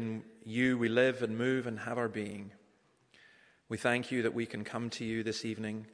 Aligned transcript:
In 0.00 0.22
you 0.46 0.78
we 0.78 0.88
live 0.88 1.22
and 1.22 1.36
move 1.36 1.66
and 1.66 1.78
have 1.80 1.98
our 1.98 2.08
being. 2.08 2.52
We 3.68 3.76
thank 3.76 4.10
you 4.10 4.22
that 4.22 4.32
we 4.32 4.46
can 4.46 4.64
come 4.64 4.88
to 4.88 5.04
you 5.04 5.22
this 5.22 5.44
evening 5.44 5.88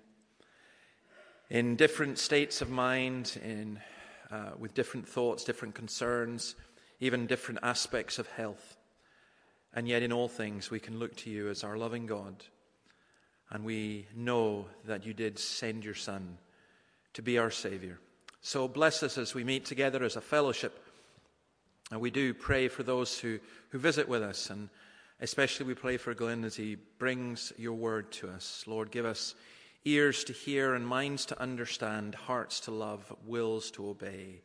in 1.50 1.75
different 1.75 2.21
states 2.21 2.62
of 2.62 2.71
mind, 2.71 3.37
in, 3.42 3.80
uh, 4.30 4.50
with 4.56 4.74
different 4.74 5.08
thoughts, 5.08 5.42
different 5.42 5.74
concerns, 5.74 6.54
even 7.00 7.27
different 7.27 7.58
aspects 7.64 8.21
of 8.21 8.29
health. 8.29 8.77
And 9.74 9.88
yet, 9.88 10.04
in 10.04 10.13
all 10.13 10.29
things, 10.29 10.71
we 10.71 10.79
can 10.79 11.01
look 11.01 11.17
to 11.17 11.31
you 11.31 11.49
as 11.49 11.65
our 11.65 11.77
loving 11.77 12.07
God. 12.07 12.45
And 13.51 13.65
we 13.65 14.07
know 14.15 14.67
that 14.85 15.04
you 15.04 15.15
did 15.15 15.37
send 15.37 15.85
your 15.85 15.95
Son 15.95 16.38
to 17.15 17.23
be 17.23 17.38
our 17.38 17.51
Savior. 17.51 17.98
So 18.41 18.69
bless 18.69 19.02
us 19.02 19.19
as 19.19 19.34
we 19.34 19.43
meet 19.43 19.65
together 19.65 20.05
as 20.05 20.15
a 20.15 20.20
fellowship. 20.20 20.85
And 21.91 22.00
we 22.00 22.10
do 22.10 22.34
pray 22.34 22.68
for 22.68 22.82
those 22.82 23.18
who, 23.18 23.38
who 23.70 23.78
visit 23.78 24.09
with 24.09 24.23
us. 24.23 24.50
And 24.50 24.68
especially 25.20 25.66
we 25.66 25.74
pray 25.74 25.96
for 25.96 26.14
Glynn 26.14 26.44
as 26.44 26.56
he 26.56 26.77
brings 26.98 27.52
your 27.56 27.74
word 27.74 28.10
to 28.12 28.28
us. 28.28 28.64
Lord, 28.66 28.90
give 28.90 29.04
us 29.04 29.34
ears 29.84 30.24
to 30.24 30.32
hear 30.32 30.74
and 30.74 30.86
minds 30.86 31.27
to 31.27 31.41
understand, 31.41 32.14
hearts 32.14 32.60
to 32.60 32.72
love, 32.72 33.14
wills 33.24 33.70
to 33.72 33.88
obey, 33.88 34.41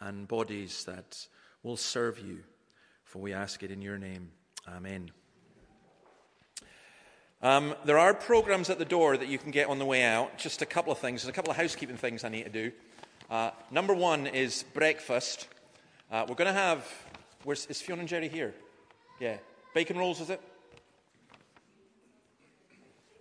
and 0.00 0.28
bodies 0.28 0.84
that 0.84 1.26
will 1.62 1.78
serve 1.78 2.20
you. 2.20 2.40
For 3.04 3.20
we 3.20 3.32
ask 3.32 3.62
it 3.62 3.70
in 3.70 3.80
your 3.80 3.96
name. 3.96 4.30
Amen. 4.68 5.10
Um, 7.42 7.74
there 7.84 7.98
are 7.98 8.12
programs 8.12 8.68
at 8.68 8.78
the 8.78 8.84
door 8.84 9.16
that 9.16 9.28
you 9.28 9.38
can 9.38 9.50
get 9.50 9.68
on 9.68 9.78
the 9.78 9.84
way 9.84 10.02
out. 10.02 10.36
Just 10.36 10.60
a 10.60 10.66
couple 10.66 10.92
of 10.92 10.98
things. 10.98 11.22
There's 11.22 11.30
a 11.30 11.34
couple 11.34 11.50
of 11.50 11.56
housekeeping 11.56 11.96
things 11.96 12.24
I 12.24 12.28
need 12.28 12.44
to 12.44 12.50
do. 12.50 12.72
Uh, 13.30 13.50
number 13.70 13.94
one 13.94 14.26
is 14.26 14.64
breakfast. 14.74 15.48
Uh, 16.08 16.24
we're 16.28 16.36
going 16.36 16.46
to 16.46 16.52
have. 16.52 16.86
Where's, 17.42 17.66
is 17.66 17.80
Fiona 17.80 18.00
and 18.00 18.08
Jerry 18.08 18.28
here? 18.28 18.54
Yeah. 19.18 19.38
Bacon 19.74 19.98
rolls, 19.98 20.20
is 20.20 20.30
it? 20.30 20.40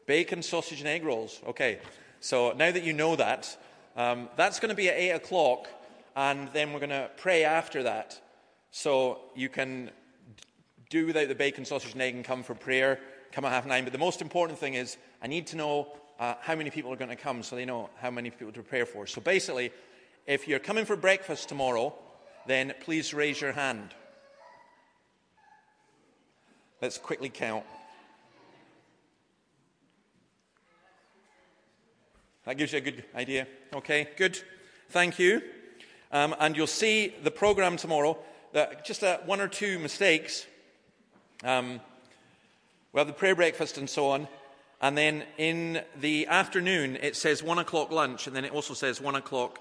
Bacon, 0.06 0.44
sausage, 0.44 0.80
and 0.80 0.88
egg 0.88 1.04
rolls. 1.04 1.42
Okay. 1.48 1.80
So 2.20 2.54
now 2.56 2.70
that 2.72 2.84
you 2.84 2.94
know 2.94 3.16
that, 3.16 3.58
um, 3.96 4.30
that's 4.36 4.60
going 4.60 4.70
to 4.70 4.76
be 4.76 4.88
at 4.88 4.98
8 4.98 5.10
o'clock, 5.12 5.68
and 6.16 6.48
then 6.54 6.74
we're 6.74 6.80
going 6.80 6.90
to 6.92 7.10
pray 7.18 7.44
after 7.44 7.84
that. 7.84 8.22
So 8.70 9.20
you 9.36 9.50
can 9.50 9.90
do 10.92 11.08
without 11.08 11.28
the 11.28 11.36
bacon, 11.36 11.66
sausage, 11.66 11.94
and 11.94 12.02
egg 12.04 12.14
and 12.14 12.24
come 12.24 12.44
for 12.44 12.54
prayer, 12.54 13.00
come 13.32 13.46
at 13.46 13.52
half 13.52 13.66
nine. 13.66 13.84
But 13.84 13.94
the 13.94 14.00
most 14.00 14.22
important 14.22 14.60
thing 14.60 14.76
is 14.76 14.98
I 15.24 15.28
need 15.28 15.48
to 15.48 15.58
know 15.58 15.88
uh, 16.20 16.36
how 16.40 16.56
many 16.56 16.70
people 16.70 16.94
are 16.94 16.98
going 16.98 17.10
to 17.10 17.16
come 17.16 17.42
so 17.42 17.56
they 17.56 17.66
know 17.66 17.90
how 18.00 18.12
many 18.12 18.30
people 18.30 18.48
to 18.48 18.62
prepare 18.62 18.86
for. 18.86 19.08
So 19.08 19.22
basically, 19.22 19.72
if 20.28 20.48
you're 20.48 20.60
coming 20.60 20.86
for 20.86 20.96
breakfast 20.96 21.50
tomorrow, 21.50 21.96
then 22.48 22.74
please 22.82 23.14
raise 23.14 23.42
your 23.42 23.52
hand. 23.52 23.94
Let's 26.82 26.98
quickly 26.98 27.30
count. 27.30 27.66
That 32.46 32.58
gives 32.58 32.74
you 32.74 32.78
a 32.78 32.82
good 32.82 33.04
idea. 33.16 33.48
Okay, 33.74 34.08
good. 34.18 34.40
Thank 34.90 35.18
you. 35.18 35.42
Um, 36.12 36.36
and 36.40 36.56
you'll 36.56 36.68
see 36.68 37.14
the 37.24 37.32
program 37.32 37.78
tomorrow. 37.78 38.18
That 38.54 38.86
just 38.86 39.04
uh, 39.04 39.18
one 39.26 39.42
or 39.42 39.48
two 39.48 39.80
mistakes. 39.80 40.46
Um, 41.44 41.82
we 42.94 43.00
have 43.00 43.08
the 43.08 43.14
prayer 43.14 43.36
breakfast 43.36 43.78
and 43.78 43.90
so 43.90 44.12
on. 44.12 44.28
And 44.82 44.98
then 44.98 45.24
in 45.38 45.82
the 46.00 46.28
afternoon, 46.28 46.98
it 47.02 47.16
says 47.16 47.42
one 47.42 47.58
o'clock 47.58 47.92
lunch, 47.92 48.28
and 48.28 48.36
then 48.36 48.46
it 48.46 48.52
also 48.52 48.74
says 48.74 49.02
one 49.02 49.16
o'clock 49.16 49.60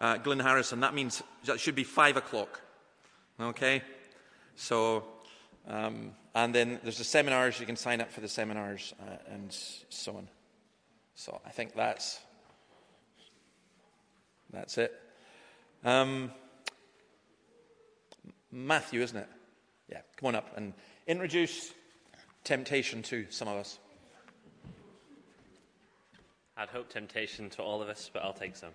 uh, 0.00 0.16
Glynn 0.18 0.40
Harrison. 0.40 0.80
That 0.80 0.94
means 0.94 1.22
that 1.44 1.60
should 1.60 1.74
be 1.74 1.84
five 1.84 2.16
o'clock. 2.16 2.60
Okay? 3.40 3.82
So, 4.54 5.04
um, 5.68 6.12
and 6.34 6.54
then 6.54 6.80
there's 6.82 6.98
the 6.98 7.04
seminars. 7.04 7.60
You 7.60 7.66
can 7.66 7.76
sign 7.76 8.00
up 8.00 8.10
for 8.10 8.20
the 8.20 8.28
seminars 8.28 8.94
uh, 9.00 9.16
and 9.32 9.52
so 9.52 10.16
on. 10.16 10.28
So 11.14 11.40
I 11.46 11.50
think 11.50 11.74
that's 11.74 12.20
that's 14.52 14.78
it. 14.78 14.92
Um, 15.84 16.30
Matthew, 18.52 19.02
isn't 19.02 19.16
it? 19.16 19.28
Yeah, 19.88 20.00
come 20.16 20.28
on 20.28 20.34
up 20.34 20.56
and 20.56 20.72
introduce 21.06 21.72
temptation 22.44 23.02
to 23.02 23.26
some 23.30 23.48
of 23.48 23.56
us. 23.56 23.78
I'd 26.56 26.68
hope 26.68 26.88
temptation 26.88 27.50
to 27.50 27.62
all 27.62 27.82
of 27.82 27.88
us, 27.88 28.10
but 28.12 28.22
I'll 28.22 28.32
take 28.32 28.56
some. 28.56 28.70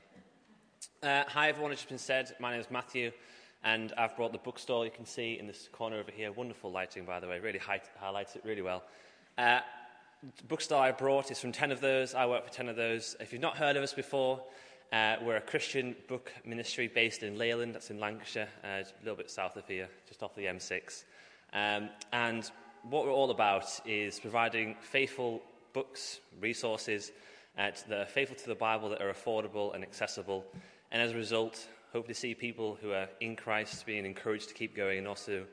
Uh, 1.03 1.23
hi, 1.27 1.49
everyone. 1.49 1.71
It's 1.71 1.83
been 1.83 1.97
said. 1.97 2.31
My 2.39 2.51
name 2.51 2.59
is 2.59 2.69
Matthew, 2.69 3.11
and 3.63 3.91
I've 3.97 4.15
brought 4.15 4.33
the 4.33 4.37
bookstall 4.37 4.85
you 4.85 4.91
can 4.91 5.07
see 5.07 5.39
in 5.39 5.47
this 5.47 5.67
corner 5.71 5.95
over 5.95 6.11
here. 6.11 6.31
Wonderful 6.31 6.71
lighting, 6.71 7.05
by 7.05 7.19
the 7.19 7.27
way. 7.27 7.39
Really 7.39 7.57
high- 7.57 7.81
highlights 7.99 8.35
it 8.35 8.43
really 8.45 8.61
well. 8.61 8.83
Uh, 9.35 9.61
the 10.37 10.43
bookstall 10.43 10.79
I 10.79 10.91
brought 10.91 11.31
is 11.31 11.39
from 11.39 11.53
10 11.53 11.71
of 11.71 11.81
those. 11.81 12.13
I 12.13 12.27
work 12.27 12.45
for 12.45 12.53
10 12.53 12.69
of 12.69 12.75
those. 12.75 13.15
If 13.19 13.33
you've 13.33 13.41
not 13.41 13.57
heard 13.57 13.77
of 13.77 13.81
us 13.81 13.95
before, 13.95 14.43
uh, 14.93 15.15
we're 15.23 15.37
a 15.37 15.41
Christian 15.41 15.95
book 16.07 16.31
ministry 16.45 16.87
based 16.87 17.23
in 17.23 17.35
Leyland, 17.35 17.73
that's 17.73 17.89
in 17.89 17.99
Lancashire, 17.99 18.49
uh, 18.63 18.67
a 18.67 18.85
little 19.01 19.17
bit 19.17 19.31
south 19.31 19.57
of 19.57 19.67
here, 19.67 19.89
just 20.07 20.21
off 20.21 20.35
the 20.35 20.45
M6. 20.45 21.03
Um, 21.51 21.89
and 22.13 22.51
what 22.83 23.05
we're 23.05 23.11
all 23.11 23.31
about 23.31 23.65
is 23.87 24.19
providing 24.19 24.75
faithful 24.81 25.41
books, 25.73 26.19
resources 26.39 27.11
uh, 27.57 27.71
that 27.89 28.01
are 28.01 28.05
faithful 28.05 28.37
to 28.37 28.47
the 28.47 28.53
Bible, 28.53 28.89
that 28.89 29.01
are 29.01 29.11
affordable 29.11 29.73
and 29.73 29.83
accessible, 29.83 30.45
and 30.91 31.01
as 31.01 31.11
a 31.11 31.15
result, 31.15 31.67
hope 31.93 32.07
to 32.07 32.13
see 32.13 32.33
people 32.33 32.77
who 32.81 32.91
are 32.91 33.07
in 33.19 33.35
Christ 33.35 33.85
being 33.85 34.05
encouraged 34.05 34.49
to 34.49 34.53
keep 34.53 34.75
going 34.75 34.97
and 34.97 35.07
also 35.07 35.45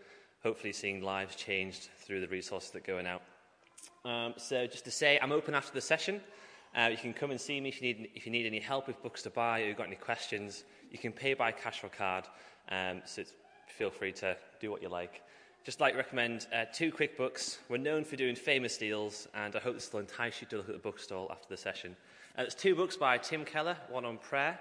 hopefully 0.42 0.72
seeing 0.72 1.02
lives 1.02 1.36
changed 1.36 1.88
through 1.98 2.20
the 2.20 2.28
resources 2.28 2.70
that 2.70 2.78
are 2.78 2.92
going 2.92 3.06
out. 3.06 3.22
Um, 4.04 4.34
so, 4.36 4.66
just 4.66 4.84
to 4.84 4.90
say, 4.90 5.18
I'm 5.20 5.32
open 5.32 5.54
after 5.54 5.72
the 5.72 5.80
session. 5.80 6.20
Uh, 6.76 6.88
you 6.90 6.96
can 6.96 7.12
come 7.12 7.30
and 7.30 7.40
see 7.40 7.60
me 7.60 7.68
if 7.68 7.80
you, 7.80 7.94
need, 7.94 8.10
if 8.14 8.26
you 8.26 8.32
need 8.32 8.46
any 8.46 8.60
help 8.60 8.86
with 8.86 9.02
books 9.02 9.22
to 9.22 9.30
buy 9.30 9.62
or 9.62 9.66
you've 9.66 9.76
got 9.76 9.86
any 9.86 9.96
questions. 9.96 10.64
You 10.90 10.98
can 10.98 11.12
pay 11.12 11.34
by 11.34 11.50
cash 11.50 11.82
or 11.82 11.88
card, 11.88 12.24
um, 12.70 13.02
so 13.04 13.22
feel 13.66 13.90
free 13.90 14.12
to 14.12 14.36
do 14.60 14.70
what 14.70 14.82
you 14.82 14.88
like. 14.88 15.22
Just 15.64 15.80
like 15.80 15.96
recommend 15.96 16.46
uh, 16.54 16.64
two 16.72 16.92
quick 16.92 17.16
books. 17.16 17.58
We're 17.68 17.78
known 17.78 18.04
for 18.04 18.16
doing 18.16 18.34
famous 18.34 18.76
deals, 18.76 19.28
and 19.34 19.54
I 19.56 19.58
hope 19.58 19.74
this 19.74 19.92
will 19.92 20.00
entice 20.00 20.40
you 20.40 20.46
to 20.48 20.58
look 20.58 20.68
at 20.68 20.74
the 20.74 20.80
bookstall 20.80 21.28
after 21.30 21.46
the 21.48 21.56
session. 21.56 21.96
Uh, 22.38 22.42
it's 22.42 22.54
two 22.54 22.74
books 22.74 22.96
by 22.96 23.18
Tim 23.18 23.44
Keller, 23.44 23.76
one 23.88 24.04
on 24.04 24.18
prayer 24.18 24.58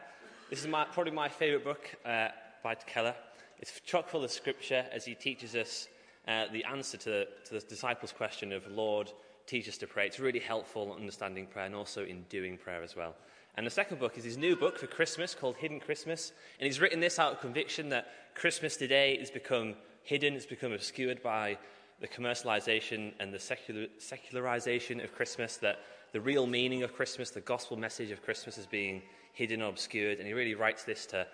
this 0.50 0.62
is 0.62 0.68
my, 0.68 0.86
probably 0.86 1.12
my 1.12 1.28
favourite 1.28 1.64
book 1.64 1.96
uh, 2.06 2.30
by 2.64 2.76
Keller. 2.76 3.16
It's 3.60 3.80
chock 3.82 4.08
full 4.08 4.24
of 4.24 4.32
scripture 4.32 4.86
as 4.94 5.04
he 5.04 5.14
teaches 5.14 5.56
us 5.56 5.88
uh, 6.28 6.46
the 6.52 6.64
answer 6.64 6.98
to 6.98 7.10
the, 7.10 7.28
to 7.46 7.54
the 7.56 7.60
disciples' 7.60 8.14
question 8.14 8.54
of, 8.54 8.66
Lord, 8.68 9.12
teach 9.46 9.68
us 9.68 9.78
to 9.80 9.88
pray. 9.88 10.06
It's 10.06 10.20
really 10.20 10.40
helpful 10.40 10.94
in 10.94 11.02
understanding 11.02 11.48
prayer 11.48 11.66
and 11.66 11.76
also 11.76 12.06
in 12.06 12.24
doing 12.30 12.58
prayer 12.58 12.82
as 12.82 12.96
well. 12.96 13.16
And 13.56 13.66
the 13.66 13.72
second 13.72 14.00
book 14.00 14.18
is 14.18 14.24
his 14.24 14.38
new 14.38 14.56
book 14.56 14.78
for 14.78 14.88
Christmas 14.88 15.36
called 15.36 15.56
Hidden 15.58 15.82
Christmas. 15.82 16.32
And 16.60 16.66
he's 16.66 16.80
written 16.80 17.00
this 17.00 17.20
out 17.20 17.34
of 17.34 17.42
conviction 17.42 17.90
that 17.90 18.08
Christmas 18.36 18.78
today 18.78 19.18
has 19.18 19.32
become 19.32 19.76
hidden, 20.04 20.36
it's 20.36 20.46
become 20.46 20.72
obscured 20.72 21.22
by 21.22 21.58
the 22.00 22.08
commercialization 22.08 23.12
and 23.20 23.34
the 23.34 23.40
secular, 23.40 23.88
secularization 23.98 25.02
of 25.02 25.14
Christmas, 25.14 25.58
that 25.58 25.80
the 26.14 26.22
real 26.22 26.48
meaning 26.48 26.84
of 26.84 26.94
Christmas, 26.94 27.32
the 27.32 27.42
gospel 27.42 27.76
message 27.76 28.12
of 28.12 28.22
Christmas 28.24 28.58
is 28.58 28.66
being 28.66 29.02
hidden 29.38 29.62
or 29.62 29.70
obscured. 29.70 30.18
And 30.18 30.28
he 30.28 30.34
really 30.34 30.56
writes 30.56 30.84
this 30.84 31.06
to 31.08 31.28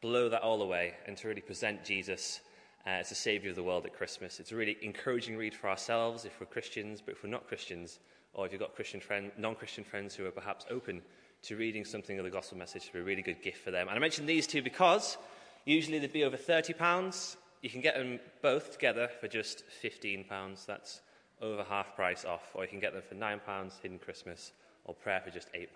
blow 0.00 0.28
that 0.30 0.42
all 0.42 0.62
away 0.62 0.94
and 1.06 1.16
to 1.18 1.28
really 1.28 1.42
present 1.42 1.84
Jesus 1.84 2.40
uh, 2.86 2.90
as 2.90 3.10
the 3.10 3.14
Savior 3.14 3.50
of 3.50 3.56
the 3.56 3.62
world 3.62 3.84
at 3.84 3.94
Christmas. 3.94 4.40
It's 4.40 4.52
a 4.52 4.56
really 4.56 4.78
encouraging 4.80 5.36
read 5.36 5.54
for 5.54 5.68
ourselves 5.68 6.24
if 6.24 6.40
we're 6.40 6.46
Christians, 6.46 7.02
but 7.04 7.12
if 7.14 7.22
we're 7.22 7.28
not 7.30 7.46
Christians, 7.46 8.00
or 8.32 8.46
if 8.46 8.52
you've 8.52 8.60
got 8.60 8.74
Christian 8.74 9.00
friend, 9.00 9.30
non-Christian 9.36 9.84
friends 9.84 10.14
who 10.14 10.26
are 10.26 10.30
perhaps 10.30 10.64
open 10.70 11.02
to 11.42 11.56
reading 11.56 11.84
something 11.84 12.18
of 12.18 12.24
the 12.24 12.30
gospel 12.30 12.56
message, 12.56 12.86
to 12.86 12.92
be 12.94 12.98
a 13.00 13.02
really 13.02 13.22
good 13.22 13.42
gift 13.42 13.58
for 13.58 13.70
them. 13.70 13.88
And 13.88 13.96
I 13.96 14.00
mention 14.00 14.24
these 14.24 14.46
two 14.46 14.62
because 14.62 15.18
usually 15.66 15.98
they'd 15.98 16.12
be 16.12 16.24
over 16.24 16.38
£30. 16.38 17.36
You 17.60 17.68
can 17.70 17.82
get 17.82 17.96
them 17.96 18.18
both 18.40 18.72
together 18.72 19.10
for 19.20 19.28
just 19.28 19.62
£15. 19.82 20.66
That's 20.66 21.02
over 21.42 21.62
half 21.62 21.94
price 21.94 22.24
off. 22.24 22.50
Or 22.54 22.62
you 22.62 22.70
can 22.70 22.80
get 22.80 22.94
them 22.94 23.02
for 23.06 23.14
£9, 23.14 23.82
Hidden 23.82 23.98
Christmas, 23.98 24.52
or 24.86 24.94
Prayer 24.94 25.20
for 25.22 25.30
just 25.30 25.52
£8. 25.52 25.66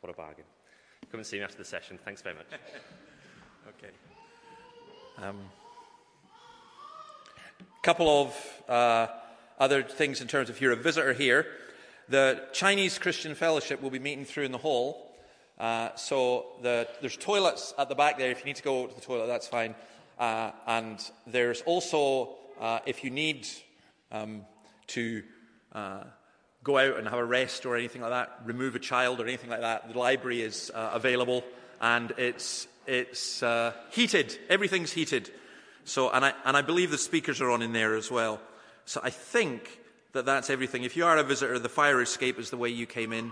What 0.00 0.12
a 0.12 0.16
bargain. 0.16 0.44
Come 1.14 1.20
and 1.20 1.26
see 1.28 1.36
me 1.36 1.44
after 1.44 1.58
the 1.58 1.64
session. 1.64 1.96
Thanks 2.04 2.22
very 2.22 2.34
much. 2.34 2.46
okay. 3.68 3.92
A 5.22 5.28
um, 5.28 5.38
couple 7.84 8.08
of 8.08 8.68
uh, 8.68 9.06
other 9.60 9.84
things 9.84 10.20
in 10.20 10.26
terms 10.26 10.50
of 10.50 10.56
if 10.56 10.60
you're 10.60 10.72
a 10.72 10.76
visitor 10.76 11.12
here. 11.12 11.46
The 12.08 12.42
Chinese 12.52 12.98
Christian 12.98 13.36
Fellowship 13.36 13.80
will 13.80 13.90
be 13.90 14.00
meeting 14.00 14.24
through 14.24 14.42
in 14.42 14.50
the 14.50 14.58
hall. 14.58 15.14
Uh, 15.56 15.94
so 15.94 16.46
the, 16.62 16.88
there's 17.00 17.16
toilets 17.16 17.74
at 17.78 17.88
the 17.88 17.94
back 17.94 18.18
there. 18.18 18.32
If 18.32 18.40
you 18.40 18.46
need 18.46 18.56
to 18.56 18.64
go 18.64 18.88
to 18.88 18.92
the 18.96 19.00
toilet, 19.00 19.28
that's 19.28 19.46
fine. 19.46 19.76
Uh, 20.18 20.50
and 20.66 20.98
there's 21.28 21.62
also, 21.62 22.30
uh, 22.60 22.80
if 22.86 23.04
you 23.04 23.10
need 23.10 23.46
um, 24.10 24.44
to 24.88 25.22
uh, 25.74 26.02
go 26.64 26.78
out 26.78 26.96
and 26.96 27.06
have 27.06 27.18
a 27.18 27.24
rest 27.24 27.66
or 27.66 27.76
anything 27.76 28.00
like 28.00 28.10
that, 28.10 28.40
remove 28.44 28.74
a 28.74 28.78
child 28.78 29.20
or 29.20 29.26
anything 29.26 29.50
like 29.50 29.60
that, 29.60 29.92
the 29.92 29.98
library 29.98 30.40
is 30.40 30.72
uh, 30.74 30.90
available 30.94 31.44
and 31.80 32.12
it's, 32.16 32.66
it's 32.86 33.42
uh, 33.42 33.72
heated. 33.90 34.36
Everything's 34.48 34.90
heated. 34.90 35.30
So, 35.84 36.10
and 36.10 36.24
I, 36.24 36.32
and 36.46 36.56
I 36.56 36.62
believe 36.62 36.90
the 36.90 36.98
speakers 36.98 37.42
are 37.42 37.50
on 37.50 37.60
in 37.60 37.74
there 37.74 37.94
as 37.94 38.10
well. 38.10 38.40
So 38.86 39.00
I 39.04 39.10
think 39.10 39.78
that 40.12 40.24
that's 40.24 40.48
everything. 40.48 40.84
If 40.84 40.96
you 40.96 41.04
are 41.04 41.18
a 41.18 41.22
visitor, 41.22 41.58
the 41.58 41.68
fire 41.68 42.00
escape 42.00 42.38
is 42.38 42.48
the 42.48 42.56
way 42.56 42.70
you 42.70 42.86
came 42.86 43.12
in. 43.12 43.30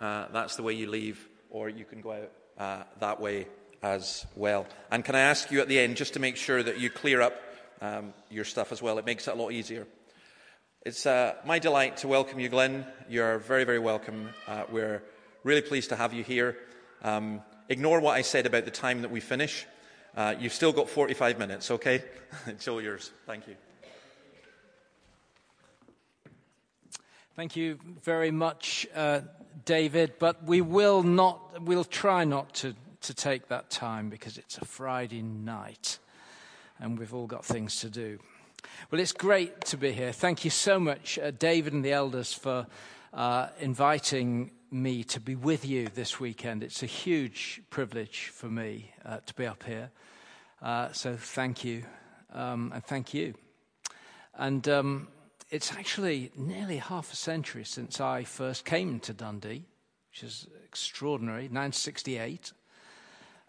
Uh, 0.00 0.26
that's 0.32 0.56
the 0.56 0.64
way 0.64 0.72
you 0.72 0.90
leave, 0.90 1.28
or 1.50 1.68
you 1.68 1.84
can 1.84 2.00
go 2.00 2.12
out 2.12 2.30
uh, 2.58 2.82
that 2.98 3.20
way 3.20 3.46
as 3.82 4.26
well. 4.34 4.66
And 4.90 5.04
can 5.04 5.14
I 5.14 5.20
ask 5.20 5.52
you 5.52 5.60
at 5.60 5.68
the 5.68 5.78
end, 5.78 5.96
just 5.96 6.14
to 6.14 6.20
make 6.20 6.36
sure 6.36 6.62
that 6.62 6.80
you 6.80 6.90
clear 6.90 7.20
up 7.20 7.40
um, 7.80 8.12
your 8.30 8.44
stuff 8.44 8.72
as 8.72 8.82
well? 8.82 8.98
It 8.98 9.06
makes 9.06 9.28
it 9.28 9.34
a 9.34 9.40
lot 9.40 9.52
easier. 9.52 9.86
It's 10.84 11.06
uh, 11.06 11.36
my 11.46 11.58
delight 11.58 11.96
to 11.98 12.08
welcome 12.08 12.38
you, 12.38 12.50
Glynn. 12.50 12.84
You're 13.08 13.38
very, 13.38 13.64
very 13.64 13.78
welcome. 13.78 14.28
Uh, 14.46 14.64
we're 14.70 15.02
really 15.42 15.62
pleased 15.62 15.88
to 15.88 15.96
have 15.96 16.12
you 16.12 16.22
here. 16.22 16.58
Um, 17.02 17.40
ignore 17.70 18.00
what 18.00 18.12
I 18.12 18.20
said 18.20 18.44
about 18.44 18.66
the 18.66 18.70
time 18.70 19.00
that 19.00 19.10
we 19.10 19.20
finish. 19.20 19.64
Uh, 20.14 20.34
you've 20.38 20.52
still 20.52 20.72
got 20.72 20.90
45 20.90 21.38
minutes, 21.38 21.70
okay? 21.70 22.04
it's 22.46 22.68
all 22.68 22.82
yours. 22.82 23.12
Thank 23.24 23.48
you. 23.48 23.54
Thank 27.34 27.56
you 27.56 27.78
very 28.02 28.30
much, 28.30 28.86
uh, 28.94 29.22
David. 29.64 30.12
But 30.18 30.44
we 30.44 30.60
will 30.60 31.02
not, 31.02 31.62
we'll 31.62 31.84
try 31.84 32.24
not 32.24 32.52
to, 32.56 32.74
to 33.00 33.14
take 33.14 33.48
that 33.48 33.70
time 33.70 34.10
because 34.10 34.36
it's 34.36 34.58
a 34.58 34.66
Friday 34.66 35.22
night 35.22 35.98
and 36.78 36.98
we've 36.98 37.14
all 37.14 37.26
got 37.26 37.42
things 37.42 37.80
to 37.80 37.88
do. 37.88 38.18
Well, 38.90 39.00
it's 39.00 39.12
great 39.12 39.64
to 39.66 39.76
be 39.76 39.92
here. 39.92 40.12
Thank 40.12 40.44
you 40.44 40.50
so 40.50 40.78
much, 40.78 41.18
uh, 41.18 41.30
David 41.30 41.72
and 41.72 41.84
the 41.84 41.92
elders, 41.92 42.32
for 42.32 42.66
uh, 43.12 43.48
inviting 43.60 44.50
me 44.70 45.04
to 45.04 45.20
be 45.20 45.36
with 45.36 45.64
you 45.64 45.88
this 45.88 46.18
weekend. 46.18 46.62
It's 46.62 46.82
a 46.82 46.86
huge 46.86 47.62
privilege 47.70 48.30
for 48.34 48.46
me 48.46 48.92
uh, 49.04 49.18
to 49.26 49.34
be 49.34 49.46
up 49.46 49.62
here. 49.62 49.90
Uh, 50.60 50.92
so 50.92 51.16
thank 51.16 51.64
you, 51.64 51.84
um, 52.32 52.72
and 52.74 52.84
thank 52.84 53.14
you. 53.14 53.34
And 54.36 54.68
um, 54.68 55.08
it's 55.50 55.72
actually 55.72 56.32
nearly 56.36 56.78
half 56.78 57.12
a 57.12 57.16
century 57.16 57.64
since 57.64 58.00
I 58.00 58.24
first 58.24 58.64
came 58.64 58.98
to 59.00 59.12
Dundee, 59.12 59.64
which 60.10 60.24
is 60.24 60.48
extraordinary, 60.64 61.44
968. 61.44 62.52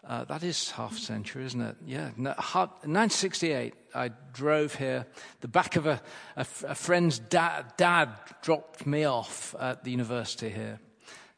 Uh, 0.06 0.22
that 0.24 0.44
is 0.44 0.70
half 0.70 0.96
century, 0.96 1.44
isn't 1.44 1.60
it? 1.60 1.76
Yeah. 1.84 2.10
No, 2.16 2.30
1968, 2.30 3.74
I 3.92 4.10
drove 4.32 4.76
here. 4.76 5.04
The 5.40 5.48
back 5.48 5.74
of 5.74 5.86
a, 5.86 6.00
a, 6.36 6.46
a 6.68 6.74
friend's 6.76 7.18
dad, 7.18 7.72
dad 7.76 8.10
dropped 8.40 8.86
me 8.86 9.04
off 9.04 9.56
at 9.58 9.82
the 9.82 9.90
university 9.90 10.48
here 10.48 10.78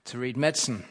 to 0.05 0.19
read 0.19 0.37
medicine. 0.37 0.85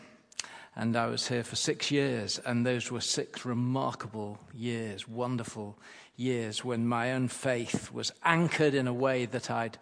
And 0.76 0.96
I 0.96 1.06
was 1.08 1.28
here 1.28 1.44
for 1.44 1.56
six 1.56 1.92
years, 1.92 2.40
and 2.40 2.66
those 2.66 2.92
were 2.92 3.02
six 3.02 3.46
remarkable 3.46 4.40
years, 4.54 5.08
wonderful 5.08 5.78
years 6.16 6.66
when 6.66 6.88
my 6.88 7.14
own 7.14 7.28
faith 7.28 7.92
was 7.92 8.12
anchored 8.24 8.74
in 8.74 8.88
a 8.88 8.94
way 8.94 9.26
that 9.26 9.52
I'd 9.52 9.78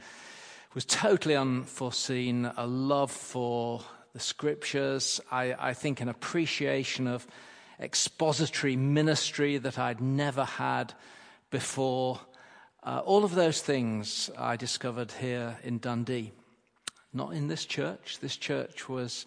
was 0.73 0.83
totally 0.83 1.37
unforeseen, 1.37 2.51
a 2.57 2.67
love 2.67 3.09
for 3.09 3.81
the 4.11 4.19
scriptures, 4.19 5.21
I, 5.31 5.53
I 5.57 5.73
think 5.73 6.01
an 6.01 6.09
appreciation 6.09 7.07
of 7.07 7.25
expository 7.79 8.75
ministry 8.75 9.57
that 9.57 9.77
I'd 9.77 10.01
never 10.01 10.43
had 10.43 10.93
before. 11.49 12.19
Uh, 12.83 13.01
all 13.05 13.23
of 13.23 13.35
those 13.35 13.61
things 13.61 14.29
I 14.37 14.55
discovered 14.55 15.11
here 15.11 15.57
in 15.63 15.79
Dundee. 15.79 16.31
Not 17.13 17.33
in 17.33 17.47
this 17.47 17.65
church. 17.65 18.19
This 18.19 18.35
church 18.35 18.89
was, 18.89 19.25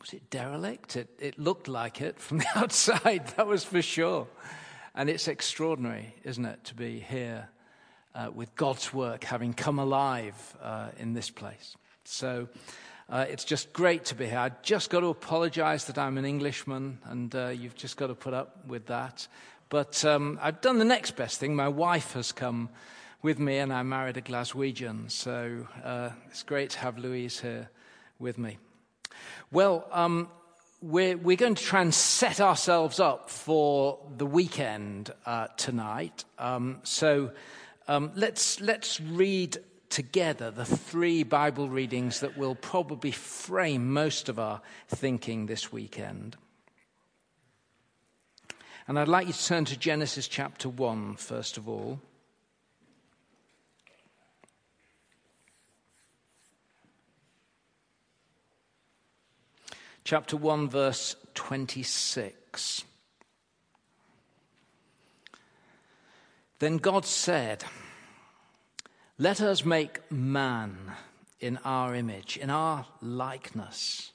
was 0.00 0.12
it 0.12 0.28
derelict? 0.30 0.96
It, 0.96 1.08
it 1.18 1.38
looked 1.38 1.68
like 1.68 2.00
it 2.00 2.18
from 2.18 2.38
the 2.38 2.46
outside, 2.54 3.26
that 3.36 3.46
was 3.46 3.64
for 3.64 3.82
sure. 3.82 4.26
And 4.94 5.08
it's 5.08 5.28
extraordinary, 5.28 6.14
isn't 6.24 6.44
it, 6.44 6.64
to 6.64 6.74
be 6.74 6.98
here 6.98 7.48
uh, 8.14 8.30
with 8.34 8.54
God's 8.56 8.92
work 8.92 9.24
having 9.24 9.54
come 9.54 9.78
alive 9.78 10.56
uh, 10.60 10.88
in 10.98 11.14
this 11.14 11.30
place. 11.30 11.76
So 12.04 12.48
uh, 13.10 13.24
it's 13.28 13.44
just 13.44 13.72
great 13.72 14.04
to 14.06 14.14
be 14.14 14.26
here. 14.26 14.38
I 14.38 14.50
just 14.62 14.90
got 14.90 15.00
to 15.00 15.06
apologize 15.06 15.86
that 15.86 15.96
I'm 15.96 16.18
an 16.18 16.24
Englishman, 16.24 16.98
and 17.04 17.34
uh, 17.34 17.48
you've 17.48 17.74
just 17.74 17.96
got 17.96 18.08
to 18.08 18.14
put 18.14 18.34
up 18.34 18.66
with 18.66 18.86
that. 18.86 19.26
But 19.70 20.04
um, 20.04 20.38
I've 20.42 20.60
done 20.60 20.78
the 20.78 20.84
next 20.84 21.16
best 21.16 21.40
thing. 21.40 21.56
My 21.56 21.68
wife 21.68 22.12
has 22.12 22.32
come 22.32 22.68
with 23.22 23.38
me, 23.38 23.58
and 23.58 23.72
I 23.72 23.82
married 23.82 24.18
a 24.18 24.20
Glaswegian. 24.20 25.10
So 25.10 25.66
uh, 25.82 26.10
it's 26.28 26.42
great 26.42 26.70
to 26.70 26.78
have 26.80 26.98
Louise 26.98 27.40
here 27.40 27.70
with 28.18 28.36
me. 28.36 28.58
Well, 29.50 29.86
um, 29.90 30.28
we're, 30.82 31.16
we're 31.16 31.36
going 31.36 31.54
to 31.54 31.64
try 31.64 31.80
and 31.80 31.94
set 31.94 32.40
ourselves 32.40 33.00
up 33.00 33.30
for 33.30 33.98
the 34.16 34.26
weekend 34.26 35.12
uh, 35.24 35.48
tonight. 35.56 36.24
Um, 36.38 36.80
so 36.82 37.30
um, 37.88 38.12
let's, 38.14 38.60
let's 38.60 39.00
read 39.00 39.56
together 39.88 40.50
the 40.50 40.64
three 40.64 41.22
Bible 41.22 41.68
readings 41.68 42.20
that 42.20 42.36
will 42.36 42.54
probably 42.54 43.10
frame 43.10 43.92
most 43.92 44.28
of 44.28 44.38
our 44.38 44.60
thinking 44.88 45.46
this 45.46 45.72
weekend. 45.72 46.36
And 48.86 48.98
I'd 48.98 49.08
like 49.08 49.26
you 49.26 49.32
to 49.32 49.46
turn 49.46 49.64
to 49.66 49.76
Genesis 49.76 50.28
chapter 50.28 50.68
1, 50.68 51.16
first 51.16 51.56
of 51.56 51.68
all. 51.68 52.00
chapter 60.08 60.38
1, 60.38 60.70
verse 60.70 61.16
26. 61.34 62.82
Then 66.60 66.78
God 66.78 67.04
said, 67.04 67.62
Let 69.20 69.40
us 69.40 69.64
make 69.64 70.12
man 70.12 70.92
in 71.40 71.58
our 71.64 71.92
image, 71.92 72.36
in 72.36 72.50
our 72.50 72.86
likeness, 73.02 74.12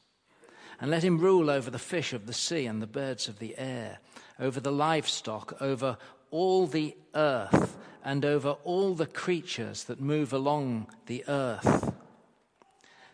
and 0.80 0.90
let 0.90 1.04
him 1.04 1.18
rule 1.18 1.50
over 1.50 1.70
the 1.70 1.78
fish 1.78 2.14
of 2.14 2.26
the 2.26 2.32
sea 2.32 2.66
and 2.66 2.82
the 2.82 2.88
birds 2.88 3.28
of 3.28 3.40
the 3.40 3.58
air, 3.58 4.00
over 4.40 4.62
the 4.62 4.72
livestock, 4.72 5.62
over 5.62 5.98
all 6.32 6.68
the 6.68 6.96
earth, 7.16 7.78
and 8.02 8.24
over 8.24 8.52
all 8.64 8.94
the 8.96 9.06
creatures 9.06 9.84
that 9.86 10.00
move 10.00 10.32
along 10.32 10.88
the 11.08 11.26
earth. 11.28 11.94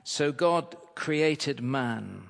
So 0.03 0.31
God 0.31 0.75
created 0.93 1.59
man 1.59 2.29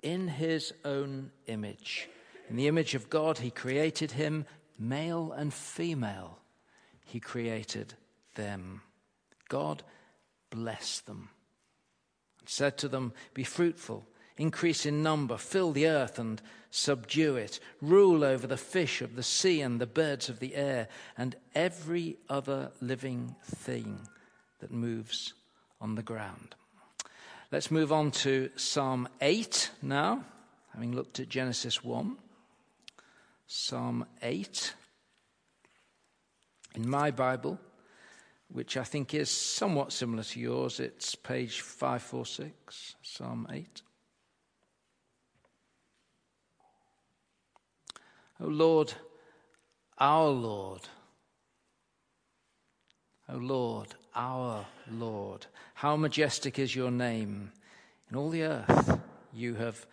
in 0.00 0.28
his 0.28 0.72
own 0.82 1.30
image. 1.46 2.08
In 2.48 2.56
the 2.56 2.68
image 2.68 2.94
of 2.94 3.10
God, 3.10 3.36
he 3.36 3.50
created 3.50 4.12
him, 4.12 4.46
male 4.78 5.30
and 5.32 5.52
female. 5.52 6.38
He 7.04 7.20
created 7.20 7.92
them. 8.34 8.80
God 9.48 9.82
blessed 10.50 11.06
them 11.06 11.30
and 12.40 12.48
said 12.48 12.78
to 12.78 12.88
them, 12.88 13.12
Be 13.34 13.44
fruitful, 13.44 14.06
increase 14.36 14.86
in 14.86 15.02
number, 15.02 15.36
fill 15.36 15.72
the 15.72 15.86
earth 15.86 16.18
and 16.18 16.40
subdue 16.70 17.36
it, 17.36 17.60
rule 17.80 18.24
over 18.24 18.46
the 18.46 18.56
fish 18.56 19.00
of 19.00 19.16
the 19.16 19.22
sea 19.22 19.60
and 19.60 19.80
the 19.80 19.86
birds 19.86 20.28
of 20.28 20.40
the 20.40 20.54
air, 20.54 20.88
and 21.16 21.36
every 21.54 22.16
other 22.28 22.72
living 22.80 23.36
thing 23.44 24.00
that 24.60 24.72
moves 24.72 25.34
on 25.80 25.94
the 25.94 26.02
ground. 26.02 26.54
Let's 27.52 27.70
move 27.70 27.92
on 27.92 28.10
to 28.10 28.50
Psalm 28.56 29.08
8 29.20 29.70
now, 29.82 30.24
having 30.72 30.92
looked 30.92 31.20
at 31.20 31.28
Genesis 31.28 31.84
1. 31.84 32.16
Psalm 33.46 34.04
8. 34.22 34.74
In 36.74 36.88
my 36.88 37.12
Bible, 37.12 37.60
which 38.48 38.76
I 38.76 38.84
think 38.84 39.14
is 39.14 39.30
somewhat 39.30 39.92
similar 39.92 40.22
to 40.22 40.40
yours, 40.40 40.80
it's 40.80 41.14
page 41.14 41.60
546, 41.60 42.96
Psalm 43.02 43.48
8. 43.50 43.82
O 48.40 48.46
Lord, 48.46 48.92
our 49.98 50.28
Lord, 50.28 50.82
O 53.28 53.36
Lord, 53.36 53.94
our 54.14 54.66
Lord. 54.90 55.46
How 55.74 55.96
majestic 55.96 56.58
is 56.58 56.76
your 56.76 56.90
name 56.90 57.52
in 58.10 58.16
all 58.16 58.30
the 58.30 58.42
earth. 58.42 59.00
You 59.32 59.54
have 59.54 59.86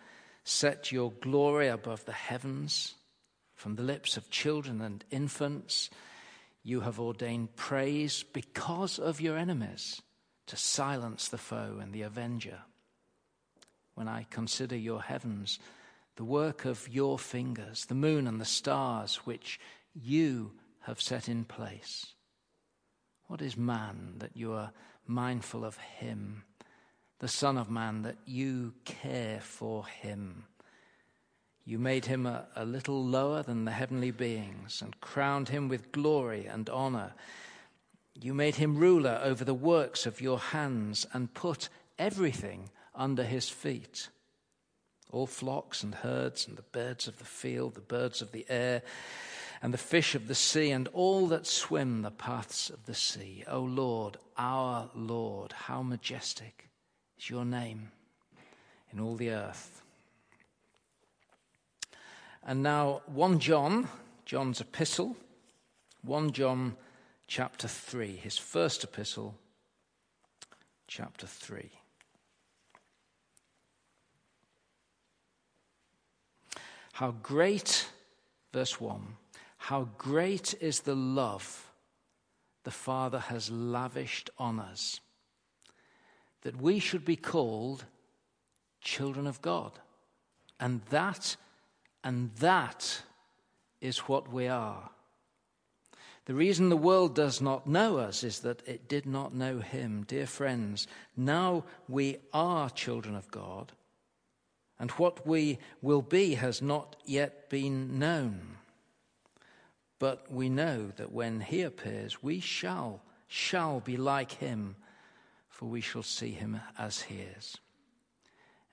set 0.44 0.92
your 0.92 1.12
glory 1.12 1.68
above 1.68 2.04
the 2.04 2.12
heavens. 2.12 2.94
From 3.54 3.76
the 3.76 3.82
lips 3.82 4.16
of 4.16 4.28
children 4.28 4.80
and 4.80 5.04
infants, 5.10 5.88
you 6.62 6.80
have 6.80 7.00
ordained 7.00 7.56
praise 7.56 8.24
because 8.32 8.98
of 8.98 9.20
your 9.20 9.36
enemies 9.36 10.00
to 10.46 10.56
silence 10.56 11.28
the 11.28 11.38
foe 11.38 11.78
and 11.80 11.92
the 11.92 12.02
avenger. 12.02 12.60
When 13.94 14.08
I 14.08 14.26
consider 14.30 14.76
your 14.76 15.02
heavens, 15.02 15.58
the 16.16 16.24
work 16.24 16.64
of 16.64 16.88
your 16.88 17.18
fingers, 17.18 17.86
the 17.86 17.94
moon 17.94 18.26
and 18.26 18.40
the 18.40 18.44
stars 18.44 19.16
which 19.24 19.58
you 19.94 20.52
have 20.80 21.00
set 21.00 21.28
in 21.28 21.44
place. 21.44 22.14
What 23.26 23.42
is 23.42 23.56
man 23.56 24.14
that 24.18 24.36
you 24.36 24.52
are 24.52 24.72
mindful 25.06 25.64
of 25.64 25.76
him? 25.76 26.44
The 27.18 27.28
Son 27.28 27.56
of 27.56 27.70
Man 27.70 28.02
that 28.02 28.18
you 28.26 28.74
care 28.84 29.40
for 29.40 29.86
him. 29.86 30.44
You 31.64 31.78
made 31.78 32.06
him 32.06 32.26
a, 32.26 32.46
a, 32.56 32.64
little 32.64 33.04
lower 33.04 33.42
than 33.42 33.64
the 33.64 33.70
heavenly 33.70 34.10
beings 34.10 34.82
and 34.82 35.00
crowned 35.00 35.48
him 35.48 35.68
with 35.68 35.92
glory 35.92 36.46
and 36.46 36.68
honor. 36.68 37.14
You 38.14 38.34
made 38.34 38.56
him 38.56 38.76
ruler 38.76 39.20
over 39.22 39.44
the 39.44 39.54
works 39.54 40.04
of 40.04 40.20
your 40.20 40.38
hands 40.38 41.06
and 41.12 41.34
put 41.34 41.68
everything 41.98 42.70
under 42.94 43.22
his 43.24 43.48
feet 43.48 44.08
all 45.12 45.26
flocks 45.26 45.82
and 45.82 45.94
herds 45.94 46.48
and 46.48 46.56
the 46.56 46.62
birds 46.62 47.06
of 47.06 47.18
the 47.18 47.24
field, 47.24 47.74
the 47.74 47.80
birds 47.80 48.22
of 48.22 48.32
the 48.32 48.46
air, 48.48 48.82
and 49.60 49.72
the 49.72 49.78
fish 49.78 50.14
of 50.14 50.26
the 50.26 50.34
sea, 50.34 50.70
and 50.70 50.88
all 50.88 51.28
that 51.28 51.46
swim 51.46 52.02
the 52.02 52.10
paths 52.10 52.70
of 52.70 52.86
the 52.86 52.94
sea. 52.94 53.44
O 53.46 53.60
Lord, 53.60 54.16
our 54.36 54.90
Lord, 54.94 55.52
how 55.52 55.82
majestic 55.82 56.70
is 57.18 57.30
your 57.30 57.44
name 57.44 57.92
in 58.90 58.98
all 58.98 59.14
the 59.14 59.30
earth. 59.30 59.81
And 62.44 62.62
now, 62.62 63.02
1 63.06 63.38
John, 63.38 63.88
John's 64.24 64.60
epistle, 64.60 65.16
1 66.02 66.32
John 66.32 66.76
chapter 67.28 67.68
3, 67.68 68.16
his 68.16 68.36
first 68.36 68.82
epistle, 68.82 69.36
chapter 70.88 71.26
3. 71.26 71.70
How 76.94 77.12
great, 77.22 77.88
verse 78.52 78.80
1, 78.80 79.16
how 79.56 79.88
great 79.96 80.54
is 80.60 80.80
the 80.80 80.96
love 80.96 81.70
the 82.64 82.70
Father 82.70 83.18
has 83.20 83.50
lavished 83.50 84.30
on 84.38 84.58
us, 84.58 85.00
that 86.42 86.60
we 86.60 86.78
should 86.78 87.04
be 87.04 87.16
called 87.16 87.84
children 88.80 89.26
of 89.26 89.40
God. 89.42 89.78
And 90.60 90.82
that, 90.90 91.36
and 92.04 92.30
that 92.36 93.02
is 93.80 93.98
what 94.00 94.32
we 94.32 94.48
are. 94.48 94.90
The 96.24 96.34
reason 96.34 96.68
the 96.68 96.76
world 96.76 97.14
does 97.14 97.40
not 97.40 97.66
know 97.66 97.98
us 97.98 98.22
is 98.22 98.40
that 98.40 98.66
it 98.66 98.88
did 98.88 99.06
not 99.06 99.34
know 99.34 99.58
him. 99.58 100.04
Dear 100.06 100.26
friends, 100.26 100.86
now 101.16 101.64
we 101.88 102.18
are 102.32 102.70
children 102.70 103.16
of 103.16 103.30
God 103.30 103.72
and 104.82 104.90
what 104.92 105.24
we 105.24 105.60
will 105.80 106.02
be 106.02 106.34
has 106.34 106.60
not 106.60 106.96
yet 107.04 107.48
been 107.48 108.00
known. 108.00 108.56
But 110.00 110.26
we 110.28 110.48
know 110.48 110.88
that 110.96 111.12
when 111.12 111.40
he 111.40 111.62
appears, 111.62 112.20
we 112.20 112.40
shall, 112.40 113.00
shall 113.28 113.78
be 113.78 113.96
like 113.96 114.32
him, 114.32 114.74
for 115.48 115.66
we 115.66 115.80
shall 115.80 116.02
see 116.02 116.32
him 116.32 116.60
as 116.76 117.02
he 117.02 117.18
is. 117.38 117.58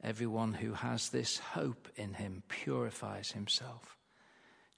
Everyone 0.03 0.53
who 0.53 0.73
has 0.73 1.09
this 1.09 1.39
hope 1.39 1.89
in 1.95 2.13
him 2.13 2.43
purifies 2.47 3.31
himself, 3.31 3.97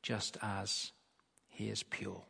just 0.02 0.38
as 0.42 0.92
he 1.48 1.70
is 1.70 1.84
pure. 1.84 2.24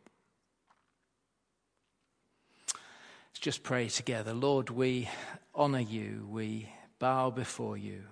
Let's 2.68 3.40
just 3.40 3.62
pray 3.62 3.88
together. 3.88 4.34
Lord, 4.34 4.68
we 4.68 5.08
honor 5.54 5.80
you, 5.80 6.26
we 6.30 6.68
bow 6.98 7.30
before 7.30 7.78
you. 7.78 8.02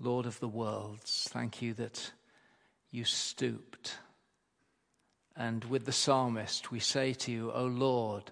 Lord 0.00 0.26
of 0.26 0.38
the 0.40 0.48
worlds, 0.48 1.26
thank 1.30 1.62
you 1.62 1.74
that 1.74 2.12
you 2.90 3.04
stooped. 3.04 3.96
And 5.34 5.64
with 5.64 5.86
the 5.86 5.92
psalmist, 5.92 6.70
we 6.70 6.80
say 6.80 7.14
to 7.14 7.32
you, 7.32 7.50
O 7.52 7.64
Lord, 7.64 8.30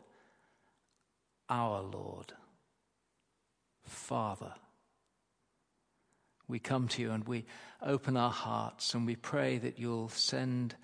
our 1.49 1.80
Lord, 1.80 2.32
Father. 3.85 4.52
We 6.49 6.59
come 6.59 6.88
to 6.88 7.03
you 7.03 7.11
and 7.11 7.26
we 7.26 7.45
open 7.83 8.17
our 8.17 8.31
hearts 8.31 8.95
and 8.95 9.07
we 9.07 9.17
pray 9.17 9.59
that 9.59 9.79
you'll 9.79 10.09
send 10.09 10.75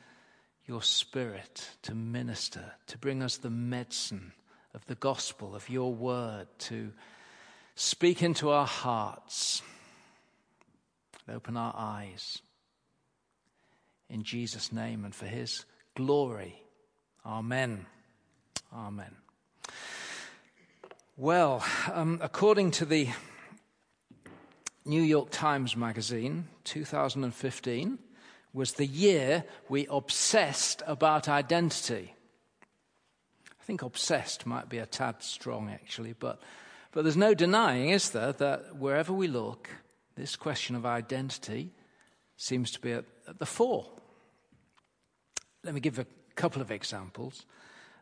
your 0.67 0.83
Spirit 0.83 1.69
to 1.83 1.95
minister, 1.95 2.73
to 2.89 2.99
bring 2.99 3.23
us 3.23 3.37
the 3.37 3.51
medicine 3.51 4.33
of 4.75 4.85
the 4.87 4.95
gospel, 4.95 5.55
of 5.55 5.69
your 5.69 5.93
word, 5.93 6.47
to 6.59 6.93
speak 7.75 8.23
into 8.23 8.51
our 8.51 8.67
hearts 8.67 9.63
open 11.29 11.57
our 11.57 11.75
eyes. 11.77 12.39
In 14.09 14.23
Jesus' 14.23 14.73
name 14.73 15.05
and 15.05 15.15
for 15.15 15.27
his 15.27 15.65
glory. 15.97 16.63
Amen. 17.25 17.87
Amen. 18.73 19.17
Well, 21.17 21.65
um, 21.93 22.19
according 22.23 22.73
to 22.73 22.85
the 22.85 23.09
New 24.85 25.03
York 25.03 25.31
Times 25.31 25.77
Magazine, 25.77 26.49
2015 26.65 27.99
was 28.53 28.73
the 28.73 28.87
year 28.87 29.45
we 29.69 29.87
obsessed 29.89 30.83
about 30.87 31.29
identity. 31.29 32.15
I 32.65 33.65
think 33.65 33.83
obsessed 33.83 34.45
might 34.45 34.69
be 34.69 34.79
a 34.79 34.87
tad 34.87 35.23
strong, 35.23 35.71
actually, 35.71 36.15
but, 36.19 36.43
but 36.91 37.03
there's 37.03 37.17
no 37.17 37.33
denying, 37.33 37.91
is 37.91 38.11
there, 38.11 38.33
that 38.33 38.77
wherever 38.77 39.13
we 39.13 39.29
look, 39.29 39.71
this 40.17 40.35
question 40.35 40.75
of 40.75 40.85
identity 40.85 41.71
seems 42.37 42.73
to 42.73 42.81
be 42.81 42.91
at, 42.91 43.05
at 43.29 43.39
the 43.39 43.47
fore. 43.47 43.87
Let 45.63 45.75
me 45.75 45.81
give 45.81 46.01
a 46.01 46.07
couple 46.35 46.61
of 46.61 46.73
examples. 46.73 47.47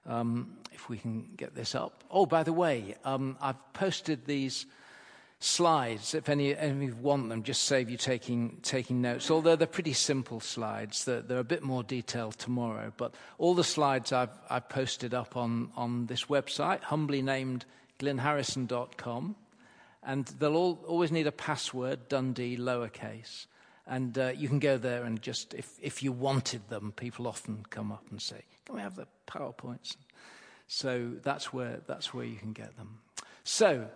Um, 0.07 0.57
if 0.73 0.89
we 0.89 0.97
can 0.97 1.29
get 1.37 1.55
this 1.55 1.75
up. 1.75 2.05
Oh, 2.11 2.25
by 2.25 2.43
the 2.43 2.55
way, 2.55 2.95
um, 3.05 3.37
I've 3.39 3.75
posted 3.75 4.25
these 4.25 4.65
slides. 5.41 6.15
If 6.15 6.29
any, 6.29 6.55
any 6.55 6.71
of 6.71 6.83
you 6.83 6.97
want 6.97 7.31
them, 7.31 7.43
just 7.43 7.65
save 7.65 7.91
you 7.91 7.97
taking, 7.97 8.59
taking 8.63 9.01
notes. 9.01 9.31
Although 9.31 9.57
they're 9.57 9.67
pretty 9.67 9.95
simple 9.95 10.39
slides, 10.39 11.07
they're, 11.07 11.23
they're 11.23 11.39
a 11.39 11.45
bit 11.45 11.63
more 11.63 11.83
detailed 11.83 12.39
tomorrow. 12.39 12.93
But 12.97 13.15
all 13.39 13.55
the 13.55 13.65
slides 13.65 14.13
I've, 14.13 14.31
I've 14.49 14.69
posted 14.69 15.15
up 15.15 15.37
on, 15.37 15.73
on 15.77 16.07
this 16.07 16.27
website, 16.27 16.83
humbly 16.83 17.23
named 17.23 17.65
glynharrison.com. 17.99 19.35
And 20.03 20.27
they'll 20.39 20.57
all, 20.57 20.85
always 20.87 21.11
need 21.11 21.27
a 21.27 21.33
password, 21.33 22.09
Dundee, 22.09 22.57
lowercase. 22.57 23.47
And 23.87 24.17
uh, 24.19 24.33
you 24.37 24.47
can 24.47 24.59
go 24.59 24.79
there 24.79 25.05
and 25.05 25.21
just, 25.21 25.55
if, 25.55 25.73
if 25.81 26.03
you 26.03 26.13
wanted 26.13 26.69
them, 26.69 26.93
people 26.95 27.27
often 27.27 27.65
come 27.71 27.91
up 27.91 28.05
and 28.11 28.21
say, 28.21 28.43
Can 28.67 28.77
we 28.77 28.83
have 28.83 28.95
the 28.95 29.07
PowerPoints? 29.27 29.97
So 30.69 31.13
that's 31.23 31.53
where, 31.53 31.81
that's 31.87 32.15
where 32.15 32.25
you 32.25 32.37
can 32.37 32.53
get 32.53 32.77
them. 32.77 33.01
So, 33.43 33.89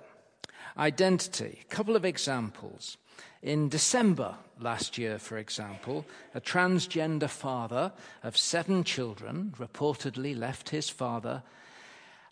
identity. 0.76 1.60
A 1.62 1.74
couple 1.74 1.96
of 1.96 2.04
examples. 2.04 2.96
In 3.42 3.68
December 3.68 4.36
last 4.58 4.96
year, 4.96 5.18
for 5.18 5.36
example, 5.36 6.06
a 6.34 6.40
transgender 6.40 7.28
father 7.28 7.92
of 8.22 8.36
seven 8.36 8.84
children 8.84 9.54
reportedly 9.58 10.36
left 10.36 10.70
his 10.70 10.88
father 10.88 11.42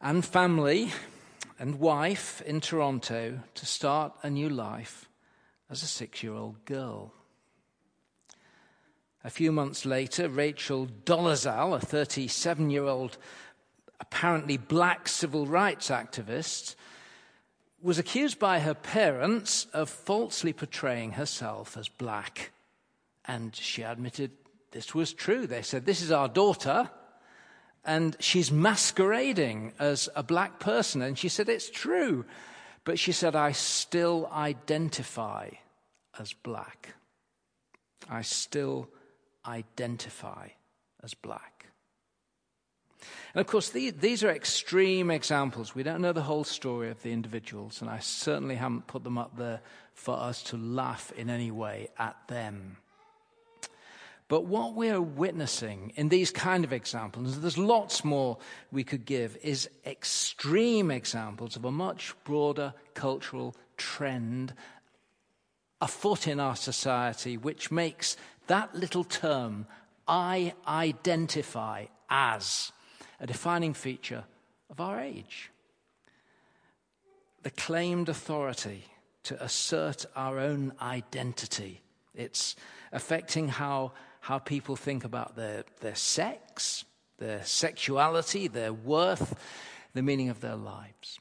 and 0.01 0.25
family 0.25 0.91
and 1.59 1.79
wife 1.79 2.43
in 2.43 2.61
Toronto 2.61 3.41
to 3.55 3.67
start 3.67 4.13
a 4.23 4.31
new 4.31 4.49
life 4.49 5.09
as 5.71 5.83
a 5.83 5.87
six 5.87 6.23
year 6.23 6.35
old 6.35 6.65
girl. 6.65 7.13
A 9.25 9.31
few 9.31 9.53
months 9.53 9.87
later, 9.87 10.29
Rachel 10.29 10.89
Dolezal, 11.05 11.77
a 11.77 11.81
37 11.81 12.71
year 12.71 12.85
old, 12.85 13.19
apparently 14.01 14.57
black 14.57 15.07
civil 15.07 15.47
rights 15.47 15.91
activist, 15.91 16.75
was 17.83 17.99
accused 17.99 18.39
by 18.39 18.61
her 18.61 18.75
parents 18.75 19.67
of 19.73 19.91
falsely 19.91 20.53
portraying 20.53 21.13
herself 21.13 21.77
as 21.77 21.89
black. 21.89 22.53
And 23.25 23.55
she 23.55 23.83
admitted 23.83 24.31
this 24.71 24.95
was 24.95 25.13
true. 25.13 25.47
They 25.47 25.63
said, 25.63 25.85
This 25.85 26.01
is 26.01 26.13
our 26.13 26.29
daughter 26.29 26.91
and 27.85 28.17
she's 28.21 28.53
masquerading 28.53 29.73
as 29.79 30.09
a 30.15 30.23
black 30.23 30.61
person. 30.61 31.03
And 31.03 31.19
she 31.19 31.29
said, 31.29 31.49
It's 31.49 31.71
true. 31.71 32.25
But 32.85 32.99
she 32.99 33.13
said, 33.13 33.37
I 33.37 33.53
still 33.53 34.29
identify 34.33 35.51
as 36.19 36.33
black. 36.33 36.95
I 38.09 38.23
still 38.23 38.89
identify 39.47 40.49
as 41.03 41.15
black. 41.15 41.62
And 43.35 43.41
of 43.41 43.47
course, 43.47 43.71
these, 43.71 44.23
are 44.25 44.31
extreme 44.31 45.11
examples. 45.11 45.75
We 45.75 45.83
don't 45.83 46.03
know 46.03 46.13
the 46.13 46.23
whole 46.23 46.45
story 46.45 46.91
of 46.91 47.03
the 47.03 47.13
individuals, 47.13 47.81
and 47.81 47.91
I 47.91 47.99
certainly 47.99 48.57
haven't 48.57 48.87
put 48.87 49.05
them 49.05 49.19
up 49.19 49.37
there 49.37 49.61
for 49.95 50.19
us 50.19 50.43
to 50.45 50.57
laugh 50.57 51.13
in 51.17 51.31
any 51.31 51.51
way 51.51 51.89
at 51.99 52.17
them. 52.29 52.77
But 54.29 54.47
what 54.47 54.75
we 54.75 54.89
are 54.89 55.03
witnessing 55.03 55.93
in 55.97 56.09
these 56.09 56.31
kind 56.31 56.65
of 56.65 56.73
examples, 56.73 57.35
and 57.35 57.43
there's 57.43 57.59
lots 57.59 58.03
more 58.05 58.39
we 58.71 58.83
could 58.83 59.05
give, 59.05 59.37
is 59.43 59.69
extreme 59.85 60.91
examples 60.91 61.57
of 61.57 61.67
a 61.67 61.71
much 61.71 62.15
broader 62.25 62.73
cultural 62.95 63.55
trend 63.77 64.55
afoot 65.83 66.29
in 66.29 66.41
our 66.41 66.57
society, 66.57 67.37
which 67.37 67.71
makes 67.71 68.17
that 68.47 68.75
little 68.75 69.05
term, 69.05 69.67
I 70.09 70.55
identify 70.67 71.87
as, 72.09 72.73
a 73.23 73.27
defining 73.27 73.73
feature 73.73 74.25
of 74.69 74.81
our 74.81 75.01
age. 75.01 75.51
The 77.43 77.51
claimed 77.51 78.11
authority 78.11 78.85
to 79.23 79.43
assert 79.43 80.05
our 80.15 80.39
own 80.39 80.73
identity 80.83 81.81
It's 82.15 82.57
affecting 82.93 83.49
how, 83.49 83.93
how 84.21 84.39
people 84.39 84.77
think 84.77 85.05
about 85.05 85.37
their, 85.37 85.65
their 85.81 85.95
sex, 85.95 86.85
their 87.19 87.43
sexuality, 87.45 88.49
their 88.49 88.73
worth, 88.73 89.35
the 89.95 90.03
meaning 90.03 90.29
of 90.29 90.41
their 90.41 90.57
lives. 90.57 91.19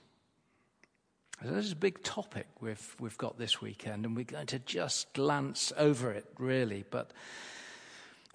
So 1.44 1.52
this 1.52 1.66
is 1.66 1.72
a 1.72 1.78
big 1.78 2.04
topic 2.04 2.48
we've, 2.60 2.96
we've 3.00 3.18
got 3.18 3.38
this 3.38 3.62
weekend, 3.62 4.06
and 4.06 4.16
we're 4.16 4.26
going 4.26 4.48
to 4.48 4.60
just 4.60 5.12
glance 5.14 5.74
over 5.78 6.12
it, 6.12 6.26
really. 6.38 6.84
But 6.90 7.12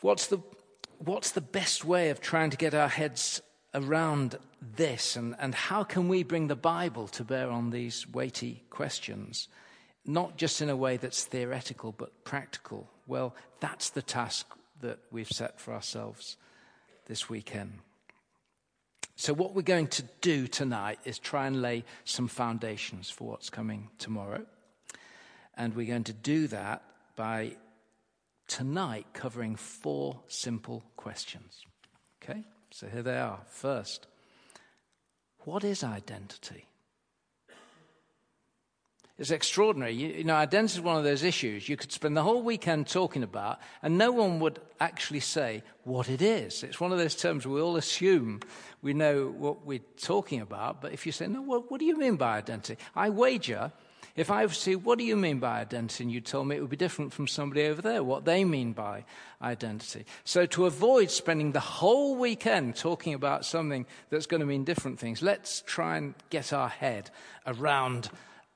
what's 0.00 0.26
the, 0.26 0.38
what's 0.98 1.32
the 1.32 1.40
best 1.40 1.84
way 1.84 2.10
of 2.10 2.20
trying 2.20 2.50
to 2.50 2.56
get 2.56 2.74
our 2.74 2.88
heads 2.88 3.42
around 3.74 4.38
this, 4.76 5.16
and, 5.16 5.34
and 5.38 5.54
how 5.54 5.84
can 5.84 6.08
we 6.08 6.22
bring 6.22 6.48
the 6.48 6.56
Bible 6.56 7.08
to 7.08 7.24
bear 7.24 7.50
on 7.50 7.70
these 7.70 8.08
weighty 8.08 8.64
questions? 8.70 9.48
Not 10.04 10.36
just 10.36 10.62
in 10.62 10.70
a 10.70 10.76
way 10.76 10.96
that's 10.96 11.24
theoretical, 11.24 11.92
but 11.92 12.24
practical. 12.24 12.88
Well, 13.06 13.34
that's 13.60 13.90
the 13.90 14.02
task 14.02 14.46
that 14.80 14.98
we've 15.10 15.28
set 15.28 15.60
for 15.60 15.74
ourselves 15.74 16.36
this 17.06 17.28
weekend. 17.28 17.80
So, 19.18 19.32
what 19.32 19.54
we're 19.54 19.62
going 19.62 19.88
to 19.88 20.04
do 20.20 20.46
tonight 20.46 20.98
is 21.04 21.18
try 21.18 21.46
and 21.46 21.62
lay 21.62 21.84
some 22.04 22.28
foundations 22.28 23.08
for 23.08 23.28
what's 23.28 23.48
coming 23.48 23.88
tomorrow. 23.98 24.44
And 25.54 25.74
we're 25.74 25.86
going 25.86 26.04
to 26.04 26.12
do 26.12 26.48
that 26.48 26.82
by 27.16 27.56
tonight 28.46 29.06
covering 29.14 29.56
four 29.56 30.20
simple 30.28 30.84
questions. 30.96 31.64
Okay? 32.22 32.44
So, 32.70 32.88
here 32.88 33.02
they 33.02 33.18
are. 33.18 33.40
First, 33.48 34.06
what 35.44 35.64
is 35.64 35.84
identity? 35.84 36.66
It's 39.18 39.30
extraordinary. 39.30 39.94
You, 39.94 40.08
you, 40.08 40.24
know, 40.24 40.34
identity 40.34 40.78
is 40.78 40.80
one 40.82 40.98
of 40.98 41.04
those 41.04 41.22
issues 41.22 41.68
you 41.68 41.76
could 41.76 41.90
spend 41.90 42.16
the 42.16 42.22
whole 42.22 42.42
weekend 42.42 42.86
talking 42.86 43.22
about, 43.22 43.60
and 43.82 43.96
no 43.96 44.12
one 44.12 44.40
would 44.40 44.60
actually 44.78 45.20
say 45.20 45.62
what 45.84 46.10
it 46.10 46.20
is. 46.20 46.62
It's 46.62 46.80
one 46.80 46.92
of 46.92 46.98
those 46.98 47.16
terms 47.16 47.46
we 47.46 47.60
all 47.60 47.76
assume 47.76 48.40
we 48.82 48.92
know 48.92 49.28
what 49.28 49.64
we're 49.64 49.80
talking 49.96 50.42
about, 50.42 50.82
but 50.82 50.92
if 50.92 51.06
you 51.06 51.12
say, 51.12 51.26
no, 51.28 51.40
what, 51.40 51.70
what 51.70 51.80
do 51.80 51.86
you 51.86 51.96
mean 51.96 52.16
by 52.16 52.36
identity? 52.36 52.76
I 52.94 53.08
wager 53.08 53.72
if 54.16 54.30
I 54.30 54.46
say, 54.46 54.74
what 54.74 54.98
do 54.98 55.04
you 55.04 55.16
mean 55.16 55.38
by 55.38 55.60
identity? 55.60 56.04
And 56.04 56.12
you 56.12 56.20
told 56.20 56.48
me 56.48 56.56
it 56.56 56.60
would 56.60 56.70
be 56.70 56.76
different 56.76 57.12
from 57.12 57.26
somebody 57.26 57.66
over 57.66 57.82
there, 57.82 58.02
what 58.02 58.24
they 58.24 58.44
mean 58.44 58.72
by 58.72 59.04
identity. 59.42 60.06
So 60.24 60.46
to 60.46 60.66
avoid 60.66 61.10
spending 61.10 61.52
the 61.52 61.60
whole 61.60 62.16
weekend 62.16 62.76
talking 62.76 63.14
about 63.14 63.44
something 63.44 63.86
that's 64.10 64.26
going 64.26 64.40
to 64.40 64.46
mean 64.46 64.64
different 64.64 64.98
things, 64.98 65.22
let's 65.22 65.62
try 65.66 65.98
and 65.98 66.14
get 66.30 66.52
our 66.52 66.68
head 66.68 67.10
around 67.46 68.08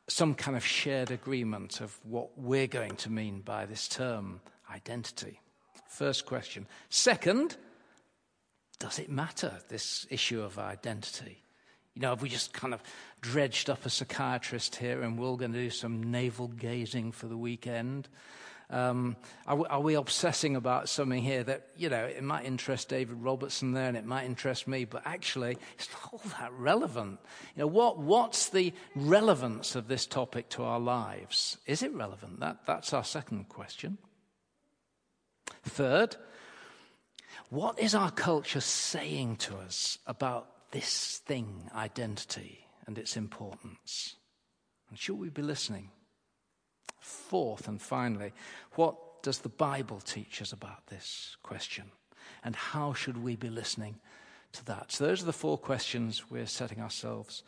some 0.09 0.35
kind 0.35 0.57
of 0.57 0.64
shared 0.64 1.11
agreement 1.11 1.81
of 1.81 1.97
what 2.05 2.37
we're 2.37 2.67
going 2.67 2.97
to 2.97 3.11
mean 3.11 3.40
by 3.40 3.67
this 3.67 3.87
term, 3.87 4.40
identity. 4.73 5.40
First 5.88 6.26
question. 6.26 6.67
Second, 6.88 7.57
does 8.79 8.99
it 8.99 9.11
matter, 9.11 9.59
this 9.69 10.07
issue 10.11 10.43
of 10.43 10.59
identity? 10.59 11.43
You 12.00 12.07
know, 12.07 12.12
have 12.12 12.23
we 12.23 12.30
just 12.30 12.54
kind 12.54 12.73
of 12.73 12.83
dredged 13.21 13.69
up 13.69 13.85
a 13.85 13.90
psychiatrist 13.90 14.76
here 14.76 15.02
and 15.02 15.19
we're 15.19 15.37
going 15.37 15.52
to 15.52 15.59
do 15.59 15.69
some 15.69 16.11
navel 16.11 16.49
gazing 16.49 17.12
for 17.12 17.26
the 17.26 17.37
weekend? 17.37 18.09
Um, 18.71 19.16
are, 19.47 19.57
we, 19.57 19.66
are, 19.66 19.80
we 19.83 19.95
obsessing 19.97 20.57
about 20.57 20.88
something 20.88 21.23
here 21.23 21.45
that, 21.45 21.66
you 21.76 21.90
know, 21.90 22.02
it 22.07 22.23
might 22.23 22.47
interest 22.47 22.88
David 22.88 23.16
Robertson 23.21 23.73
there 23.73 23.87
and 23.87 23.99
it 23.99 24.07
might 24.07 24.25
interest 24.25 24.66
me, 24.66 24.87
but 24.87 25.02
actually 25.04 25.59
it's 25.75 25.90
not 25.92 26.14
all 26.14 26.23
that 26.40 26.50
relevant. 26.54 27.19
You 27.54 27.61
know, 27.61 27.66
what, 27.66 27.99
what's 27.99 28.49
the 28.49 28.73
relevance 28.97 29.76
of 29.76 29.87
this 29.87 30.07
topic 30.07 30.49
to 30.50 30.62
our 30.62 30.80
lives? 30.80 31.59
Is 31.66 31.83
it 31.83 31.92
relevant? 31.92 32.40
That, 32.40 32.64
that's 32.64 32.95
our 32.95 33.04
second 33.04 33.50
question. 33.50 33.99
Third, 35.64 36.16
what 37.50 37.78
is 37.78 37.95
our 37.95 38.11
culture 38.11 38.62
saying 38.62 39.37
to 39.37 39.59
us 39.59 39.99
about 40.07 40.49
this 40.71 41.19
thing, 41.19 41.71
identity, 41.75 42.67
and 42.87 42.99
its 42.99 43.17
importance? 43.17 44.17
And 44.89 44.99
should 44.99 45.18
we 45.18 45.29
be 45.29 45.42
listening? 45.42 45.90
Fourth 47.01 47.68
and 47.68 47.81
finally, 47.81 48.33
what 48.75 49.23
does 49.23 49.38
the 49.38 49.49
Bible 49.49 50.01
teach 50.01 50.42
us 50.42 50.53
about 50.53 50.87
this 50.88 51.37
question? 51.42 51.85
And 52.44 52.57
how 52.57 52.92
should 52.92 53.23
we 53.23 53.37
be 53.37 53.51
listening 53.51 53.99
to 54.53 54.64
that? 54.66 54.92
So, 54.92 55.07
those 55.07 55.23
are 55.23 55.27
the 55.27 55.33
four 55.33 55.59
questions 55.59 56.31
we're 56.31 56.47
setting 56.47 56.81
ourselves 56.81 57.42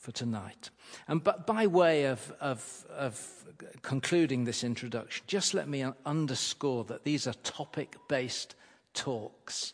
for 0.00 0.12
tonight. 0.12 0.70
And 1.06 1.22
but 1.22 1.46
by 1.46 1.66
way 1.66 2.04
of, 2.04 2.32
of, 2.40 2.86
of 2.90 3.44
concluding 3.82 4.44
this 4.44 4.64
introduction, 4.64 5.24
just 5.26 5.52
let 5.54 5.68
me 5.68 5.84
underscore 6.06 6.84
that 6.84 7.04
these 7.04 7.26
are 7.26 7.34
topic 7.44 7.96
based 8.08 8.54
talks. 8.94 9.72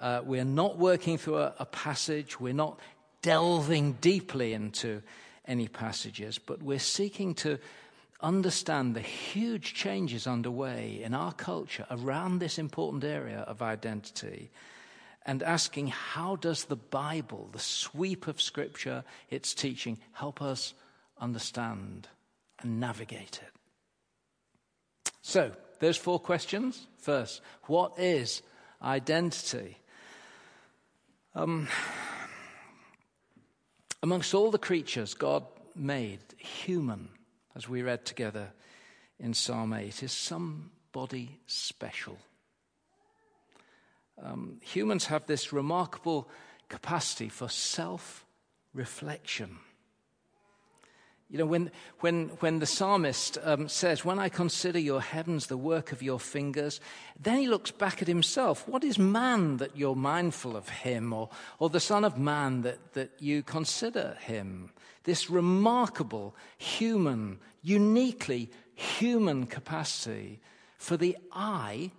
Uh, 0.00 0.20
we're 0.24 0.44
not 0.44 0.78
working 0.78 1.18
through 1.18 1.38
a, 1.38 1.54
a 1.58 1.66
passage, 1.66 2.40
we're 2.40 2.52
not 2.52 2.78
delving 3.22 3.92
deeply 4.00 4.52
into 4.52 5.02
any 5.46 5.68
passages, 5.68 6.38
but 6.38 6.62
we're 6.62 6.78
seeking 6.78 7.34
to 7.34 7.58
understand 8.20 8.94
the 8.94 9.00
huge 9.00 9.74
changes 9.74 10.26
underway 10.26 11.00
in 11.02 11.14
our 11.14 11.32
culture 11.32 11.86
around 11.90 12.38
this 12.38 12.58
important 12.58 13.04
area 13.04 13.40
of 13.40 13.62
identity 13.62 14.50
and 15.26 15.42
asking 15.42 15.88
how 15.88 16.36
does 16.36 16.64
the 16.64 16.76
Bible, 16.76 17.48
the 17.52 17.58
sweep 17.58 18.26
of 18.26 18.40
Scripture, 18.40 19.04
its 19.30 19.54
teaching, 19.54 19.98
help 20.12 20.42
us 20.42 20.74
understand 21.18 22.08
and 22.60 22.80
navigate 22.80 23.40
it? 23.42 25.12
So, 25.22 25.52
there's 25.80 25.96
four 25.96 26.18
questions. 26.18 26.86
First, 26.98 27.40
what 27.64 27.98
is 27.98 28.42
identity? 28.82 29.78
Um, 31.36 31.66
amongst 34.02 34.34
all 34.34 34.52
the 34.52 34.58
creatures 34.58 35.14
God 35.14 35.44
made, 35.74 36.20
human, 36.38 37.08
as 37.56 37.68
we 37.68 37.82
read 37.82 38.04
together 38.04 38.52
in 39.18 39.34
Psalm 39.34 39.72
8, 39.72 40.02
is 40.04 40.12
somebody 40.12 41.40
special. 41.46 42.18
Um, 44.22 44.60
humans 44.60 45.06
have 45.06 45.26
this 45.26 45.52
remarkable 45.52 46.28
capacity 46.68 47.28
for 47.28 47.48
self 47.48 48.24
reflection. 48.72 49.58
You 51.34 51.38
know, 51.38 51.46
when, 51.46 51.72
when, 51.98 52.28
when 52.38 52.60
the 52.60 52.66
psalmist 52.66 53.38
um, 53.42 53.68
says, 53.68 54.04
When 54.04 54.20
I 54.20 54.28
consider 54.28 54.78
your 54.78 55.00
heavens, 55.00 55.48
the 55.48 55.56
work 55.56 55.90
of 55.90 56.00
your 56.00 56.20
fingers, 56.20 56.80
then 57.20 57.38
he 57.38 57.48
looks 57.48 57.72
back 57.72 58.00
at 58.00 58.06
himself. 58.06 58.68
What 58.68 58.84
is 58.84 59.00
man 59.00 59.56
that 59.56 59.76
you're 59.76 59.96
mindful 59.96 60.56
of 60.56 60.68
him, 60.68 61.12
or, 61.12 61.30
or 61.58 61.70
the 61.70 61.80
Son 61.80 62.04
of 62.04 62.16
Man 62.16 62.62
that, 62.62 62.92
that 62.92 63.10
you 63.18 63.42
consider 63.42 64.16
him? 64.20 64.70
This 65.02 65.28
remarkable 65.28 66.36
human, 66.56 67.40
uniquely 67.62 68.48
human 68.76 69.46
capacity 69.46 70.38
for 70.78 70.96
the 70.96 71.16
I 71.32 71.90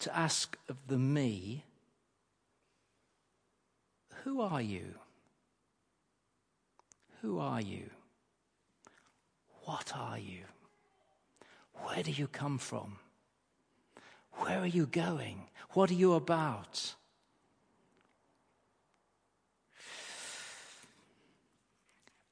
to 0.00 0.16
ask 0.16 0.58
of 0.68 0.76
the 0.88 0.98
me, 0.98 1.62
Who 4.24 4.40
are 4.40 4.60
you? 4.60 4.94
Who 7.22 7.38
are 7.38 7.60
you? 7.60 7.90
What 9.66 9.92
are 9.96 10.16
you? 10.16 10.44
Where 11.72 12.00
do 12.04 12.12
you 12.12 12.28
come 12.28 12.56
from? 12.56 12.98
Where 14.34 14.60
are 14.60 14.66
you 14.66 14.86
going? 14.86 15.48
What 15.70 15.90
are 15.90 15.94
you 15.94 16.14
about? 16.14 16.94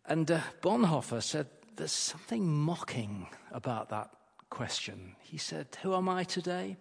And 0.07 0.31
uh, 0.31 0.41
Bonhoeffer 0.63 1.21
said 1.21 1.49
there's 1.75 1.91
something 1.91 2.47
mocking 2.47 3.27
about 3.51 3.89
that 3.89 4.11
question. 4.49 5.17
He 5.21 5.37
said, 5.37 5.67
Who 5.83 5.93
am 5.97 6.09
I 6.09 6.23
today? 6.23 6.77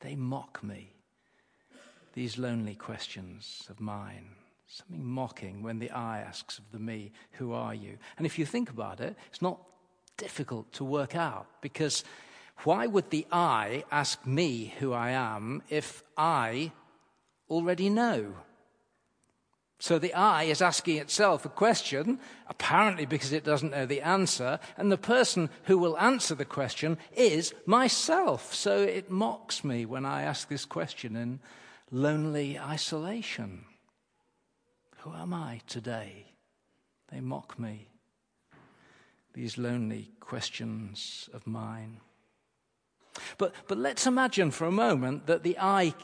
They 0.00 0.16
mock 0.16 0.62
me. 0.62 0.92
These 2.12 2.36
lonely 2.36 2.74
questions 2.74 3.66
of 3.70 3.80
mine. 3.80 4.26
Something 4.66 5.02
mocking 5.02 5.62
when 5.62 5.78
the 5.78 5.90
I 5.90 6.18
asks 6.18 6.58
of 6.58 6.64
the 6.72 6.78
me, 6.78 7.12
Who 7.32 7.54
are 7.54 7.74
you? 7.74 7.96
And 8.18 8.26
if 8.26 8.38
you 8.38 8.44
think 8.44 8.68
about 8.68 9.00
it, 9.00 9.16
it's 9.30 9.40
not 9.40 9.60
difficult 10.16 10.72
to 10.74 10.84
work 10.84 11.14
out 11.14 11.46
because 11.60 12.04
why 12.62 12.86
would 12.86 13.10
the 13.10 13.26
I 13.32 13.84
ask 13.90 14.24
me 14.26 14.74
who 14.78 14.92
I 14.92 15.10
am 15.10 15.62
if 15.68 16.02
I 16.16 16.72
already 17.50 17.90
know? 17.90 18.34
So 19.80 19.98
the 19.98 20.14
I 20.14 20.44
is 20.44 20.62
asking 20.62 20.98
itself 20.98 21.44
a 21.44 21.50
question, 21.50 22.20
apparently 22.48 23.06
because 23.06 23.32
it 23.32 23.44
doesn't 23.44 23.72
know 23.72 23.84
the 23.84 24.00
answer, 24.00 24.58
and 24.78 24.90
the 24.90 24.96
person 24.96 25.50
who 25.64 25.76
will 25.76 25.98
answer 25.98 26.34
the 26.34 26.44
question 26.44 26.96
is 27.14 27.52
myself. 27.66 28.54
So 28.54 28.78
it 28.82 29.10
mocks 29.10 29.64
me 29.64 29.84
when 29.84 30.06
I 30.06 30.22
ask 30.22 30.48
this 30.48 30.64
question 30.64 31.16
in 31.16 31.40
lonely 31.90 32.58
isolation. 32.58 33.64
Who 35.00 35.12
am 35.12 35.34
I 35.34 35.60
today? 35.66 36.32
They 37.10 37.20
mock 37.20 37.58
me 37.58 37.88
these 39.34 39.58
lonely 39.58 40.12
questions 40.20 41.28
of 41.32 41.46
mine. 41.46 42.00
But, 43.38 43.54
but 43.68 43.78
let's 43.78 44.06
imagine 44.06 44.50
for 44.50 44.66
a 44.66 44.72
moment 44.72 45.26
that 45.26 45.42
the 45.42 45.56
I 45.58 45.94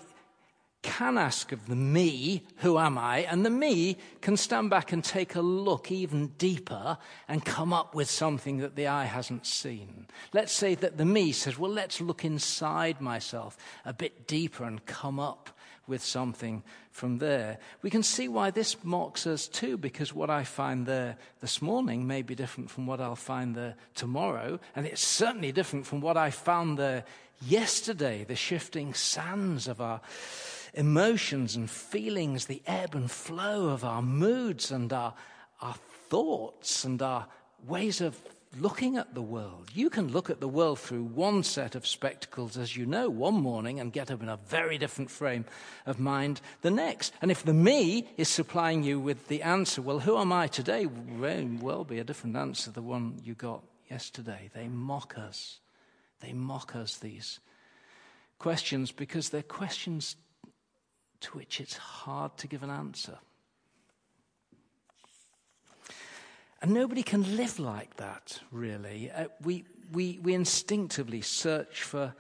can 0.82 1.18
ask 1.18 1.52
of 1.52 1.66
the 1.66 1.76
me, 1.76 2.46
who 2.56 2.78
am 2.78 2.96
I? 2.96 3.18
And 3.18 3.44
the 3.44 3.50
me 3.50 3.98
can 4.22 4.36
stand 4.36 4.70
back 4.70 4.92
and 4.92 5.04
take 5.04 5.34
a 5.34 5.40
look 5.42 5.92
even 5.92 6.28
deeper 6.38 6.96
and 7.28 7.44
come 7.44 7.72
up 7.72 7.94
with 7.94 8.10
something 8.10 8.58
that 8.58 8.76
the 8.76 8.86
I 8.86 9.04
hasn't 9.04 9.46
seen. 9.46 10.06
Let's 10.32 10.52
say 10.52 10.74
that 10.76 10.96
the 10.96 11.04
me 11.04 11.32
says, 11.32 11.58
well, 11.58 11.70
let's 11.70 12.00
look 12.00 12.24
inside 12.24 13.00
myself 13.00 13.58
a 13.84 13.92
bit 13.92 14.26
deeper 14.26 14.64
and 14.64 14.84
come 14.86 15.20
up 15.20 15.50
with 15.86 16.02
something 16.02 16.62
from 17.00 17.16
there. 17.16 17.56
We 17.80 17.88
can 17.88 18.02
see 18.02 18.28
why 18.28 18.50
this 18.50 18.76
mocks 18.84 19.26
us 19.26 19.48
too, 19.48 19.78
because 19.78 20.14
what 20.14 20.28
I 20.28 20.44
find 20.44 20.84
there 20.84 21.16
this 21.40 21.62
morning 21.62 22.06
may 22.06 22.20
be 22.20 22.34
different 22.34 22.70
from 22.70 22.86
what 22.86 23.00
I'll 23.00 23.16
find 23.16 23.54
there 23.54 23.74
tomorrow, 23.94 24.60
and 24.76 24.84
it's 24.84 25.00
certainly 25.00 25.50
different 25.50 25.86
from 25.86 26.02
what 26.02 26.18
I 26.18 26.30
found 26.30 26.78
there 26.78 27.04
yesterday, 27.40 28.24
the 28.24 28.36
shifting 28.36 28.92
sands 28.92 29.66
of 29.66 29.80
our 29.80 30.02
emotions 30.74 31.56
and 31.56 31.70
feelings, 31.70 32.44
the 32.44 32.60
ebb 32.66 32.94
and 32.94 33.10
flow 33.10 33.70
of 33.70 33.82
our 33.82 34.02
moods 34.02 34.70
and 34.70 34.92
our, 34.92 35.14
our 35.62 35.76
thoughts 36.10 36.84
and 36.84 37.00
our 37.00 37.26
ways 37.66 38.02
of 38.02 38.14
looking 38.58 38.96
at 38.96 39.14
the 39.14 39.22
world. 39.22 39.70
You 39.72 39.90
can 39.90 40.08
look 40.08 40.28
at 40.28 40.40
the 40.40 40.48
world 40.48 40.78
through 40.78 41.04
one 41.04 41.42
set 41.42 41.74
of 41.74 41.86
spectacles, 41.86 42.56
as 42.56 42.76
you 42.76 42.84
know, 42.84 43.08
one 43.08 43.34
morning 43.34 43.78
and 43.78 43.92
get 43.92 44.10
up 44.10 44.22
in 44.22 44.28
a 44.28 44.36
very 44.36 44.76
different 44.76 45.10
frame 45.10 45.44
of 45.86 46.00
mind 46.00 46.40
the 46.62 46.70
next. 46.70 47.12
And 47.22 47.30
if 47.30 47.44
the 47.44 47.54
me 47.54 48.08
is 48.16 48.28
supplying 48.28 48.82
you 48.82 48.98
with 48.98 49.28
the 49.28 49.42
answer, 49.42 49.80
well, 49.80 50.00
who 50.00 50.18
am 50.18 50.32
I 50.32 50.48
today? 50.48 50.86
May 50.86 51.44
well 51.44 51.84
be 51.84 51.98
a 51.98 52.04
different 52.04 52.36
answer 52.36 52.70
the 52.70 52.82
one 52.82 53.20
you 53.22 53.34
got 53.34 53.62
yesterday. 53.88 54.50
They 54.54 54.68
mock 54.68 55.16
us. 55.16 55.60
They 56.20 56.32
mock 56.32 56.76
us, 56.76 56.98
these 56.98 57.40
questions, 58.38 58.92
because 58.92 59.30
they're 59.30 59.42
questions 59.42 60.16
to 61.20 61.38
which 61.38 61.60
it's 61.60 61.76
hard 61.76 62.36
to 62.38 62.46
give 62.46 62.62
an 62.62 62.70
answer. 62.70 63.18
And 66.62 66.72
nobody 66.72 67.02
can 67.02 67.36
live 67.36 67.58
like 67.58 67.96
that, 67.96 68.38
really. 68.52 69.10
Uh, 69.10 69.26
we, 69.42 69.64
we, 69.92 70.18
we 70.22 70.34
instinctively 70.34 71.22
search 71.22 71.82
for, 71.82 72.14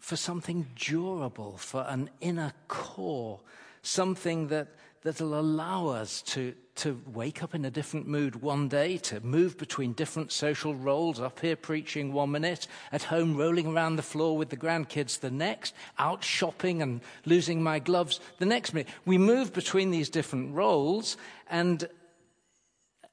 for 0.00 0.16
something 0.16 0.66
durable, 0.74 1.56
for 1.56 1.86
an 1.88 2.10
inner 2.20 2.52
core, 2.66 3.40
something 3.82 4.48
that, 4.48 4.68
that'll 5.02 5.38
allow 5.38 5.86
us 5.86 6.20
to, 6.22 6.52
to 6.74 7.00
wake 7.14 7.44
up 7.44 7.54
in 7.54 7.64
a 7.64 7.70
different 7.70 8.08
mood 8.08 8.42
one 8.42 8.66
day, 8.66 8.98
to 8.98 9.20
move 9.20 9.56
between 9.56 9.92
different 9.92 10.32
social 10.32 10.74
roles, 10.74 11.20
up 11.20 11.38
here 11.38 11.54
preaching 11.54 12.12
one 12.12 12.32
minute, 12.32 12.66
at 12.90 13.04
home 13.04 13.36
rolling 13.36 13.68
around 13.68 13.94
the 13.94 14.02
floor 14.02 14.36
with 14.36 14.48
the 14.48 14.56
grandkids 14.56 15.20
the 15.20 15.30
next, 15.30 15.74
out 15.96 16.24
shopping 16.24 16.82
and 16.82 17.00
losing 17.24 17.62
my 17.62 17.78
gloves 17.78 18.18
the 18.38 18.46
next 18.46 18.74
minute. 18.74 18.88
We 19.04 19.16
move 19.16 19.52
between 19.52 19.92
these 19.92 20.08
different 20.08 20.56
roles, 20.56 21.16
and 21.48 21.88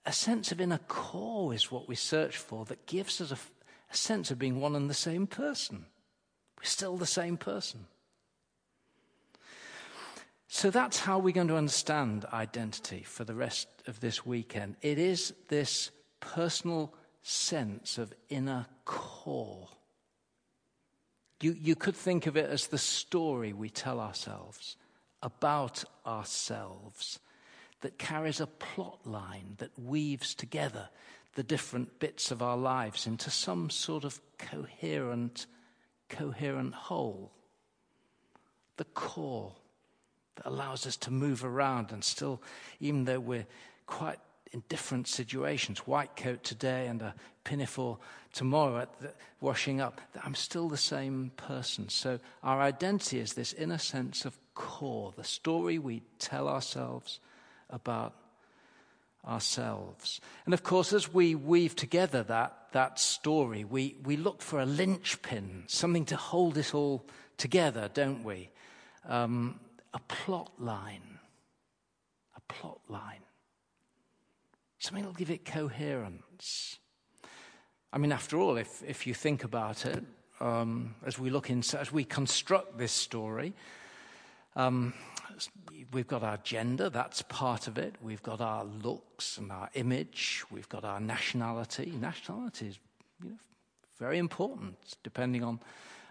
a 0.05 0.11
sense 0.11 0.51
of 0.51 0.59
inner 0.59 0.79
core 0.87 1.53
is 1.53 1.71
what 1.71 1.87
we 1.87 1.95
search 1.95 2.37
for 2.37 2.65
that 2.65 2.85
gives 2.85 3.21
us 3.21 3.31
a, 3.31 3.37
a 3.91 3.95
sense 3.95 4.31
of 4.31 4.39
being 4.39 4.59
one 4.59 4.75
and 4.75 4.89
the 4.89 4.93
same 4.93 5.27
person. 5.27 5.85
We're 6.57 6.65
still 6.65 6.97
the 6.97 7.05
same 7.05 7.37
person. 7.37 7.85
So 10.47 10.69
that's 10.69 10.99
how 10.99 11.17
we're 11.17 11.33
going 11.33 11.47
to 11.47 11.57
understand 11.57 12.25
identity 12.31 13.03
for 13.03 13.23
the 13.23 13.33
rest 13.33 13.67
of 13.87 13.99
this 14.01 14.25
weekend. 14.25 14.75
It 14.81 14.99
is 14.99 15.33
this 15.47 15.89
personal 16.19 16.93
sense 17.23 17.97
of 17.97 18.13
inner 18.29 18.67
core. 18.85 19.69
You, 21.41 21.55
you 21.59 21.75
could 21.75 21.95
think 21.95 22.27
of 22.27 22.37
it 22.37 22.49
as 22.49 22.67
the 22.67 22.77
story 22.77 23.51
we 23.51 23.69
tell 23.69 23.99
ourselves 23.99 24.77
about 25.21 25.83
ourselves 26.05 27.19
that 27.83 27.97
carries 27.97 28.39
a 28.39 28.47
plot 28.47 28.97
line 29.05 29.55
that 29.57 29.77
weaves 29.77 30.33
together 30.33 30.87
the 31.35 31.43
different 31.43 31.99
bits 31.99 32.31
of 32.31 32.41
our 32.41 32.55
lives 32.55 33.05
into 33.05 33.29
some 33.29 33.69
sort 33.69 34.05
of 34.05 34.21
coherent, 34.37 35.47
coherent 36.07 36.73
whole. 36.73 37.33
The 38.77 38.85
core 38.85 39.53
that 40.35 40.45
allows 40.45 40.87
us 40.87 40.95
to 40.97 41.11
move 41.11 41.43
around 41.43 41.91
and 41.91 42.01
still, 42.05 42.41
even 42.79 43.03
though 43.03 43.19
we're 43.19 43.47
quite 43.85 44.19
in 44.53 44.63
different 44.69 45.09
situations, 45.09 45.79
white 45.79 46.15
coat 46.15 46.41
today 46.41 46.87
and 46.87 47.01
a 47.01 47.13
pinafore 47.43 47.97
tomorrow 48.31 48.77
at 48.77 48.99
the 49.01 49.11
washing 49.41 49.81
up, 49.81 49.99
I'm 50.23 50.35
still 50.35 50.69
the 50.69 50.77
same 50.77 51.31
person. 51.35 51.89
So 51.89 52.19
our 52.43 52.61
identity 52.61 53.19
is 53.19 53.33
this 53.33 53.51
inner 53.51 53.77
sense 53.77 54.23
of 54.23 54.39
core, 54.55 55.11
the 55.17 55.25
story 55.25 55.79
we 55.79 56.01
tell 56.17 56.47
ourselves 56.47 57.19
about 57.73 58.13
ourselves. 59.27 60.21
And 60.45 60.53
of 60.53 60.63
course, 60.63 60.93
as 60.93 61.13
we 61.13 61.35
weave 61.35 61.75
together 61.75 62.23
that, 62.23 62.67
that 62.73 62.99
story, 62.99 63.63
we, 63.63 63.97
we 64.03 64.15
look 64.15 64.41
for 64.41 64.59
a 64.59 64.65
linchpin, 64.65 65.63
something 65.67 66.05
to 66.05 66.15
hold 66.15 66.57
it 66.57 66.73
all 66.73 67.05
together, 67.37 67.89
don't 67.93 68.23
we? 68.23 68.49
Um, 69.07 69.59
a 69.93 69.99
plot 69.99 70.51
line. 70.59 71.19
A 72.35 72.53
plot 72.53 72.79
line. 72.87 73.23
Something 74.79 75.03
that 75.03 75.09
will 75.09 75.15
give 75.15 75.31
it 75.31 75.45
coherence. 75.45 76.77
I 77.91 77.97
mean, 77.97 78.11
after 78.11 78.37
all, 78.37 78.57
if, 78.57 78.83
if 78.85 79.07
you 79.07 79.13
think 79.13 79.43
about 79.43 79.85
it, 79.85 80.03
um, 80.39 80.95
as 81.05 81.17
we 81.17 81.29
look 81.29 81.49
as 81.49 81.91
we 81.91 82.03
construct 82.03 82.77
this 82.77 82.91
story, 82.91 83.53
um, 84.55 84.93
we've 85.91 86.07
got 86.07 86.23
our 86.23 86.37
gender, 86.37 86.89
that's 86.89 87.21
part 87.23 87.67
of 87.67 87.77
it. 87.77 87.95
We've 88.01 88.23
got 88.23 88.41
our 88.41 88.63
looks 88.63 89.37
and 89.37 89.51
our 89.51 89.69
image. 89.73 90.43
We've 90.51 90.69
got 90.69 90.83
our 90.83 90.99
nationality. 90.99 91.93
Nationality 91.99 92.67
is 92.67 92.79
you 93.23 93.29
know, 93.29 93.35
very 93.99 94.17
important, 94.17 94.75
depending 95.03 95.43
on 95.43 95.59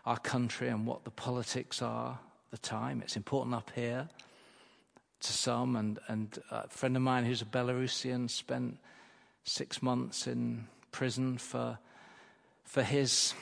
our 0.07 0.19
country 0.19 0.69
and 0.69 0.87
what 0.87 1.05
the 1.05 1.11
politics 1.11 1.83
are 1.83 2.13
at 2.13 2.51
the 2.51 2.59
time. 2.59 3.03
It's 3.03 3.17
important 3.17 3.55
up 3.55 3.71
here 3.75 4.09
to 5.21 5.33
some. 5.33 5.77
And, 5.77 5.99
and 6.09 6.39
a 6.51 6.69
friend 6.69 6.97
of 6.97 7.03
mine 7.03 7.25
who's 7.25 7.43
a 7.43 7.47
Belarusian 7.47 8.29
spent 8.31 8.79
six 9.45 9.83
months 9.83 10.27
in 10.27 10.67
prison 10.91 11.39
for, 11.39 11.79
for 12.65 12.83
his 12.83 13.35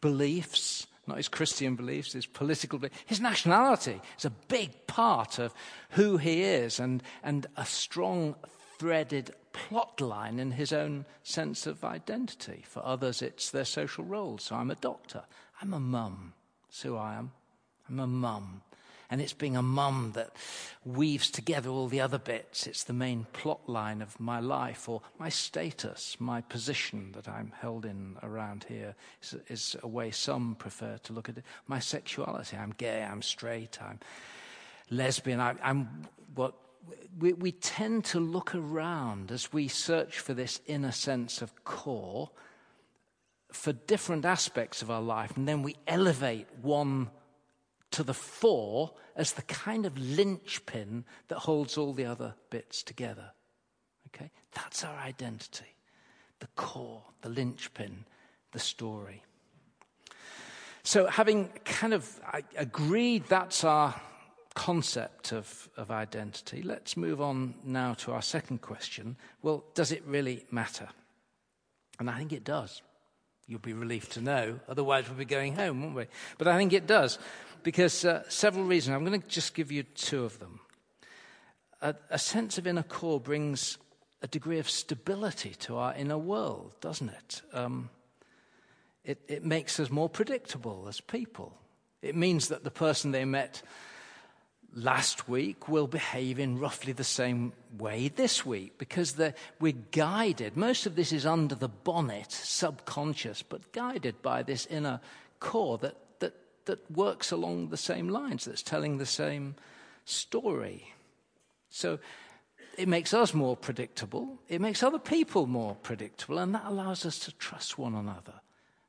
beliefs, 0.00 0.86
not 1.06 1.16
his 1.16 1.28
Christian 1.28 1.76
beliefs, 1.76 2.12
his 2.12 2.26
political 2.26 2.78
beliefs. 2.78 2.98
His 3.06 3.20
nationality 3.20 4.00
is 4.18 4.24
a 4.24 4.30
big 4.48 4.86
part 4.86 5.38
of 5.38 5.52
who 5.90 6.16
he 6.16 6.42
is 6.42 6.80
and, 6.80 7.02
and 7.22 7.46
a 7.56 7.66
strong 7.66 8.36
threaded 8.78 9.34
plot 9.52 10.00
line 10.00 10.38
in 10.38 10.50
his 10.50 10.72
own 10.72 11.04
sense 11.22 11.66
of 11.66 11.84
identity. 11.84 12.64
For 12.66 12.84
others, 12.84 13.22
it's 13.22 13.50
their 13.50 13.64
social 13.64 14.04
role. 14.04 14.38
So 14.38 14.56
I'm 14.56 14.70
a 14.70 14.76
doctor. 14.76 15.22
I'm 15.62 15.72
a 15.72 15.80
mum. 15.80 16.34
That's 16.66 16.82
who 16.82 16.96
I 16.96 17.14
am. 17.14 17.32
I'm 17.88 18.00
a 18.00 18.06
mum. 18.06 18.62
And 19.10 19.20
it's 19.20 19.32
being 19.32 19.56
a 19.56 19.62
mum 19.62 20.12
that 20.14 20.30
weaves 20.84 21.30
together 21.30 21.70
all 21.70 21.88
the 21.88 22.00
other 22.00 22.18
bits. 22.18 22.66
It's 22.66 22.84
the 22.84 22.92
main 22.92 23.26
plot 23.32 23.68
line 23.68 24.02
of 24.02 24.18
my 24.18 24.40
life 24.40 24.88
or 24.88 25.02
my 25.18 25.28
status, 25.28 26.16
my 26.18 26.40
position 26.40 27.12
that 27.12 27.28
I'm 27.28 27.52
held 27.60 27.84
in 27.84 28.16
around 28.22 28.64
here 28.68 28.94
is, 29.22 29.36
is 29.48 29.76
a 29.82 29.88
way 29.88 30.10
some 30.10 30.54
prefer 30.54 30.98
to 31.04 31.12
look 31.12 31.28
at 31.28 31.38
it. 31.38 31.44
My 31.66 31.78
sexuality. 31.78 32.56
I'm 32.56 32.74
gay, 32.76 33.02
I'm 33.02 33.22
straight, 33.22 33.78
I'm 33.82 34.00
lesbian, 34.90 35.40
I, 35.40 35.54
am 35.62 36.06
what 36.34 36.54
we, 37.18 37.32
we 37.32 37.52
tend 37.52 38.04
to 38.06 38.20
look 38.20 38.54
around 38.54 39.30
as 39.30 39.52
we 39.52 39.68
search 39.68 40.18
for 40.18 40.34
this 40.34 40.60
inner 40.66 40.92
sense 40.92 41.42
of 41.42 41.64
core 41.64 42.30
for 43.52 43.72
different 43.72 44.24
aspects 44.24 44.82
of 44.82 44.90
our 44.90 45.00
life, 45.00 45.36
and 45.36 45.46
then 45.46 45.62
we 45.62 45.76
elevate 45.86 46.48
one 46.60 47.10
to 47.94 48.02
the 48.02 48.14
fore 48.14 48.90
as 49.14 49.34
the 49.34 49.42
kind 49.42 49.86
of 49.86 49.96
linchpin 49.96 51.04
that 51.28 51.38
holds 51.38 51.78
all 51.78 51.92
the 51.92 52.04
other 52.04 52.34
bits 52.50 52.82
together. 52.82 53.30
Okay? 54.08 54.32
That's 54.52 54.82
our 54.82 54.96
identity. 54.98 55.76
The 56.40 56.48
core, 56.56 57.04
the 57.22 57.28
linchpin, 57.28 58.04
the 58.50 58.58
story. 58.58 59.22
So, 60.82 61.06
having 61.06 61.48
kind 61.64 61.94
of 61.94 62.20
agreed 62.56 63.26
that's 63.28 63.62
our 63.62 63.94
concept 64.54 65.32
of, 65.32 65.68
of 65.76 65.92
identity, 65.92 66.62
let's 66.62 66.96
move 66.96 67.20
on 67.20 67.54
now 67.64 67.94
to 67.94 68.12
our 68.12 68.22
second 68.22 68.60
question. 68.60 69.16
Well, 69.40 69.64
does 69.74 69.92
it 69.92 70.02
really 70.04 70.44
matter? 70.50 70.88
And 72.00 72.10
I 72.10 72.18
think 72.18 72.32
it 72.32 72.42
does. 72.42 72.82
You'll 73.46 73.58
be 73.60 73.72
relieved 73.72 74.12
to 74.12 74.20
know, 74.20 74.60
otherwise, 74.68 75.08
we'll 75.08 75.18
be 75.18 75.24
going 75.24 75.56
home, 75.56 75.82
won't 75.82 75.94
we? 75.94 76.06
But 76.38 76.48
I 76.48 76.56
think 76.56 76.72
it 76.72 76.86
does 76.86 77.18
because 77.62 78.04
uh, 78.04 78.22
several 78.28 78.64
reasons. 78.64 78.94
I'm 78.94 79.04
going 79.04 79.20
to 79.20 79.28
just 79.28 79.54
give 79.54 79.70
you 79.70 79.82
two 79.82 80.24
of 80.24 80.38
them. 80.38 80.60
A, 81.82 81.94
a 82.10 82.18
sense 82.18 82.58
of 82.58 82.66
inner 82.66 82.82
core 82.82 83.20
brings 83.20 83.78
a 84.22 84.26
degree 84.26 84.58
of 84.58 84.70
stability 84.70 85.50
to 85.60 85.76
our 85.76 85.94
inner 85.94 86.18
world, 86.18 86.72
doesn't 86.80 87.10
it? 87.10 87.42
Um, 87.52 87.90
It, 89.04 89.18
it 89.28 89.44
makes 89.44 89.78
us 89.78 89.90
more 89.90 90.08
predictable 90.08 90.88
as 90.88 91.02
people. 91.02 91.52
It 92.00 92.16
means 92.16 92.48
that 92.48 92.62
the 92.62 92.70
person 92.70 93.12
they 93.12 93.26
met 93.26 93.62
last 94.74 95.28
week 95.28 95.68
will 95.68 95.86
behave 95.86 96.38
in 96.38 96.58
roughly 96.58 96.92
the 96.92 97.04
same 97.04 97.52
way 97.78 98.08
this 98.08 98.44
week 98.44 98.76
because 98.78 99.16
we're 99.60 99.72
guided. 99.92 100.56
Most 100.56 100.86
of 100.86 100.96
this 100.96 101.12
is 101.12 101.24
under 101.24 101.54
the 101.54 101.68
bonnet, 101.68 102.32
subconscious, 102.32 103.42
but 103.42 103.72
guided 103.72 104.20
by 104.20 104.42
this 104.42 104.66
inner 104.66 105.00
core 105.38 105.78
that, 105.78 105.96
that, 106.18 106.34
that 106.64 106.90
works 106.90 107.30
along 107.30 107.68
the 107.68 107.76
same 107.76 108.08
lines, 108.08 108.44
that's 108.44 108.62
telling 108.62 108.98
the 108.98 109.06
same 109.06 109.54
story. 110.04 110.92
So 111.70 111.98
it 112.76 112.88
makes 112.88 113.14
us 113.14 113.32
more 113.32 113.56
predictable, 113.56 114.38
it 114.48 114.60
makes 114.60 114.82
other 114.82 114.98
people 114.98 115.46
more 115.46 115.76
predictable, 115.76 116.38
and 116.38 116.54
that 116.54 116.64
allows 116.66 117.06
us 117.06 117.18
to 117.20 117.32
trust 117.32 117.78
one 117.78 117.94
another 117.94 118.40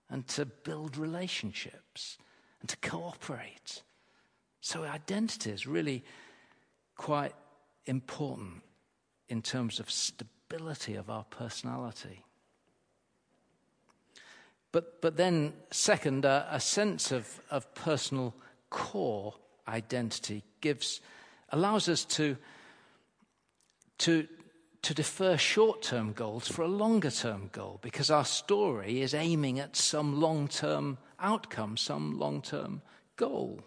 and 0.10 0.28
to 0.30 0.46
build 0.46 0.98
relationships 0.98 2.18
and 2.62 2.70
to 2.70 2.78
cooperate. 2.78 3.82
So, 4.66 4.84
identity 4.84 5.52
is 5.52 5.68
really 5.68 6.04
quite 6.98 7.36
important 7.86 8.64
in 9.30 9.44
terms 9.44 9.80
of 9.80 9.92
stability 9.92 10.96
of 10.96 11.08
our 11.08 11.24
personality. 11.26 12.24
But, 14.72 15.04
but 15.04 15.18
then, 15.18 15.54
second, 15.70 16.26
uh, 16.26 16.48
a 16.50 16.60
sense 16.60 17.12
of, 17.12 17.42
of 17.52 17.76
personal 17.76 18.34
core 18.72 19.36
identity 19.68 20.42
gives, 20.62 21.00
allows 21.50 21.88
us 21.88 22.04
to, 22.04 22.36
to, 24.00 24.28
to 24.82 24.94
defer 24.96 25.38
short 25.38 25.84
term 25.84 26.12
goals 26.12 26.48
for 26.48 26.64
a 26.64 26.68
longer 26.68 27.12
term 27.12 27.52
goal 27.52 27.78
because 27.84 28.10
our 28.10 28.26
story 28.26 29.04
is 29.04 29.14
aiming 29.14 29.60
at 29.60 29.76
some 29.76 30.20
long 30.20 30.48
term 30.48 30.98
outcome, 31.20 31.78
some 31.78 32.18
long 32.18 32.42
term 32.42 32.82
goal. 33.16 33.62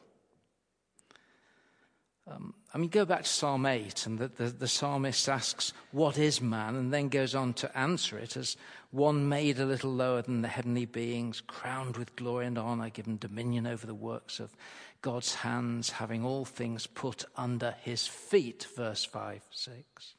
Um, 2.31 2.55
I 2.75 2.79
mean, 2.79 2.91
go 2.91 3.05
back 3.05 3.23
to 3.23 3.29
Psalm 3.29 3.65
8, 3.65 4.07
and 4.07 4.19
the, 4.19 4.29
the, 4.29 4.45
the, 4.51 4.69
psalmist 4.69 5.29
asks, 5.29 5.73
What 5.93 6.19
is 6.19 6.41
man? 6.41 6.75
and 6.75 6.93
then 6.93 7.09
goes 7.09 7.35
on 7.35 7.55
to 7.55 7.79
answer 7.79 8.19
it 8.19 8.37
as 8.37 8.57
one 8.91 9.29
made 9.29 9.59
a 9.59 9.65
little 9.65 9.93
lower 9.93 10.23
than 10.23 10.43
the 10.43 10.49
heavenly 10.49 10.85
beings, 10.85 11.41
crowned 11.41 11.97
with 11.97 12.17
glory 12.17 12.47
and 12.47 12.59
honor, 12.59 12.91
given 12.91 13.17
dominion 13.17 13.67
over 13.67 13.87
the 13.87 13.95
works 13.95 14.41
of 14.41 14.55
God's 15.01 15.37
hands, 15.37 15.91
having 15.91 16.25
all 16.25 16.45
things 16.45 16.87
put 16.87 17.25
under 17.37 17.75
his 17.83 18.07
feet. 18.07 18.67
Verse 18.77 19.05
5 19.05 19.43
6. 19.51 20.15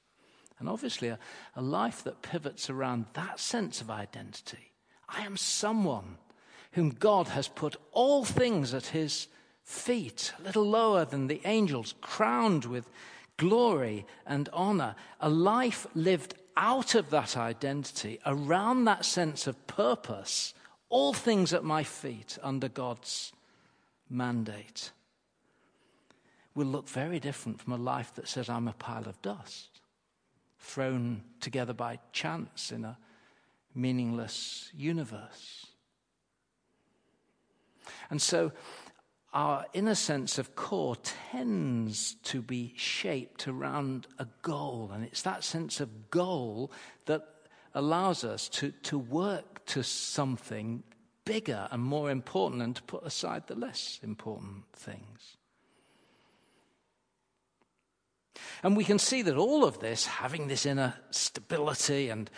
And 0.59 0.67
obviously, 0.67 1.09
a, 1.09 1.19
a 1.55 1.61
life 1.61 2.03
that 2.03 2.21
pivots 2.21 2.69
around 2.69 3.05
that 3.13 3.39
sense 3.39 3.81
of 3.81 3.89
identity. 3.89 4.71
I 5.07 5.21
am 5.21 5.37
someone 5.37 6.17
whom 6.73 6.89
God 6.89 7.27
has 7.29 7.47
put 7.47 7.75
all 7.91 8.25
things 8.25 8.73
at 8.73 8.87
his 8.87 9.27
feet, 9.69 10.33
a 10.39 10.41
little 10.41 10.67
lower 10.67 11.05
than 11.05 11.27
the 11.27 11.41
angels, 11.45 11.93
crowned 12.01 12.65
with 12.65 12.89
glory 13.37 14.03
and 14.25 14.49
honor. 14.51 14.95
A 15.21 15.29
life 15.29 15.85
lived 15.93 16.33
out 16.57 16.95
of 16.95 17.11
that 17.11 17.37
identity, 17.37 18.19
around 18.25 18.85
that 18.85 19.05
sense 19.05 19.45
of 19.45 19.67
purpose, 19.67 20.55
all 20.89 21.13
things 21.13 21.53
at 21.53 21.63
my 21.63 21.83
feet 21.83 22.37
under 22.41 22.67
God's 22.67 23.31
mandate, 24.09 24.91
will 26.55 26.65
look 26.65 26.89
very 26.89 27.19
different 27.19 27.61
from 27.61 27.73
a 27.73 27.77
life 27.77 28.13
that 28.15 28.27
says, 28.27 28.49
I'm 28.49 28.67
a 28.67 28.73
pile 28.73 29.07
of 29.07 29.21
dust, 29.21 29.81
thrown 30.57 31.21
together 31.39 31.73
by 31.73 31.99
chance 32.11 32.71
in 32.71 32.83
a 32.83 32.97
meaningless 33.75 34.71
universe. 34.75 35.67
And 38.09 38.19
so 38.19 38.51
our 39.33 39.65
inner 39.73 39.95
sense 39.95 40.37
of 40.37 40.55
core 40.55 40.95
tends 41.31 42.15
to 42.23 42.41
be 42.41 42.73
shaped 42.75 43.47
around 43.47 44.07
a 44.17 44.27
goal. 44.41 44.91
And 44.93 45.03
it's 45.03 45.21
that 45.21 45.43
sense 45.43 45.79
of 45.79 46.09
goal 46.09 46.71
that 47.05 47.25
allows 47.73 48.23
us 48.23 48.49
to, 48.49 48.71
to 48.83 48.97
work 48.97 49.65
to 49.67 49.83
something 49.83 50.83
bigger 51.25 51.67
and 51.71 51.83
more 51.83 52.09
important 52.09 52.63
and 52.63 52.75
to 52.75 52.83
put 52.83 53.05
aside 53.05 53.45
the 53.45 53.55
less 53.55 53.99
important 54.01 54.63
things. 54.73 55.37
And 58.63 58.75
we 58.75 58.83
can 58.83 58.97
see 58.97 59.21
that 59.21 59.37
all 59.37 59.63
of 59.63 59.79
this, 59.79 60.05
having 60.05 60.47
this 60.47 60.65
inner 60.65 60.95
stability 61.11 62.09
and 62.09 62.29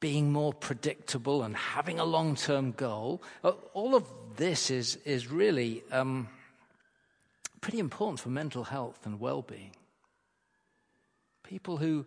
being 0.00 0.32
more 0.32 0.52
predictable 0.52 1.42
and 1.42 1.56
having 1.56 1.98
a 1.98 2.04
long 2.04 2.34
term 2.34 2.72
goal, 2.72 3.22
uh, 3.42 3.52
all 3.72 3.94
of 3.94 4.06
this 4.36 4.70
is, 4.70 4.96
is 5.04 5.30
really 5.30 5.82
um, 5.90 6.28
pretty 7.60 7.78
important 7.78 8.20
for 8.20 8.28
mental 8.28 8.64
health 8.64 9.06
and 9.06 9.20
well 9.20 9.42
being. 9.42 9.74
People 11.42 11.76
who, 11.76 12.06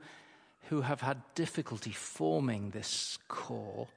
who 0.70 0.82
have 0.82 1.02
had 1.02 1.22
difficulty 1.36 1.92
forming 1.92 2.72
this 2.72 3.18
core 3.28 3.88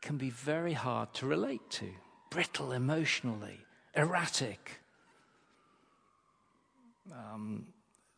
can 0.00 0.16
be 0.16 0.30
very 0.30 0.72
hard 0.72 1.12
to 1.14 1.26
relate 1.26 1.68
to, 1.70 1.88
brittle 2.30 2.72
emotionally, 2.72 3.58
erratic. 3.94 4.80
Um, 7.12 7.66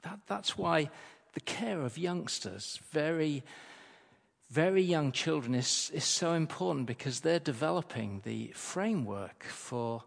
that, 0.02 0.20
that's 0.26 0.57
why 0.57 0.90
the 1.33 1.40
care 1.40 1.81
of 1.81 1.96
youngsters, 1.98 2.81
very 2.90 3.42
very 4.50 4.82
young 4.82 5.12
children 5.12 5.54
is, 5.54 5.90
is 5.92 6.04
so 6.04 6.32
important 6.32 6.87
because 6.87 7.20
they're 7.20 7.38
developing 7.38 8.22
the 8.24 8.48
framework 8.54 9.44
for, 9.44 10.04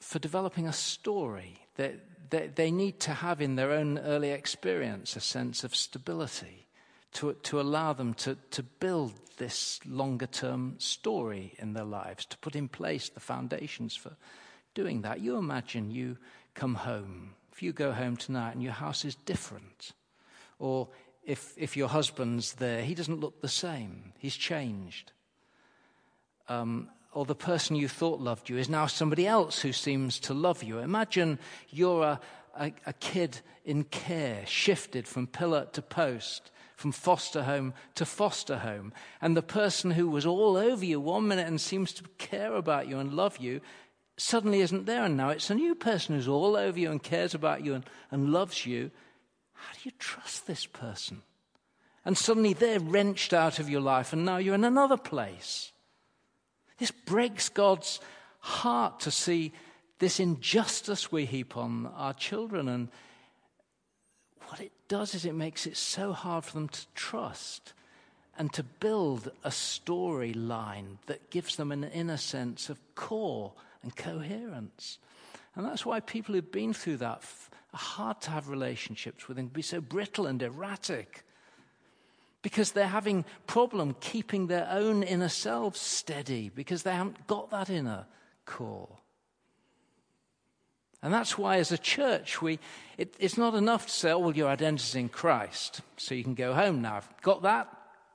for 0.00 0.18
developing 0.18 0.66
a 0.66 0.72
story. 0.72 1.58
They, 1.76 1.96
they, 2.30 2.50
they 2.54 2.70
need 2.70 3.00
to 3.00 3.12
have 3.12 3.42
in 3.42 3.56
their 3.56 3.70
own 3.70 3.98
early 3.98 4.30
experience 4.30 5.14
a 5.14 5.20
sense 5.20 5.62
of 5.62 5.74
stability 5.74 6.66
to, 7.12 7.34
to 7.34 7.60
allow 7.60 7.92
them 7.92 8.14
to, 8.14 8.38
to 8.52 8.62
build 8.62 9.12
this 9.36 9.80
longer 9.84 10.26
term 10.26 10.76
story 10.78 11.54
in 11.58 11.74
their 11.74 11.84
lives, 11.84 12.24
to 12.26 12.38
put 12.38 12.56
in 12.56 12.68
place 12.68 13.10
the 13.10 13.20
foundations 13.20 13.94
for 13.94 14.12
doing 14.74 15.02
that. 15.02 15.20
You 15.20 15.36
imagine 15.36 15.90
you 15.90 16.16
come 16.54 16.74
home. 16.74 17.34
If 17.52 17.62
you 17.62 17.74
go 17.74 17.92
home 17.92 18.16
tonight 18.16 18.52
and 18.52 18.62
your 18.62 18.72
house 18.72 19.04
is 19.04 19.14
different, 19.14 19.92
or 20.58 20.88
if, 21.24 21.54
if 21.56 21.76
your 21.76 21.88
husband's 21.88 22.54
there, 22.54 22.82
he 22.82 22.94
doesn't 22.94 23.20
look 23.20 23.40
the 23.40 23.48
same. 23.48 24.12
He's 24.18 24.36
changed. 24.36 25.12
Um, 26.48 26.88
or 27.12 27.24
the 27.24 27.34
person 27.34 27.76
you 27.76 27.88
thought 27.88 28.20
loved 28.20 28.48
you 28.48 28.56
is 28.56 28.68
now 28.68 28.86
somebody 28.86 29.26
else 29.26 29.60
who 29.60 29.72
seems 29.72 30.18
to 30.20 30.34
love 30.34 30.62
you. 30.62 30.78
Imagine 30.78 31.38
you're 31.70 32.02
a, 32.02 32.20
a, 32.58 32.72
a 32.86 32.92
kid 32.94 33.40
in 33.64 33.84
care, 33.84 34.44
shifted 34.46 35.06
from 35.06 35.26
pillar 35.26 35.68
to 35.72 35.82
post, 35.82 36.50
from 36.74 36.90
foster 36.90 37.44
home 37.44 37.74
to 37.94 38.04
foster 38.04 38.58
home. 38.58 38.92
And 39.20 39.36
the 39.36 39.42
person 39.42 39.92
who 39.92 40.08
was 40.08 40.26
all 40.26 40.56
over 40.56 40.84
you 40.84 41.00
one 41.00 41.28
minute 41.28 41.46
and 41.46 41.60
seems 41.60 41.92
to 41.94 42.04
care 42.18 42.54
about 42.54 42.88
you 42.88 42.98
and 42.98 43.12
love 43.12 43.38
you 43.38 43.60
suddenly 44.16 44.60
isn't 44.60 44.86
there. 44.86 45.04
And 45.04 45.16
now 45.16 45.28
it's 45.28 45.50
a 45.50 45.54
new 45.54 45.74
person 45.74 46.16
who's 46.16 46.28
all 46.28 46.56
over 46.56 46.78
you 46.78 46.90
and 46.90 47.02
cares 47.02 47.34
about 47.34 47.64
you 47.64 47.74
and, 47.74 47.84
and 48.10 48.32
loves 48.32 48.66
you 48.66 48.90
how 49.62 49.72
do 49.74 49.80
you 49.84 49.92
trust 49.98 50.46
this 50.46 50.66
person? 50.66 51.22
And 52.04 52.18
suddenly 52.18 52.52
they're 52.52 52.80
wrenched 52.80 53.32
out 53.32 53.58
of 53.58 53.70
your 53.70 53.80
life, 53.80 54.12
and 54.12 54.24
now 54.24 54.38
you're 54.38 54.56
in 54.56 54.64
another 54.64 54.96
place. 54.96 55.70
This 56.78 56.90
breaks 56.90 57.48
God's 57.48 58.00
heart 58.40 59.00
to 59.00 59.10
see 59.12 59.52
this 60.00 60.18
injustice 60.18 61.12
we 61.12 61.26
heap 61.26 61.56
on 61.56 61.86
our 61.94 62.12
children. 62.12 62.68
And 62.68 62.88
what 64.48 64.58
it 64.58 64.72
does 64.88 65.14
is 65.14 65.24
it 65.24 65.34
makes 65.34 65.64
it 65.64 65.76
so 65.76 66.12
hard 66.12 66.44
for 66.44 66.54
them 66.54 66.68
to 66.68 66.86
trust 66.96 67.72
and 68.36 68.52
to 68.54 68.64
build 68.64 69.30
a 69.44 69.50
storyline 69.50 70.96
that 71.06 71.30
gives 71.30 71.54
them 71.54 71.70
an 71.70 71.84
inner 71.84 72.16
sense 72.16 72.68
of 72.68 72.80
core 72.96 73.52
and 73.84 73.94
coherence. 73.94 74.98
And 75.54 75.64
that's 75.64 75.86
why 75.86 76.00
people 76.00 76.34
who've 76.34 76.50
been 76.50 76.74
through 76.74 76.96
that 76.96 77.22
hard 77.74 78.20
to 78.22 78.30
have 78.30 78.48
relationships 78.48 79.28
with 79.28 79.38
and 79.38 79.52
be 79.52 79.62
so 79.62 79.80
brittle 79.80 80.26
and 80.26 80.42
erratic 80.42 81.24
because 82.42 82.72
they're 82.72 82.86
having 82.86 83.24
problem 83.46 83.94
keeping 84.00 84.48
their 84.48 84.68
own 84.70 85.02
inner 85.02 85.28
selves 85.28 85.80
steady 85.80 86.50
because 86.54 86.82
they 86.82 86.92
haven't 86.92 87.26
got 87.26 87.50
that 87.50 87.70
inner 87.70 88.06
core. 88.44 88.98
And 91.02 91.12
that's 91.12 91.36
why, 91.36 91.56
as 91.56 91.72
a 91.72 91.78
church, 91.78 92.40
we, 92.40 92.60
it, 92.96 93.16
it's 93.18 93.36
not 93.36 93.54
enough 93.54 93.86
to 93.86 93.92
say, 93.92 94.12
oh, 94.12 94.18
well, 94.18 94.36
your 94.36 94.48
identity 94.48 94.84
is 94.84 94.94
in 94.94 95.08
Christ, 95.08 95.80
so 95.96 96.14
you 96.14 96.22
can 96.22 96.34
go 96.34 96.54
home 96.54 96.80
now. 96.80 97.00
Got 97.22 97.42
that? 97.42 97.68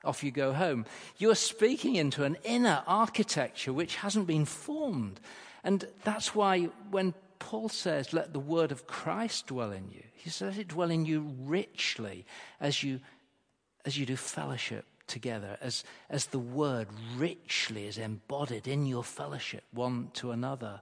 Off 0.05 0.23
you 0.23 0.31
go 0.31 0.53
home. 0.53 0.85
You're 1.17 1.35
speaking 1.35 1.95
into 1.95 2.23
an 2.23 2.37
inner 2.45 2.83
architecture 2.87 3.73
which 3.73 3.97
hasn't 3.97 4.25
been 4.25 4.45
formed. 4.45 5.19
And 5.65 5.85
that's 6.05 6.33
why 6.33 6.69
when 6.91 7.13
Paul 7.39 7.69
says, 7.69 8.13
let 8.13 8.33
the 8.33 8.39
word 8.39 8.71
of 8.71 8.87
Christ 8.87 9.47
dwell 9.47 9.71
in 9.71 9.89
you. 9.89 10.03
He 10.13 10.29
says 10.29 10.57
it 10.57 10.69
dwell 10.69 10.91
in 10.91 11.05
you 11.05 11.33
richly 11.39 12.25
as 12.59 12.83
you, 12.83 12.99
as 13.85 13.97
you 13.97 14.05
do 14.05 14.15
fellowship 14.15 14.85
together, 15.07 15.57
as, 15.61 15.83
as 16.09 16.27
the 16.27 16.39
word 16.39 16.87
richly 17.15 17.87
is 17.87 17.97
embodied 17.97 18.67
in 18.67 18.85
your 18.85 19.03
fellowship 19.03 19.63
one 19.71 20.09
to 20.13 20.31
another, 20.31 20.81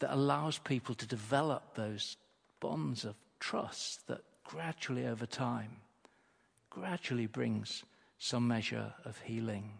that 0.00 0.14
allows 0.14 0.58
people 0.58 0.94
to 0.94 1.06
develop 1.06 1.74
those 1.74 2.16
bonds 2.60 3.04
of 3.04 3.14
trust 3.40 4.06
that 4.06 4.22
gradually 4.44 5.06
over 5.06 5.26
time, 5.26 5.76
gradually 6.70 7.26
brings 7.26 7.84
some 8.18 8.48
measure 8.48 8.92
of 9.04 9.18
healing 9.20 9.72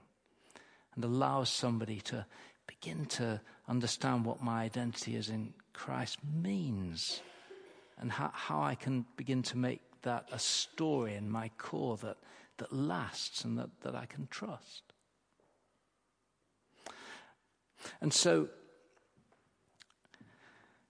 and 0.95 1.05
allows 1.05 1.49
somebody 1.49 2.01
to 2.01 2.27
begin 2.67 3.07
to 3.07 3.41
understand 3.69 4.25
what 4.25 4.43
my 4.43 4.63
identity 4.63 5.17
is 5.17 5.29
in 5.29 5.55
Christ 5.73 6.19
means 6.25 7.21
and 7.99 8.11
how, 8.13 8.31
how 8.33 8.63
I 8.63 8.75
can 8.75 9.07
begin 9.17 9.43
to 9.45 9.59
make 9.59 9.81
that 10.03 10.29
a 10.33 10.39
story 10.39 11.15
in 11.15 11.31
my 11.31 11.51
core 11.59 11.97
that, 11.99 12.17
that 12.59 12.73
lasts 12.73 13.45
and 13.45 13.59
that, 13.59 13.71
that 13.83 13.95
I 13.95 14.07
can 14.07 14.27
trust. 14.29 14.83
And 18.01 18.13
so, 18.13 18.49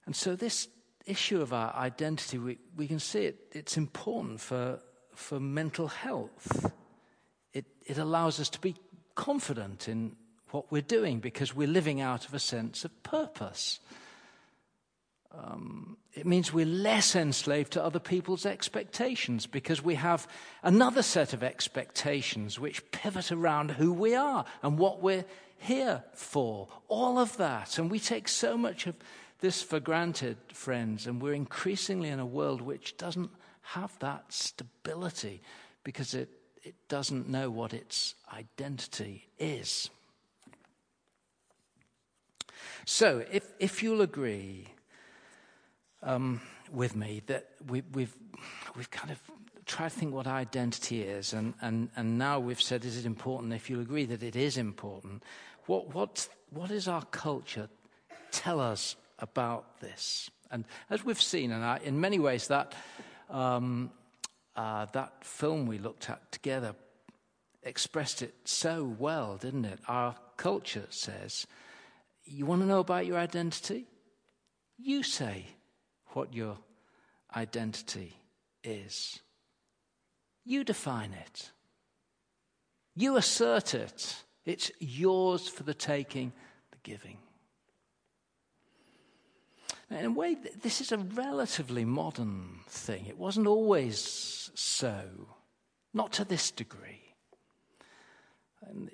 and 0.06 0.14
so 0.14 0.36
this 0.36 0.68
issue 1.06 1.40
of 1.40 1.52
our 1.52 1.74
identity, 1.74 2.38
we, 2.38 2.58
we 2.76 2.86
can 2.86 2.98
see 2.98 3.26
it, 3.26 3.36
it's 3.52 3.76
important 3.76 4.40
for, 4.40 4.80
for 5.14 5.40
mental 5.40 5.88
health. 5.88 6.72
It, 7.52 7.66
it 7.86 7.98
allows 7.98 8.40
us 8.40 8.48
to 8.50 8.60
be 8.60 8.74
confident 9.14 9.88
in 9.88 10.16
what 10.54 10.70
we're 10.70 10.80
doing 10.80 11.18
because 11.18 11.52
we're 11.52 11.66
living 11.66 12.00
out 12.00 12.28
of 12.28 12.32
a 12.32 12.38
sense 12.38 12.84
of 12.84 13.02
purpose. 13.02 13.80
Um, 15.36 15.96
it 16.12 16.26
means 16.26 16.52
we're 16.52 16.64
less 16.64 17.16
enslaved 17.16 17.72
to 17.72 17.82
other 17.82 17.98
people's 17.98 18.46
expectations 18.46 19.48
because 19.48 19.82
we 19.82 19.96
have 19.96 20.28
another 20.62 21.02
set 21.02 21.32
of 21.32 21.42
expectations 21.42 22.60
which 22.60 22.88
pivot 22.92 23.32
around 23.32 23.72
who 23.72 23.92
we 23.92 24.14
are 24.14 24.44
and 24.62 24.78
what 24.78 25.02
we're 25.02 25.24
here 25.58 26.04
for. 26.12 26.68
All 26.86 27.18
of 27.18 27.36
that. 27.38 27.76
And 27.76 27.90
we 27.90 27.98
take 27.98 28.28
so 28.28 28.56
much 28.56 28.86
of 28.86 28.94
this 29.40 29.60
for 29.60 29.80
granted, 29.80 30.36
friends, 30.52 31.08
and 31.08 31.20
we're 31.20 31.34
increasingly 31.34 32.10
in 32.10 32.20
a 32.20 32.26
world 32.26 32.60
which 32.60 32.96
doesn't 32.96 33.30
have 33.62 33.98
that 33.98 34.32
stability 34.32 35.42
because 35.82 36.14
it, 36.14 36.28
it 36.62 36.76
doesn't 36.88 37.28
know 37.28 37.50
what 37.50 37.74
its 37.74 38.14
identity 38.32 39.26
is. 39.36 39.90
So, 42.86 43.24
if, 43.32 43.50
if 43.58 43.82
you'll 43.82 44.02
agree 44.02 44.66
um, 46.02 46.40
with 46.70 46.94
me 46.94 47.22
that 47.26 47.48
we, 47.66 47.82
we've, 47.92 48.14
we've 48.76 48.90
kind 48.90 49.10
of 49.10 49.18
tried 49.64 49.88
to 49.88 49.98
think 49.98 50.12
what 50.12 50.26
identity 50.26 51.02
is, 51.02 51.32
and, 51.32 51.54
and, 51.62 51.88
and 51.96 52.18
now 52.18 52.38
we've 52.38 52.60
said, 52.60 52.84
is 52.84 52.98
it 52.98 53.06
important? 53.06 53.54
If 53.54 53.70
you'll 53.70 53.80
agree 53.80 54.04
that 54.04 54.22
it 54.22 54.36
is 54.36 54.58
important, 54.58 55.22
what, 55.64 55.94
what, 55.94 56.28
what 56.50 56.68
does 56.68 56.86
our 56.86 57.04
culture 57.06 57.68
tell 58.30 58.60
us 58.60 58.96
about 59.18 59.80
this? 59.80 60.30
And 60.50 60.66
as 60.90 61.04
we've 61.04 61.20
seen, 61.20 61.52
and 61.52 61.64
I, 61.64 61.80
in 61.82 61.98
many 62.00 62.18
ways, 62.18 62.48
that, 62.48 62.74
um, 63.30 63.90
uh, 64.56 64.86
that 64.92 65.24
film 65.24 65.66
we 65.66 65.78
looked 65.78 66.10
at 66.10 66.30
together 66.30 66.74
expressed 67.62 68.20
it 68.20 68.34
so 68.44 68.94
well, 68.98 69.38
didn't 69.38 69.64
it? 69.64 69.78
Our 69.88 70.14
culture 70.36 70.86
says, 70.90 71.46
You 72.24 72.46
want 72.46 72.62
to 72.62 72.66
know 72.66 72.80
about 72.80 73.06
your 73.06 73.18
identity? 73.18 73.86
You 74.78 75.02
say 75.02 75.46
what 76.08 76.32
your 76.32 76.58
identity 77.36 78.16
is. 78.62 79.20
You 80.44 80.64
define 80.64 81.12
it. 81.12 81.50
You 82.94 83.16
assert 83.16 83.74
it. 83.74 84.22
It's 84.44 84.70
yours 84.78 85.48
for 85.48 85.62
the 85.62 85.74
taking, 85.74 86.32
the 86.70 86.78
giving. 86.82 87.18
Now, 89.90 89.98
in 89.98 90.04
a 90.06 90.10
way, 90.10 90.36
this 90.62 90.80
is 90.80 90.92
a 90.92 90.98
relatively 90.98 91.84
modern 91.84 92.60
thing. 92.68 93.06
It 93.06 93.18
wasn't 93.18 93.46
always 93.46 94.50
so, 94.54 95.28
not 95.92 96.12
to 96.12 96.24
this 96.24 96.50
degree. 96.50 97.03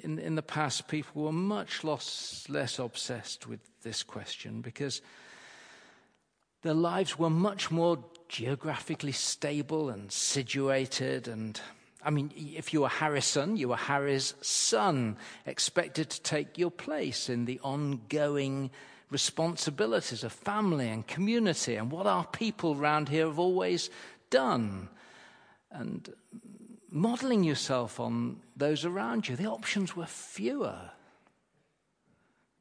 In, 0.03 0.19
in, 0.19 0.35
the 0.35 0.43
past, 0.43 0.89
people 0.89 1.23
were 1.23 1.33
much 1.33 1.85
less, 1.85 2.47
less 2.49 2.79
obsessed 2.79 3.47
with 3.47 3.61
this 3.83 4.03
question 4.03 4.61
because 4.61 5.01
their 6.63 6.75
lives 6.75 7.19
were 7.19 7.31
much 7.31 7.71
more 7.71 8.05
geographically 8.29 9.13
stable 9.13 9.89
and 9.89 10.11
situated. 10.11 11.29
And 11.29 11.61
I 12.03 12.11
mean, 12.11 12.33
if 12.37 12.73
you 12.73 12.83
were 12.83 12.89
Harrison, 12.89 13.57
you 13.57 13.69
were 13.69 13.77
Harry's 13.77 14.35
son, 14.41 15.17
expected 15.47 16.11
to 16.11 16.23
take 16.23 16.59
your 16.59 16.71
place 16.71 17.29
in 17.29 17.45
the 17.45 17.61
ongoing 17.61 18.71
responsibilities 19.11 20.23
of 20.23 20.33
family 20.33 20.89
and 20.89 21.07
community 21.07 21.75
and 21.75 21.91
what 21.91 22.07
our 22.07 22.27
people 22.27 22.77
around 22.77 23.09
here 23.09 23.27
have 23.27 23.39
always 23.39 23.91
done. 24.31 24.89
And 25.71 26.13
modeling 26.91 27.45
yourself 27.45 28.01
on 28.01 28.41
those 28.57 28.85
around 28.85 29.29
you, 29.29 29.37
the 29.37 29.47
options 29.47 29.95
were 29.95 30.07
fewer, 30.07 30.91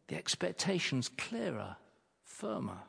the 0.08 0.16
expectations 0.16 1.10
clearer, 1.18 1.76
firmer. 2.24 2.80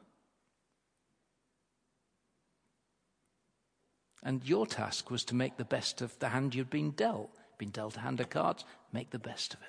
And 4.22 4.46
your 4.46 4.66
task 4.66 5.10
was 5.10 5.24
to 5.24 5.34
make 5.34 5.56
the 5.56 5.64
best 5.64 6.02
of 6.02 6.18
the 6.18 6.28
hand 6.28 6.54
you'd 6.54 6.70
been 6.70 6.90
dealt. 6.90 7.30
Been 7.56 7.70
dealt 7.70 7.96
a 7.96 8.00
hand 8.00 8.20
of 8.20 8.28
cards, 8.30 8.64
make 8.92 9.10
the 9.10 9.18
best 9.18 9.54
of 9.54 9.60
it. 9.60 9.66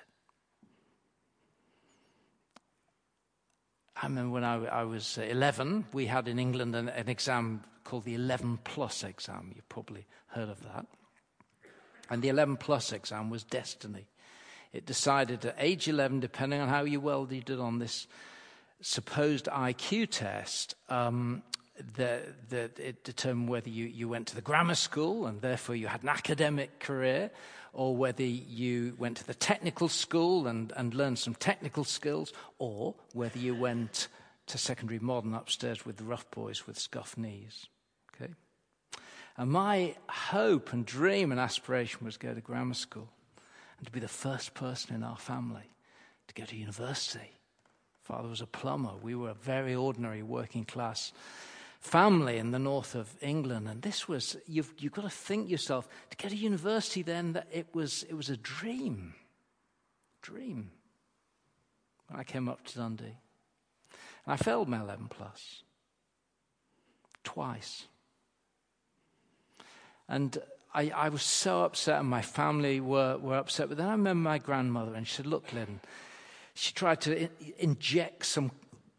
I 4.01 4.07
remember 4.07 4.33
when 4.33 4.43
I, 4.43 4.65
I 4.65 4.83
was 4.83 5.17
11, 5.17 5.85
we 5.93 6.07
had 6.07 6.27
in 6.27 6.39
England 6.39 6.75
an, 6.75 6.89
an, 6.89 7.07
exam 7.07 7.63
called 7.83 8.03
the 8.03 8.15
11 8.15 8.59
plus 8.63 9.03
exam. 9.03 9.51
You've 9.55 9.69
probably 9.69 10.07
heard 10.27 10.49
of 10.49 10.63
that. 10.63 10.87
And 12.11 12.21
the 12.21 12.27
11 12.27 12.57
plus 12.57 12.91
exam 12.91 13.29
was 13.29 13.45
destiny. 13.45 14.05
It 14.73 14.85
decided 14.85 15.45
at 15.45 15.55
age 15.57 15.87
11, 15.87 16.19
depending 16.19 16.59
on 16.59 16.67
how 16.67 16.85
well 16.99 17.25
you 17.31 17.41
did 17.41 17.59
on 17.59 17.79
this 17.79 18.05
supposed 18.81 19.45
IQ 19.45 20.09
test, 20.11 20.75
um, 20.89 21.41
that 21.95 22.79
it 22.79 23.05
determined 23.05 23.47
whether 23.47 23.69
you, 23.69 23.85
you 23.85 24.09
went 24.09 24.27
to 24.27 24.35
the 24.35 24.41
grammar 24.41 24.75
school 24.75 25.25
and 25.25 25.41
therefore 25.41 25.75
you 25.75 25.87
had 25.87 26.03
an 26.03 26.09
academic 26.09 26.79
career, 26.79 27.31
or 27.71 27.95
whether 27.95 28.23
you 28.23 28.93
went 28.97 29.15
to 29.17 29.25
the 29.25 29.33
technical 29.33 29.87
school 29.87 30.47
and, 30.47 30.73
and 30.75 30.93
learned 30.93 31.17
some 31.17 31.35
technical 31.35 31.85
skills, 31.85 32.33
or 32.59 32.93
whether 33.13 33.39
you 33.39 33.55
went 33.55 34.09
to 34.47 34.57
secondary 34.57 34.99
modern 34.99 35.33
upstairs 35.33 35.85
with 35.85 35.95
the 35.95 36.03
rough 36.03 36.29
boys 36.29 36.67
with 36.67 36.77
scuffed 36.77 37.17
knees. 37.17 37.67
And 39.37 39.51
my 39.51 39.95
hope 40.09 40.73
and 40.73 40.85
dream 40.85 41.31
and 41.31 41.39
aspiration 41.39 42.05
was 42.05 42.15
to 42.17 42.27
go 42.27 42.33
to 42.33 42.41
grammar 42.41 42.73
school 42.73 43.09
and 43.77 43.85
to 43.85 43.91
be 43.91 43.99
the 43.99 44.07
first 44.07 44.53
person 44.53 44.95
in 44.95 45.03
our 45.03 45.17
family 45.17 45.71
to 46.27 46.33
go 46.33 46.45
to 46.45 46.55
university. 46.55 47.39
Father 48.03 48.27
was 48.27 48.41
a 48.41 48.47
plumber. 48.47 48.93
We 49.01 49.15
were 49.15 49.29
a 49.29 49.35
very 49.35 49.75
ordinary 49.75 50.23
working 50.23 50.65
class 50.65 51.11
family 51.79 52.37
in 52.37 52.51
the 52.51 52.59
north 52.59 52.95
of 52.95 53.11
England. 53.21 53.67
And 53.67 53.81
this 53.81 54.07
was, 54.07 54.37
you've, 54.47 54.73
you've 54.77 54.93
got 54.93 55.01
to 55.03 55.09
think 55.09 55.49
yourself, 55.49 55.89
to 56.11 56.17
go 56.17 56.29
to 56.29 56.35
university 56.35 57.01
then, 57.01 57.33
that 57.33 57.47
it 57.51 57.67
was, 57.73 58.03
it 58.03 58.13
was 58.13 58.29
a 58.29 58.37
dream. 58.37 59.15
Dream. 60.21 60.71
When 62.07 62.19
I 62.19 62.23
came 62.23 62.47
up 62.47 62.63
to 62.65 62.77
Dundee. 62.77 63.17
And 64.25 64.33
I 64.33 64.35
failed 64.35 64.69
my 64.69 64.79
11 64.79 65.07
plus. 65.09 65.63
Twice. 67.23 67.87
And 70.11 70.37
I, 70.73 70.89
I, 70.89 71.07
was 71.07 71.23
so 71.23 71.63
upset, 71.63 72.01
and 72.01 72.09
my 72.09 72.21
family 72.21 72.81
were, 72.81 73.17
were 73.17 73.37
upset. 73.37 73.69
But 73.69 73.77
then 73.77 73.87
I 73.87 73.93
remember 73.93 74.29
my 74.29 74.39
grandmother, 74.39 74.93
and 74.93 75.07
she 75.07 75.15
said, 75.15 75.25
Look, 75.25 75.53
Lynn, 75.53 75.79
she 76.53 76.73
tried 76.73 76.99
to 77.01 77.17
in, 77.17 77.29
inject 77.57 78.25
some 78.25 78.51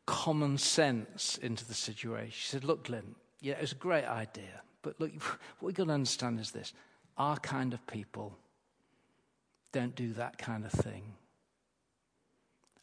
common 0.07 0.57
sense 0.57 1.39
into 1.43 1.67
the 1.67 1.75
situation. 1.75 2.33
She 2.33 2.49
said, 2.49 2.65
Look, 2.65 2.85
Glynn, 2.85 3.15
yeah, 3.43 3.55
it 3.55 3.61
was 3.61 3.73
a 3.73 3.77
great 3.77 4.07
idea, 4.07 4.63
but 4.81 4.99
look, 4.99 5.13
what 5.21 5.39
we've 5.61 5.75
got 5.75 5.89
to 5.89 5.93
understand 5.93 6.41
is 6.41 6.51
this 6.51 6.73
our 7.19 7.37
kind 7.37 7.75
of 7.75 7.87
people 7.87 8.39
don't 9.71 9.95
do 9.95 10.15
that 10.15 10.39
kind 10.39 10.65
of 10.65 10.73
thing. 10.73 11.03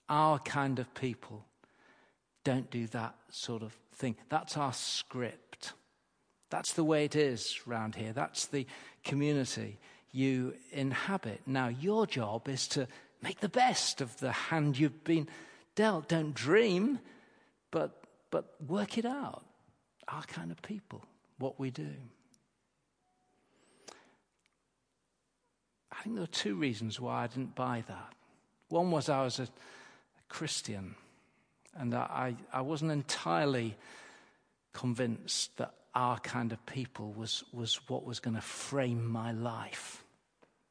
Our 0.08 0.38
kind 0.38 0.78
of 0.78 0.94
people 0.94 1.46
don't 2.44 2.70
do 2.70 2.86
that 2.88 3.16
sort 3.32 3.64
of 3.64 3.76
thing. 3.96 4.16
That's 4.30 4.56
our 4.56 4.74
script. 4.74 5.49
That's 6.50 6.74
the 6.74 6.84
way 6.84 7.06
it 7.06 7.16
is 7.16 7.60
round 7.66 7.96
here. 7.96 8.14
That's 8.14 8.48
the 8.48 8.66
community 9.04 9.80
you 10.12 10.56
inhabit. 10.72 11.42
Now, 11.46 11.68
your 11.68 12.08
job 12.08 12.50
is 12.50 12.68
to 12.70 12.88
make 13.22 13.40
the 13.40 13.50
best 13.50 14.02
of 14.02 14.18
the 14.20 14.32
hand 14.32 14.78
you've 14.78 15.04
been 15.04 15.28
dealt. 15.76 16.08
Don't 16.08 16.34
dream, 16.34 17.00
but, 17.72 18.04
but 18.32 18.56
work 18.68 18.98
it 18.98 19.06
out. 19.06 19.44
Our 20.08 20.24
kind 20.24 20.50
of 20.50 20.62
people, 20.64 21.06
what 21.38 21.60
we 21.60 21.70
do. 21.70 21.92
I 25.92 26.02
think 26.02 26.16
there 26.16 26.24
were 26.24 26.28
two 26.28 26.56
reasons 26.56 27.00
why 27.00 27.24
I 27.24 27.28
didn't 27.28 27.56
buy 27.56 27.84
that. 27.88 28.14
One 28.70 28.90
was 28.90 29.10
I 29.10 29.24
was 29.24 29.40
a, 29.40 29.48
Christian, 30.30 30.96
and 31.76 31.94
I, 31.94 32.36
I 32.54 32.62
wasn't 32.62 32.92
entirely 32.92 33.76
convinced 34.74 35.58
that 35.58 35.74
our 35.96 36.20
kind 36.20 36.52
of 36.52 36.66
people 36.66 37.12
was, 37.14 37.44
was 37.52 37.80
what 37.88 38.06
was 38.06 38.20
going 38.20 38.36
to 38.36 38.42
frame 38.42 39.06
my 39.06 39.32
life, 39.32 40.04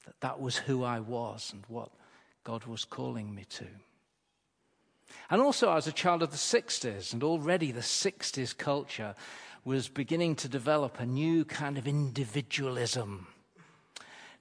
that 0.07 0.21
that 0.21 0.41
was 0.41 0.57
who 0.57 0.85
I 0.85 1.01
was 1.01 1.53
and 1.53 1.65
what 1.69 1.91
God 2.45 2.65
was 2.65 2.85
calling 2.85 3.35
me 3.35 3.45
to. 3.51 3.67
And 5.31 5.41
also, 5.41 5.69
I 5.69 5.75
was 5.75 5.87
a 5.87 5.93
child 5.93 6.23
of 6.23 6.31
the 6.31 6.37
60s, 6.37 7.13
and 7.13 7.23
already 7.23 7.73
the 7.73 7.81
60s 7.81 8.57
culture 8.57 9.15
was 9.65 9.89
beginning 9.89 10.37
to 10.37 10.49
develop 10.49 11.01
a 11.01 11.07
new 11.07 11.45
kind 11.45 11.77
of 11.79 11.87
individualism 11.87 13.27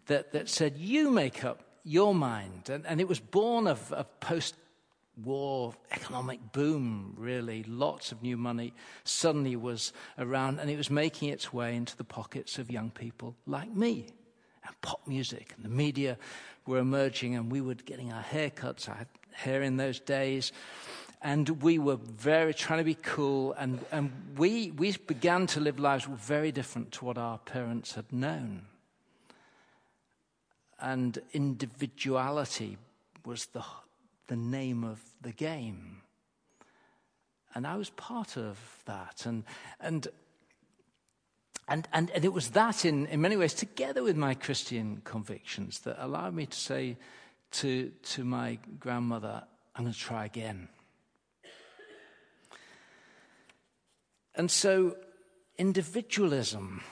that, 0.05 0.31
that 0.31 0.49
said, 0.49 0.77
you 0.77 1.11
make 1.11 1.43
up 1.43 1.63
your 1.83 2.13
mind. 2.13 2.69
And, 2.69 2.85
and 2.85 3.01
it 3.01 3.07
was 3.07 3.19
born 3.19 3.67
of, 3.67 3.91
of 3.91 4.19
post 4.19 4.55
war 5.23 5.73
economic 5.91 6.51
boom, 6.51 7.13
really. 7.17 7.63
Lots 7.63 8.11
of 8.11 8.21
new 8.21 8.37
money 8.37 8.73
suddenly 9.03 9.55
was 9.55 9.93
around, 10.17 10.59
and 10.59 10.69
it 10.69 10.77
was 10.77 10.89
making 10.89 11.29
its 11.29 11.51
way 11.51 11.75
into 11.75 11.97
the 11.97 12.03
pockets 12.03 12.57
of 12.57 12.69
young 12.69 12.91
people 12.91 13.35
like 13.45 13.73
me. 13.73 14.07
And 14.65 14.81
pop 14.81 15.07
music 15.07 15.53
and 15.55 15.65
the 15.65 15.69
media 15.69 16.17
were 16.65 16.79
emerging, 16.79 17.35
and 17.35 17.51
we 17.51 17.61
were 17.61 17.75
getting 17.75 18.11
our 18.11 18.23
haircuts. 18.23 18.89
I 18.89 18.95
had 18.95 19.07
hair 19.31 19.61
in 19.61 19.77
those 19.77 19.99
days. 19.99 20.51
And 21.21 21.49
we 21.63 21.79
were 21.79 21.95
very 21.95 22.53
trying 22.53 22.79
to 22.79 22.85
be 22.85 22.93
cool, 22.93 23.53
and, 23.53 23.83
and 23.91 24.11
we, 24.37 24.71
we 24.71 24.91
began 24.91 25.47
to 25.47 25.59
live 25.59 25.79
lives 25.79 26.05
very 26.05 26.51
different 26.51 26.91
to 26.93 27.05
what 27.05 27.17
our 27.17 27.39
parents 27.39 27.95
had 27.95 28.11
known. 28.13 28.67
And 30.79 31.17
individuality 31.33 32.77
was 33.25 33.47
the, 33.47 33.63
the 34.27 34.35
name 34.35 34.83
of 34.83 35.01
the 35.21 35.31
game. 35.31 36.01
And 37.55 37.65
I 37.65 37.75
was 37.75 37.89
part 37.89 38.37
of 38.37 38.59
that. 38.85 39.25
And, 39.25 39.43
and, 39.79 40.07
and, 41.67 41.87
and, 41.91 42.11
and 42.11 42.23
it 42.23 42.33
was 42.33 42.51
that, 42.51 42.85
in, 42.85 43.07
in 43.07 43.21
many 43.21 43.35
ways, 43.35 43.53
together 43.53 44.03
with 44.03 44.15
my 44.15 44.35
Christian 44.35 45.01
convictions, 45.03 45.79
that 45.79 46.03
allowed 46.03 46.33
me 46.33 46.45
to 46.45 46.57
say 46.57 46.97
to, 47.51 47.91
to 48.03 48.23
my 48.23 48.59
grandmother, 48.79 49.43
I'm 49.75 49.85
going 49.85 49.93
to 49.93 49.99
try 49.99 50.25
again. 50.25 50.69
And 54.35 54.51
so, 54.51 54.95
individualism 55.57 56.83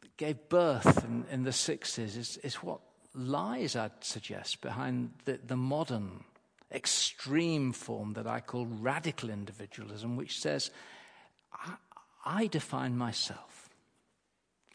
that 0.00 0.16
gave 0.16 0.48
birth 0.48 1.04
in, 1.04 1.24
in 1.30 1.44
the 1.44 1.50
60s 1.50 2.16
is, 2.16 2.36
is 2.38 2.56
what 2.56 2.80
lies, 3.14 3.76
I'd 3.76 3.92
suggest, 4.00 4.60
behind 4.60 5.12
the, 5.24 5.38
the 5.46 5.56
modern 5.56 6.24
extreme 6.72 7.72
form 7.72 8.14
that 8.14 8.26
I 8.26 8.40
call 8.40 8.66
radical 8.66 9.30
individualism, 9.30 10.16
which 10.16 10.38
says, 10.38 10.70
I, 11.52 11.74
I 12.24 12.46
define 12.46 12.96
myself. 12.96 13.68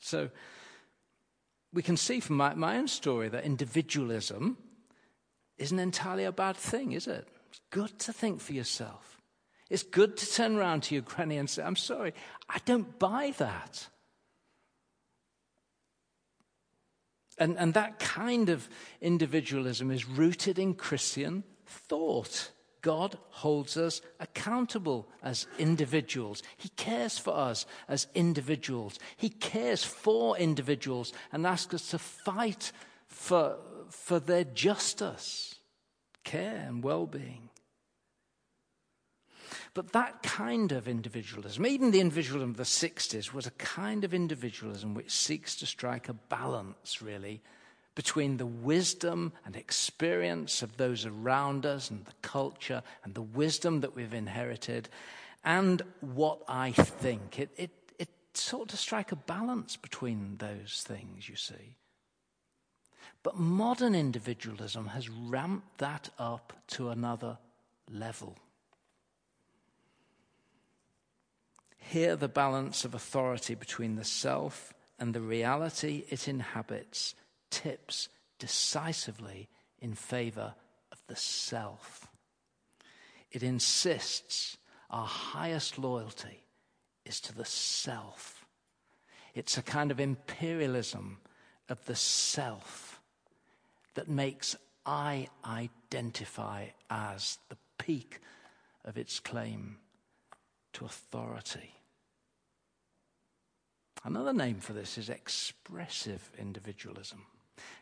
So, 0.02 0.30
we 1.74 1.82
can 1.82 1.98
see 1.98 2.22
from 2.22 2.38
my, 2.38 2.54
my 2.54 2.78
own 2.78 2.88
story 2.88 3.28
that 3.30 3.44
individualism 3.44 4.58
isn't 5.58 5.80
entirely 5.80 6.24
a 6.24 6.32
bad 6.32 6.56
thing, 6.56 6.94
is 6.94 7.08
it? 7.08 7.28
It's 7.50 7.62
good 7.70 8.00
to 8.00 8.14
think 8.14 8.40
for 8.40 8.54
yourself. 8.54 9.22
It's 9.70 9.84
good 9.84 10.16
to 10.18 10.32
turn 10.32 10.56
around 10.56 10.84
to 10.84 10.96
your 10.96 11.02
granny 11.02 11.38
and 11.38 11.50
say, 11.50 11.64
I'm 11.64 11.76
sorry, 11.76 12.14
I 12.48 12.60
don't 12.66 12.98
buy 13.00 13.34
that. 13.38 13.88
And, 17.38 17.58
and 17.58 17.74
that 17.74 18.00
kind 18.00 18.50
of 18.50 18.70
individualism 19.02 19.92
is 19.92 20.08
rooted 20.08 20.58
in 20.58 20.76
Christian 20.76 21.44
thought. 21.66 22.52
God 22.82 23.18
holds 23.30 23.78
us 23.78 24.00
accountable 24.20 25.08
as 25.24 25.48
individuals. 25.58 26.44
He 26.56 26.70
cares 26.70 27.18
for 27.18 27.34
us 27.34 27.66
as 27.88 28.06
individuals. 28.14 29.00
He 29.18 29.30
cares 29.30 29.84
for 29.84 30.38
individuals 30.38 31.12
and 31.32 31.48
asks 31.48 31.74
us 31.74 31.90
to 31.90 31.98
fight 31.98 32.72
for, 33.08 33.58
for 33.90 34.20
their 34.20 34.44
justice, 34.44 35.56
care, 36.24 36.64
and 36.68 36.84
well 36.84 37.08
being. 37.08 37.50
But 39.74 39.92
that 39.92 40.24
kind 40.24 40.72
of 40.72 40.88
individualism, 40.88 41.66
even 41.66 41.92
the 41.92 42.00
individualism 42.00 42.52
of 42.52 42.58
the 42.58 42.64
60s, 42.64 43.34
was 43.34 43.46
a 43.46 43.52
kind 43.52 44.04
of 44.04 44.14
individualism 44.14 44.94
which 44.94 45.12
seeks 45.12 45.56
to 45.58 45.66
strike 45.66 46.08
a 46.08 46.14
balance, 46.14 47.02
really, 47.02 47.42
between 47.96 48.38
the 48.38 48.46
wisdom 48.46 49.32
and 49.46 49.56
experience 49.56 50.62
of 50.62 50.76
those 50.78 51.06
around 51.06 51.66
us 51.66 51.90
and 51.90 52.06
the 52.06 52.14
culture 52.22 52.84
and 53.04 53.16
the 53.16 53.22
wisdom 53.22 53.80
that 53.82 53.96
we've 53.96 54.14
inherited 54.14 54.90
and 55.44 55.82
what 56.02 56.42
I 56.48 56.72
think. 56.72 57.40
It, 57.40 57.52
it, 57.56 57.72
it 57.98 58.10
sought 58.34 58.70
to 58.70 58.78
strike 58.78 59.14
a 59.14 59.16
balance 59.16 59.78
between 59.78 60.36
those 60.38 60.84
things, 60.86 61.30
you 61.30 61.38
see. 61.38 61.78
But 63.24 63.38
modern 63.38 63.96
individualism 63.96 64.88
has 64.88 65.10
ramped 65.10 65.78
that 65.78 66.10
up 66.20 66.54
to 66.68 66.90
another 66.90 67.38
level. 67.90 68.38
Here, 71.78 72.16
the 72.16 72.28
balance 72.28 72.84
of 72.84 72.94
authority 72.94 73.56
between 73.56 73.96
the 73.96 74.04
self 74.04 74.74
and 75.00 75.14
the 75.14 75.22
reality 75.22 76.04
it 76.10 76.28
inhabits 76.28 77.16
tips 77.56 78.10
decisively 78.38 79.48
in 79.80 79.94
favor 79.94 80.54
of 80.92 80.98
the 81.08 81.16
self. 81.16 82.08
It 83.32 83.44
insists 83.44 84.58
our 84.90 85.06
highest 85.06 85.80
loyalty 85.80 86.44
is 87.06 87.22
to 87.22 87.34
the 87.34 87.46
self. 87.46 88.46
It's 89.34 89.58
a 89.58 89.62
kind 89.62 89.90
of 89.90 90.02
imperialism 90.02 91.20
of 91.70 91.84
the 91.86 91.96
self 91.96 93.00
that 93.94 94.10
makes 94.10 94.58
I 94.86 95.30
identify 95.46 96.68
as 96.90 97.40
the 97.48 97.58
peak 97.78 98.20
of 98.84 98.98
its 98.98 99.20
claim 99.22 99.78
to 100.74 100.86
authority. 100.86 101.72
Another 104.04 104.34
name 104.34 104.60
for 104.60 104.74
this 104.74 104.98
is 104.98 105.10
expressive 105.10 106.30
individualism. 106.38 107.26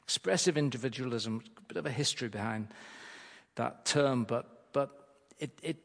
Expressive 0.03 0.57
individualism, 0.57 1.41
a 1.57 1.61
bit 1.61 1.77
of 1.77 1.85
a 1.85 1.91
history 1.91 2.27
behind 2.27 2.67
that 3.55 3.85
term, 3.85 4.23
but, 4.23 4.71
but 4.73 4.89
it, 5.39 5.51
it, 5.61 5.77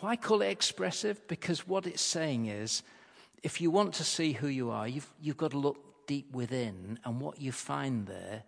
why 0.00 0.16
call 0.16 0.42
it 0.42 0.48
expressive? 0.48 1.26
Because 1.28 1.66
what 1.66 1.86
it's 1.86 2.02
saying 2.02 2.46
is 2.46 2.82
if 3.42 3.60
you 3.60 3.70
want 3.70 3.94
to 3.94 4.04
see 4.04 4.32
who 4.32 4.48
you 4.48 4.70
are, 4.70 4.86
you've, 4.86 5.10
you've 5.20 5.36
got 5.36 5.52
to 5.52 5.58
look 5.58 6.06
deep 6.06 6.32
within, 6.32 6.98
and 7.04 7.20
what 7.20 7.40
you 7.40 7.52
find 7.52 8.06
there, 8.06 8.44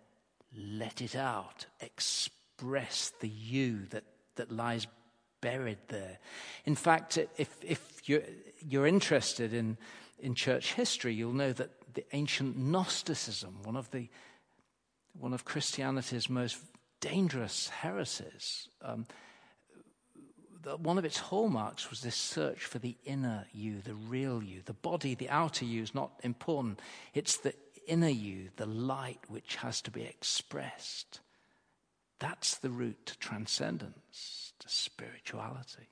let 0.57 1.01
it 1.01 1.15
out. 1.15 1.65
Express 1.81 3.11
the 3.19 3.27
you 3.27 3.85
that, 3.89 4.03
that 4.35 4.51
lies 4.51 4.87
buried 5.41 5.79
there. 5.87 6.19
In 6.65 6.75
fact, 6.75 7.17
if, 7.17 7.49
if 7.63 8.01
you're, 8.05 8.23
you're 8.67 8.87
interested 8.87 9.53
in, 9.53 9.77
in 10.19 10.35
church 10.35 10.73
history, 10.73 11.13
you'll 11.13 11.33
know 11.33 11.53
that 11.53 11.71
the 11.93 12.05
ancient 12.13 12.57
Gnosticism, 12.57 13.55
one 13.63 13.75
of, 13.75 13.89
the, 13.91 14.09
one 15.13 15.33
of 15.33 15.45
Christianity's 15.45 16.29
most 16.29 16.57
dangerous 17.01 17.69
heresies, 17.69 18.67
um, 18.81 19.05
one 20.81 20.97
of 20.97 21.05
its 21.05 21.17
hallmarks 21.17 21.89
was 21.89 22.01
this 22.01 22.15
search 22.15 22.65
for 22.65 22.79
the 22.79 22.97
inner 23.05 23.45
you, 23.53 23.81
the 23.81 23.95
real 23.95 24.43
you. 24.43 24.61
The 24.65 24.73
body, 24.73 25.15
the 25.15 25.29
outer 25.29 25.65
you 25.65 25.81
is 25.81 25.95
not 25.95 26.11
important. 26.23 26.81
It's 27.13 27.37
the 27.37 27.53
inner 27.87 28.09
you, 28.09 28.49
the 28.57 28.65
light 28.65 29.19
which 29.27 29.55
has 29.57 29.81
to 29.81 29.91
be 29.91 30.03
expressed. 30.03 31.21
That's 32.19 32.57
the 32.57 32.69
route 32.69 33.05
to 33.05 33.17
transcendence, 33.17 34.53
to 34.59 34.67
spirituality. 34.67 35.87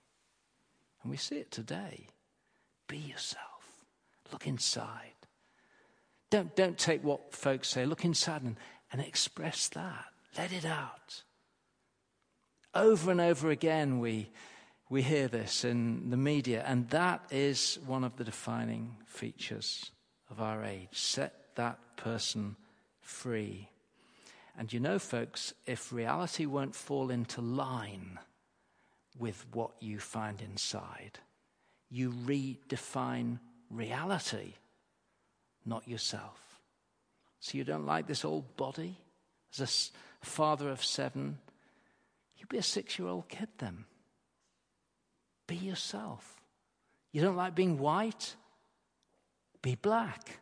And 1.02 1.12
we 1.12 1.18
see 1.18 1.38
it 1.38 1.52
today. 1.52 2.08
Be 2.88 2.98
yourself, 2.98 3.86
look 4.32 4.48
inside. 4.48 5.14
Don't, 6.30 6.54
don't 6.58 6.78
take 6.78 7.04
what 7.06 7.34
folks 7.34 7.70
say, 7.70 7.86
look 7.86 8.04
inside 8.04 8.42
and, 8.42 8.58
and 8.92 9.02
express 9.02 9.68
that. 9.70 10.06
Let 10.38 10.52
it 10.52 10.66
out. 10.66 11.24
Over 12.74 13.12
and 13.12 13.22
over 13.22 13.50
again, 13.50 14.00
we, 14.00 14.30
we 14.90 15.02
hear 15.02 15.28
this 15.28 15.66
in 15.66 16.10
the 16.10 16.18
media, 16.18 16.64
and 16.66 16.90
that 16.90 17.24
is 17.32 17.80
one 17.86 18.04
of 18.04 18.16
the 18.18 18.24
defining 18.24 18.98
features 19.06 19.92
of 20.30 20.42
our 20.42 20.64
age. 20.64 20.90
Set 20.92 21.56
that 21.56 21.80
person 21.96 22.56
free. 23.02 23.70
And 24.58 24.72
you 24.72 24.80
know, 24.80 25.00
folks, 25.00 25.54
if 25.66 25.92
reality 25.92 26.46
won't 26.46 26.76
fall 26.76 27.10
into 27.10 27.42
line 27.42 28.20
with 29.18 29.46
what 29.52 29.72
you 29.80 30.00
find 30.00 30.42
inside, 30.42 31.20
you 31.90 32.12
redefine 32.12 33.40
reality, 33.70 34.54
not 35.66 35.88
yourself. 35.88 36.47
So 37.48 37.58
you 37.58 37.64
don't 37.64 37.86
like 37.86 38.08
this 38.08 38.26
old 38.26 38.58
body? 38.58 38.98
as 39.58 39.92
a 40.22 40.26
father 40.26 40.70
of 40.70 40.84
seven, 40.84 41.38
You'd 42.38 42.50
be 42.50 42.58
a 42.58 42.62
six 42.62 43.00
year 43.00 43.08
old 43.08 43.30
kid 43.30 43.48
then. 43.58 43.86
Be 45.48 45.56
yourself. 45.56 46.42
You 47.14 47.22
don't 47.22 47.38
like 47.38 47.56
being 47.56 47.80
white? 47.80 48.36
Be 49.62 49.76
black. 49.76 50.40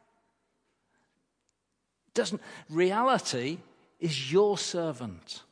Doesn't 2.16 2.42
reality 2.72 3.60
is 4.00 4.32
your 4.32 4.58
servant 4.58 5.44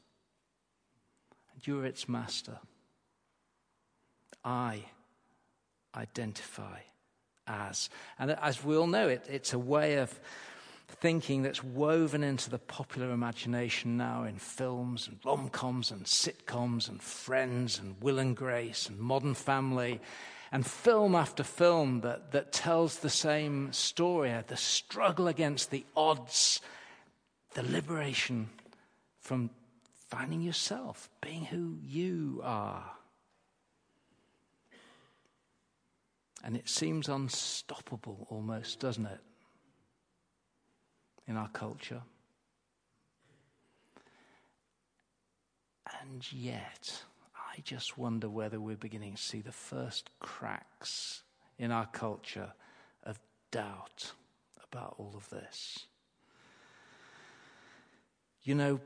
and 1.54 1.68
you're 1.68 1.86
its 1.86 2.10
master. 2.10 2.58
I 4.44 4.86
identify 5.96 6.80
as. 7.46 7.92
And 8.18 8.32
as 8.32 8.64
we 8.64 8.76
all 8.76 8.88
know, 8.88 9.08
it, 9.08 9.28
it's 9.30 9.54
a 9.54 9.60
way 9.60 9.98
of 9.98 10.20
thinking 10.94 11.42
that's 11.42 11.64
woven 11.64 12.24
into 12.24 12.50
the 12.50 12.60
popular 12.60 13.12
imagination 13.12 13.98
now 13.98 14.24
in 14.24 14.38
films 14.38 15.08
and 15.08 15.18
rom 15.26 15.50
coms 15.50 15.92
and 15.92 16.06
sitcoms 16.06 16.88
and 16.90 17.02
Friends 17.02 17.80
and 17.80 17.96
Will 18.02 18.20
and 18.20 18.36
Grace 18.36 18.88
and 18.88 19.00
Modern 19.00 19.34
Family 19.34 20.00
and 20.52 20.66
film 20.66 21.16
after 21.16 21.44
film 21.44 22.02
that, 22.02 22.32
that 22.32 22.52
tells 22.52 23.00
the 23.00 23.10
same 23.10 23.74
story 23.74 24.34
the 24.48 24.56
struggle 24.56 25.28
against 25.28 25.72
the 25.72 25.84
odds, 25.98 26.62
the 27.56 27.64
liberation 27.64 28.50
from 29.20 29.50
finding 30.10 30.42
yourself, 30.42 31.10
being 31.22 31.46
who 31.46 31.80
you 31.82 32.42
are. 32.44 32.92
And 36.44 36.56
it 36.56 36.70
seems 36.70 37.10
unstoppable 37.10 38.28
almost, 38.30 38.80
doesn't 38.80 39.08
it? 39.08 39.20
In 41.28 41.38
our 41.38 41.50
culture. 41.50 42.02
And 46.02 46.32
yet, 46.34 47.04
I 47.36 47.62
just 47.64 47.98
wonder 47.98 48.30
whether 48.30 48.60
we're 48.60 48.76
beginning 48.76 49.16
to 49.16 49.22
see 49.22 49.42
the 49.42 49.52
first 49.52 50.10
cracks 50.20 51.24
in 51.58 51.72
our 51.72 51.86
culture 51.86 52.52
of 53.04 53.20
doubt 53.52 54.12
about 54.72 54.96
all 54.98 55.14
of 55.16 55.30
this. 55.30 55.88
You 58.42 58.56
know, 58.56 58.82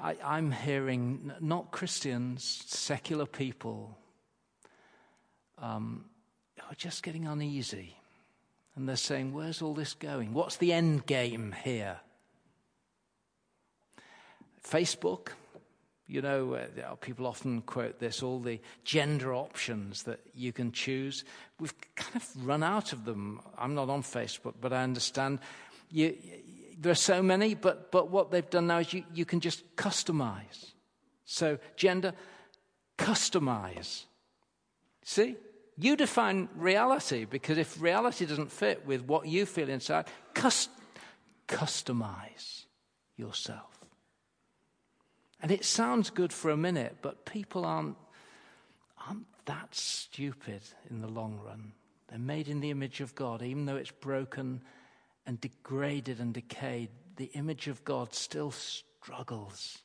I, 0.00 0.16
am 0.22 0.52
hearing 0.52 1.32
not 1.40 1.72
Christians, 1.72 2.44
secular 2.66 3.26
people 3.26 3.98
um, 5.58 6.04
are 6.68 6.76
just 6.76 7.02
getting 7.02 7.26
uneasy. 7.26 7.96
And 8.76 8.88
they're 8.88 8.96
saying, 8.96 9.32
Where's 9.32 9.62
all 9.62 9.74
this 9.74 9.94
going? 9.94 10.32
What's 10.32 10.56
the 10.56 10.72
end 10.72 11.06
game 11.06 11.54
here? 11.64 11.98
Facebook, 14.66 15.28
you 16.06 16.22
know, 16.22 16.54
uh, 16.54 16.94
people 16.96 17.26
often 17.26 17.62
quote 17.62 17.98
this 17.98 18.22
all 18.22 18.40
the 18.40 18.60
gender 18.84 19.34
options 19.34 20.02
that 20.04 20.20
you 20.34 20.52
can 20.52 20.72
choose. 20.72 21.24
We've 21.60 21.74
kind 21.94 22.16
of 22.16 22.46
run 22.46 22.62
out 22.62 22.92
of 22.92 23.04
them. 23.04 23.40
I'm 23.56 23.74
not 23.74 23.88
on 23.90 24.02
Facebook, 24.02 24.54
but 24.60 24.72
I 24.72 24.82
understand 24.82 25.38
you, 25.90 26.16
there 26.78 26.92
are 26.92 26.96
so 26.96 27.22
many, 27.22 27.54
but, 27.54 27.90
but 27.90 28.10
what 28.10 28.30
they've 28.30 28.48
done 28.48 28.66
now 28.66 28.78
is 28.78 28.92
you, 28.92 29.04
you 29.14 29.24
can 29.24 29.40
just 29.40 29.76
customize. 29.76 30.72
So, 31.24 31.58
gender, 31.76 32.12
customize. 32.98 34.04
See? 35.04 35.36
You 35.76 35.96
define 35.96 36.48
reality 36.54 37.24
because 37.24 37.58
if 37.58 37.80
reality 37.80 38.26
doesn't 38.26 38.52
fit 38.52 38.86
with 38.86 39.02
what 39.02 39.26
you 39.26 39.44
feel 39.44 39.68
inside, 39.68 40.06
cust- 40.32 40.70
customize 41.48 42.64
yourself. 43.16 43.70
And 45.42 45.50
it 45.50 45.64
sounds 45.64 46.10
good 46.10 46.32
for 46.32 46.50
a 46.50 46.56
minute, 46.56 46.96
but 47.02 47.26
people 47.26 47.64
aren't, 47.64 47.96
aren't 49.06 49.26
that 49.46 49.74
stupid 49.74 50.62
in 50.90 51.00
the 51.00 51.08
long 51.08 51.40
run. 51.44 51.72
They're 52.08 52.18
made 52.18 52.48
in 52.48 52.60
the 52.60 52.70
image 52.70 53.00
of 53.00 53.14
God, 53.14 53.42
even 53.42 53.66
though 53.66 53.76
it's 53.76 53.90
broken 53.90 54.62
and 55.26 55.40
degraded 55.40 56.20
and 56.20 56.32
decayed. 56.32 56.90
The 57.16 57.30
image 57.34 57.68
of 57.68 57.84
God 57.84 58.14
still 58.14 58.52
struggles 58.52 59.78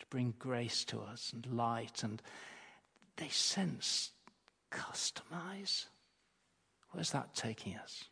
to 0.00 0.06
bring 0.06 0.34
grace 0.38 0.84
to 0.86 1.00
us 1.00 1.32
and 1.32 1.46
light, 1.54 2.02
and 2.02 2.20
they 3.16 3.28
sense 3.28 4.10
customize? 4.76 5.86
Where's 6.90 7.10
that 7.10 7.34
taking 7.34 7.76
us? 7.76 8.04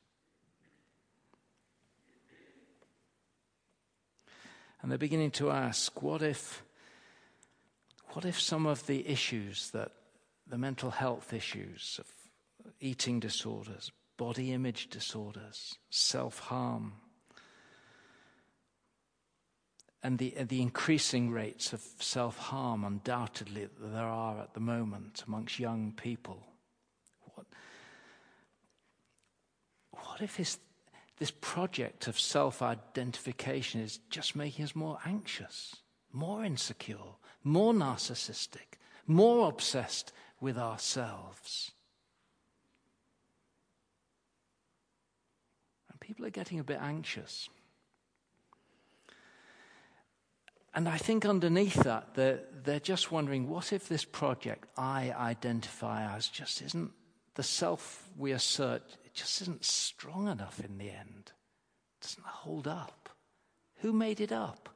And 4.82 4.90
they're 4.90 4.98
beginning 4.98 5.30
to 5.32 5.50
ask 5.50 6.02
what 6.02 6.22
if, 6.22 6.62
what 8.08 8.24
if 8.24 8.40
some 8.40 8.66
of 8.66 8.86
the 8.86 9.08
issues 9.08 9.70
that 9.70 9.92
the 10.46 10.58
mental 10.58 10.90
health 10.90 11.32
issues 11.32 11.98
of 11.98 12.06
eating 12.80 13.20
disorders, 13.20 13.90
body 14.16 14.52
image 14.52 14.88
disorders, 14.88 15.78
self 15.88 16.38
harm, 16.38 16.92
and 20.02 20.18
the, 20.18 20.34
the 20.48 20.60
increasing 20.60 21.30
rates 21.30 21.72
of 21.72 21.80
self 21.98 22.36
harm, 22.36 22.84
undoubtedly, 22.84 23.62
that 23.62 23.92
there 23.92 24.04
are 24.04 24.38
at 24.38 24.52
the 24.52 24.60
moment 24.60 25.24
amongst 25.26 25.58
young 25.58 25.94
people. 25.96 26.42
What, 27.34 27.46
what 30.02 30.20
if 30.20 30.36
this, 30.36 30.58
this 31.18 31.30
project 31.30 32.06
of 32.06 32.18
self 32.18 32.62
identification 32.62 33.80
is 33.80 33.98
just 34.10 34.36
making 34.36 34.64
us 34.64 34.74
more 34.74 34.98
anxious, 35.04 35.76
more 36.12 36.44
insecure, 36.44 37.16
more 37.42 37.72
narcissistic, 37.72 38.78
more 39.06 39.48
obsessed 39.48 40.12
with 40.40 40.58
ourselves? 40.58 41.72
And 45.90 46.00
people 46.00 46.24
are 46.26 46.30
getting 46.30 46.58
a 46.58 46.64
bit 46.64 46.78
anxious. 46.80 47.48
And 50.74 50.88
I 50.88 50.98
think 50.98 51.24
underneath 51.24 51.84
that, 51.84 52.14
they're, 52.14 52.40
they're 52.64 52.80
just 52.80 53.12
wondering 53.12 53.48
what 53.48 53.72
if 53.72 53.88
this 53.88 54.04
project 54.04 54.66
I 54.76 55.12
identify 55.16 56.16
as 56.16 56.26
just 56.26 56.62
isn't 56.62 56.90
the 57.36 57.44
self 57.44 58.08
we 58.18 58.32
assert, 58.32 58.82
just 59.14 59.40
isn't 59.42 59.64
strong 59.64 60.28
enough 60.28 60.60
in 60.60 60.78
the 60.78 60.90
end? 60.90 61.32
It 62.00 62.02
doesn't 62.02 62.26
hold 62.26 62.66
up. 62.66 63.08
Who 63.76 63.92
made 63.92 64.20
it 64.20 64.32
up? 64.32 64.68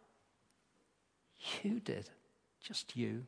You 1.63 1.81
did. 1.81 2.09
Just 2.61 2.97
you. 2.97 3.25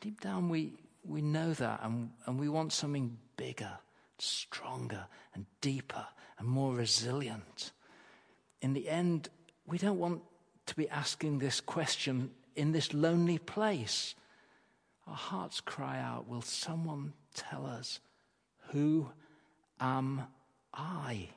Deep 0.00 0.20
down, 0.20 0.48
we, 0.48 0.74
we 1.04 1.22
know 1.22 1.52
that, 1.54 1.80
and, 1.82 2.10
and 2.26 2.38
we 2.38 2.48
want 2.48 2.72
something 2.72 3.16
bigger, 3.36 3.72
stronger, 4.18 5.06
and 5.34 5.46
deeper, 5.60 6.06
and 6.38 6.48
more 6.48 6.74
resilient. 6.74 7.72
In 8.60 8.72
the 8.72 8.88
end, 8.88 9.28
we 9.66 9.78
don't 9.78 9.98
want 9.98 10.22
to 10.66 10.76
be 10.76 10.88
asking 10.88 11.38
this 11.38 11.60
question 11.60 12.30
in 12.54 12.72
this 12.72 12.92
lonely 12.92 13.38
place. 13.38 14.14
Our 15.06 15.14
hearts 15.14 15.60
cry 15.60 16.00
out, 16.00 16.28
Will 16.28 16.42
someone 16.42 17.12
tell 17.34 17.64
us, 17.64 18.00
Who 18.72 19.08
am 19.80 20.22
I? 20.74 21.28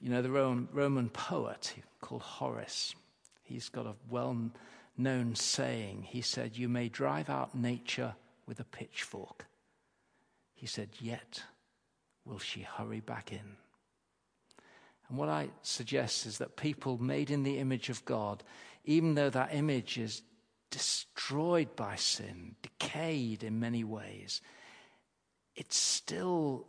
You 0.00 0.08
know, 0.08 0.22
the 0.22 0.30
Roman, 0.30 0.68
Roman 0.72 1.08
poet 1.10 1.74
called 2.00 2.22
Horace, 2.22 2.94
he's 3.42 3.68
got 3.68 3.86
a 3.86 3.94
well 4.08 4.50
known 4.96 5.34
saying. 5.34 6.06
He 6.08 6.22
said, 6.22 6.56
You 6.56 6.68
may 6.68 6.88
drive 6.88 7.28
out 7.28 7.54
nature 7.54 8.14
with 8.46 8.60
a 8.60 8.64
pitchfork. 8.64 9.46
He 10.54 10.66
said, 10.66 10.88
Yet 11.00 11.42
will 12.24 12.38
she 12.38 12.62
hurry 12.62 13.00
back 13.00 13.32
in. 13.32 13.56
And 15.08 15.18
what 15.18 15.28
I 15.28 15.50
suggest 15.62 16.24
is 16.24 16.38
that 16.38 16.56
people 16.56 16.96
made 16.96 17.30
in 17.30 17.42
the 17.42 17.58
image 17.58 17.88
of 17.88 18.04
God, 18.04 18.42
even 18.84 19.14
though 19.14 19.30
that 19.30 19.54
image 19.54 19.98
is 19.98 20.22
destroyed 20.70 21.74
by 21.76 21.96
sin, 21.96 22.54
decayed 22.62 23.42
in 23.42 23.60
many 23.60 23.84
ways, 23.84 24.40
it's 25.56 25.76
still, 25.76 26.66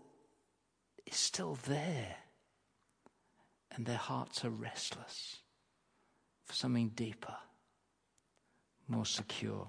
it's 1.05 1.19
still 1.19 1.57
there. 1.67 2.15
And 3.73 3.85
their 3.85 3.97
hearts 3.97 4.43
are 4.43 4.49
restless 4.49 5.37
for 6.43 6.53
something 6.53 6.89
deeper, 6.89 7.35
more 8.87 9.05
secure. 9.05 9.67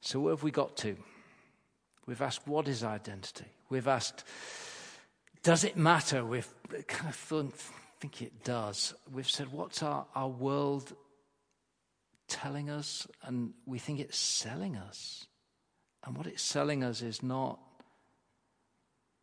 So, 0.00 0.20
where 0.20 0.34
have 0.34 0.42
we 0.42 0.50
got 0.50 0.76
to? 0.78 0.96
We've 2.06 2.22
asked, 2.22 2.46
what 2.46 2.68
is 2.68 2.84
identity? 2.84 3.46
We've 3.68 3.88
asked, 3.88 4.24
does 5.42 5.64
it 5.64 5.76
matter? 5.76 6.24
We've 6.24 6.48
kind 6.86 7.08
of 7.08 7.16
thought, 7.16 7.52
think 8.00 8.22
it 8.22 8.44
does. 8.44 8.94
We've 9.12 9.28
said, 9.28 9.52
what's 9.52 9.82
our, 9.82 10.06
our 10.14 10.28
world 10.28 10.92
telling 12.30 12.70
us? 12.70 13.06
And 13.22 13.52
we 13.66 13.78
think 13.78 14.00
it's 14.00 14.16
selling 14.16 14.76
us. 14.76 15.26
And 16.04 16.16
what 16.16 16.26
it's 16.26 16.42
selling 16.42 16.82
us 16.82 17.02
is 17.02 17.22
not, 17.22 17.58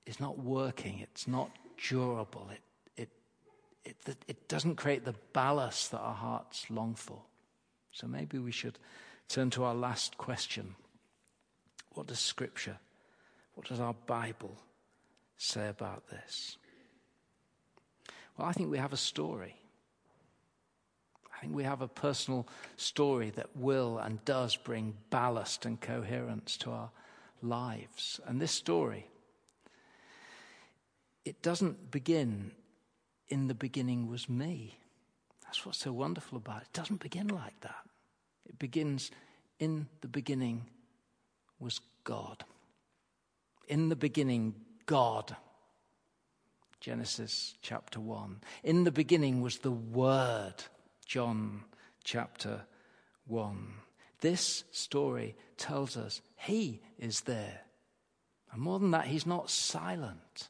is 0.05 0.19
not 0.19 0.37
working, 0.37 0.99
it's 0.99 1.27
not 1.27 1.49
durable, 1.89 2.49
it, 2.51 3.09
it, 3.83 3.95
it, 4.05 4.17
it 4.27 4.47
doesn't 4.47 4.75
create 4.75 5.03
the 5.03 5.15
ballast 5.33 5.91
that 5.91 5.99
our 5.99 6.13
hearts 6.13 6.67
long 6.69 6.93
for. 6.93 7.21
So 7.91 8.05
maybe 8.05 8.37
we 8.37 8.51
should 8.51 8.77
turn 9.27 9.49
to 9.51 9.63
our 9.63 9.73
last 9.73 10.17
question. 10.17 10.75
What 11.93 12.05
does 12.05 12.19
Scripture, 12.19 12.77
what 13.55 13.67
does 13.67 13.79
our 13.79 13.95
Bible 14.05 14.55
say 15.37 15.67
about 15.67 16.07
this? 16.09 16.57
Well, 18.37 18.47
I 18.47 18.51
think 18.51 18.69
we 18.69 18.77
have 18.77 18.93
a 18.93 18.97
story. 18.97 19.55
I 21.37 21.41
think 21.41 21.53
we 21.53 21.63
have 21.63 21.81
a 21.81 21.87
personal 21.87 22.47
story 22.77 23.29
that 23.31 23.55
will 23.55 23.99
and 23.99 24.23
does 24.25 24.55
bring 24.55 24.95
ballast 25.11 25.65
and 25.65 25.79
coherence 25.79 26.57
to 26.57 26.71
our 26.71 26.89
lives. 27.43 28.19
And 28.25 28.41
this 28.41 28.51
story, 28.51 29.07
it 31.25 31.43
doesn't 31.43 31.91
begin 31.91 32.51
in 33.29 33.47
the 33.47 33.53
beginning 33.53 34.07
was 34.07 34.27
me. 34.27 34.79
That's 35.43 35.63
what's 35.63 35.77
so 35.77 35.93
wonderful 35.93 36.37
about 36.37 36.63
it. 36.63 36.69
It 36.69 36.73
doesn't 36.73 37.01
begin 37.01 37.27
like 37.27 37.59
that. 37.61 37.85
It 38.47 38.57
begins 38.57 39.11
in 39.59 39.87
the 40.01 40.07
beginning 40.07 40.65
was 41.59 41.81
God. 42.03 42.45
In 43.67 43.89
the 43.89 43.95
beginning, 43.95 44.55
God. 44.85 45.35
Genesis 46.79 47.55
chapter 47.61 47.99
1. 47.99 48.41
In 48.63 48.83
the 48.85 48.91
beginning 48.91 49.41
was 49.41 49.59
the 49.59 49.71
Word. 49.71 50.63
John 51.07 51.63
chapter 52.03 52.65
1. 53.25 53.73
This 54.19 54.65
story 54.71 55.35
tells 55.57 55.95
us 55.95 56.21
He 56.35 56.81
is 56.99 57.21
there. 57.21 57.61
And 58.51 58.61
more 58.61 58.79
than 58.79 58.91
that, 58.91 59.05
He's 59.05 59.25
not 59.25 59.49
silent. 59.49 60.49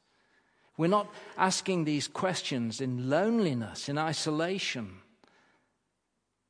We're 0.76 0.86
not 0.86 1.12
asking 1.36 1.84
these 1.84 2.06
questions 2.06 2.80
in 2.80 3.10
loneliness, 3.10 3.88
in 3.88 3.98
isolation. 3.98 4.98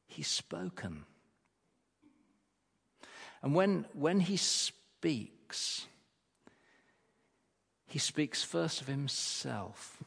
He's 0.06 0.28
spoken. 0.28 1.04
And 3.42 3.54
when, 3.54 3.86
when 3.94 4.20
he 4.20 4.36
speaks, 4.36 5.86
he 7.86 7.98
speaks 7.98 8.42
first 8.42 8.82
of 8.82 8.86
himself. 8.86 10.02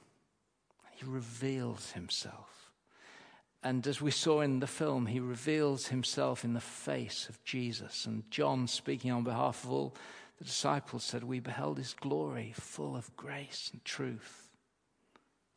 He 0.92 1.06
reveals 1.06 1.92
himself. 1.94 2.61
And 3.64 3.86
as 3.86 4.02
we 4.02 4.12
saw 4.12 4.42
in 4.42 4.60
the 4.60 4.68
film, 4.68 5.06
he 5.06 5.20
reveals 5.20 5.88
himself 5.88 6.44
in 6.44 6.54
the 6.54 6.60
face 6.60 7.30
of 7.30 7.44
Jesus. 7.44 8.06
And 8.06 8.30
John, 8.32 8.68
speaking 8.68 9.12
on 9.12 9.24
behalf 9.24 9.64
of 9.64 9.72
all 9.72 9.96
the 10.40 10.46
disciples, 10.46 11.04
said, 11.04 11.24
We 11.24 11.40
beheld 11.40 11.78
his 11.78 11.94
glory 11.94 12.54
full 12.56 12.96
of 12.96 13.16
grace 13.16 13.70
and 13.72 13.84
truth. 13.86 14.50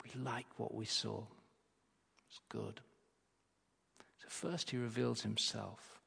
We 0.05 0.21
liked 0.21 0.59
what 0.59 0.75
we 0.75 0.85
saw. 0.85 1.19
It 1.19 2.25
was 2.29 2.41
good. 2.51 2.81
So, 4.19 4.27
first, 4.29 4.71
he 4.71 4.77
reveals 4.77 5.23
himself. 5.23 6.01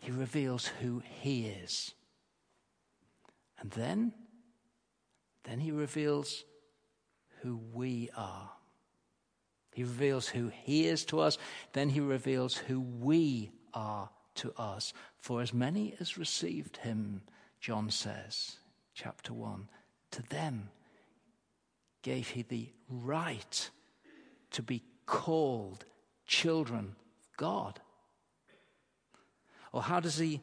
He 0.00 0.10
reveals 0.10 0.66
who 0.66 1.02
he 1.22 1.46
is. 1.46 1.94
And 3.58 3.70
then, 3.70 4.12
then 5.44 5.60
he 5.60 5.70
reveals 5.70 6.44
who 7.40 7.58
we 7.72 8.10
are. 8.14 8.50
He 9.74 9.82
reveals 9.82 10.28
who 10.28 10.52
he 10.62 10.86
is 10.86 11.04
to 11.06 11.20
us, 11.20 11.36
then 11.72 11.90
he 11.90 12.00
reveals 12.00 12.56
who 12.56 12.80
we 12.80 13.50
are 13.74 14.08
to 14.36 14.52
us. 14.56 14.92
For 15.18 15.42
as 15.42 15.52
many 15.52 15.96
as 16.00 16.16
received 16.16 16.78
him, 16.78 17.22
John 17.60 17.90
says, 17.90 18.58
chapter 18.94 19.34
1, 19.34 19.68
to 20.12 20.22
them 20.28 20.70
gave 22.02 22.28
he 22.28 22.42
the 22.42 22.68
right 22.88 23.70
to 24.52 24.62
be 24.62 24.84
called 25.06 25.84
children 26.24 26.94
of 27.18 27.36
God. 27.36 27.80
Or 29.72 29.82
how 29.82 29.98
does 29.98 30.18
he 30.18 30.40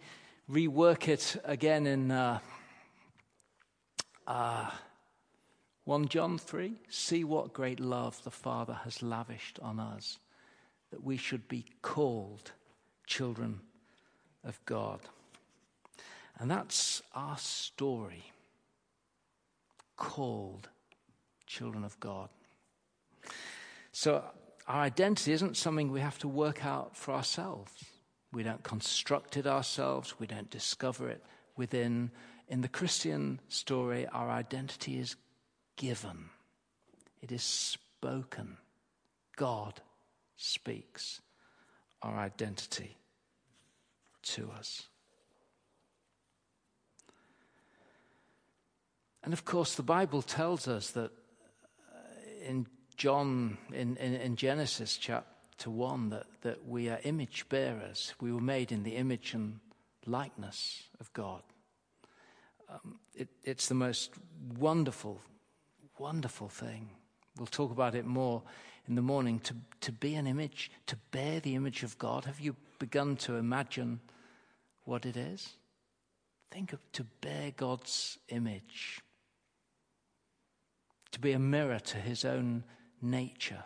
rework 0.52 1.08
it 1.08 1.38
again 1.46 1.88
in 1.88 2.12
uh, 2.12 2.40
uh, 4.28 4.70
1 5.86 6.08
John 6.08 6.38
3? 6.38 6.76
See 6.90 7.24
what 7.24 7.54
great 7.54 7.80
love 7.80 8.24
the 8.24 8.32
Father 8.32 8.80
has 8.84 9.02
lavished 9.02 9.60
on 9.62 9.80
us, 9.80 10.20
that 10.92 11.04
we 11.04 11.18
should 11.18 11.48
be 11.48 11.66
called 11.82 12.52
children 13.08 13.62
of 14.44 14.60
God. 14.66 15.00
And 16.38 16.50
that's 16.50 17.02
our 17.14 17.38
story. 17.38 18.32
Called 19.98 20.70
children 21.46 21.84
of 21.84 22.00
God. 22.00 22.30
So 23.92 24.24
our 24.68 24.82
identity 24.82 25.34
isn't 25.34 25.58
something 25.58 25.92
we 25.92 26.00
have 26.00 26.20
to 26.20 26.28
work 26.28 26.66
out 26.66 26.96
for 26.96 27.14
ourselves. 27.14 27.72
We 28.32 28.44
don't 28.44 28.64
construct 28.64 29.36
it 29.36 29.46
ourselves, 29.46 30.16
we 30.20 30.28
don't 30.28 30.50
discover 30.50 31.10
it 31.10 31.24
within. 31.58 32.12
In 32.48 32.62
the 32.62 32.68
Christian 32.68 33.40
story, 33.50 34.08
our 34.08 34.30
identity 34.30 34.98
is 35.00 35.16
given, 35.82 36.30
it 37.24 37.32
is 37.32 37.42
spoken. 37.42 38.58
God 39.36 39.82
speaks 40.38 41.22
our 42.04 42.20
identity 42.20 42.98
to 44.22 44.52
us. 44.52 44.84
And 49.24 49.34
of 49.34 49.44
course, 49.44 49.74
the 49.74 49.84
Bible 49.84 50.22
tells 50.22 50.68
us 50.68 50.92
that 50.92 51.12
uh, 51.90 52.48
in 52.48 52.68
John, 52.96 53.58
in, 53.74 53.98
in, 53.98 54.14
in 54.14 54.36
Genesis 54.36 54.98
chapter 54.98 55.72
one 55.72 56.10
that, 56.10 56.28
that 56.42 56.68
we 56.68 56.90
are 56.90 57.00
image 57.04 57.50
bearers. 57.50 58.14
We 58.22 58.32
were 58.32 58.42
made 58.42 58.72
in 58.72 58.84
the 58.84 58.96
image 58.98 59.34
and 59.34 59.60
likeness 60.06 60.84
of 61.00 61.12
God. 61.14 61.42
Um, 62.70 63.00
it, 63.16 63.30
it's 63.44 63.68
the 63.68 63.76
most 63.76 64.12
wonderful, 64.60 65.20
wonderful 66.02 66.50
thing. 66.50 66.90
We'll 67.38 67.48
talk 67.48 67.72
about 67.72 67.96
it 67.96 68.06
more 68.06 68.42
in 68.88 68.96
the 68.96 69.02
morning. 69.02 69.40
To, 69.40 69.56
to 69.82 69.92
be 69.92 70.16
an 70.16 70.28
image, 70.28 70.72
to 70.88 70.98
bear 71.12 71.40
the 71.40 71.56
image 71.56 71.84
of 71.84 71.98
God. 71.98 72.26
Have 72.26 72.40
you 72.40 72.56
begun 72.80 73.16
to 73.18 73.36
imagine 73.36 74.00
what 74.86 75.06
it 75.06 75.16
is? 75.16 75.54
Think 76.50 76.74
of 76.74 76.80
to 76.94 77.06
bear 77.22 77.52
God's 77.56 78.18
image, 78.30 79.02
to 81.12 81.20
be 81.20 81.32
a 81.32 81.40
mirror 81.40 81.80
to 81.80 81.98
his 81.98 82.26
own 82.26 82.64
nature 83.02 83.64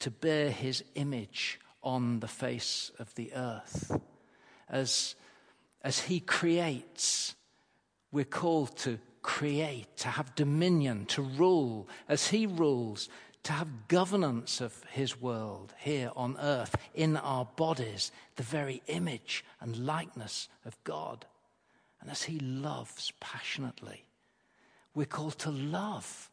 to 0.00 0.10
bear 0.10 0.50
his 0.50 0.84
image 0.94 1.58
on 1.82 2.20
the 2.20 2.28
face 2.28 2.90
of 2.98 3.14
the 3.14 3.32
earth. 3.34 3.98
As, 4.68 5.14
as 5.82 6.00
he 6.00 6.20
creates, 6.20 7.34
we're 8.12 8.24
called 8.24 8.76
to 8.78 8.98
create, 9.26 9.96
to 9.98 10.08
have 10.08 10.34
dominion, 10.36 11.04
to 11.06 11.20
rule 11.20 11.88
as 12.08 12.28
he 12.28 12.46
rules, 12.46 13.08
to 13.42 13.52
have 13.52 13.88
governance 13.88 14.60
of 14.60 14.82
his 14.84 15.20
world 15.20 15.74
here 15.78 16.10
on 16.16 16.38
earth, 16.40 16.76
in 16.94 17.16
our 17.16 17.44
bodies, 17.56 18.12
the 18.36 18.42
very 18.42 18.82
image 18.86 19.44
and 19.60 19.84
likeness 19.84 20.48
of 20.64 20.82
God. 20.84 21.26
And 22.00 22.08
as 22.08 22.22
he 22.22 22.38
loves 22.38 23.12
passionately, 23.20 24.06
we're 24.94 25.06
called 25.06 25.38
to 25.40 25.50
love 25.50 26.30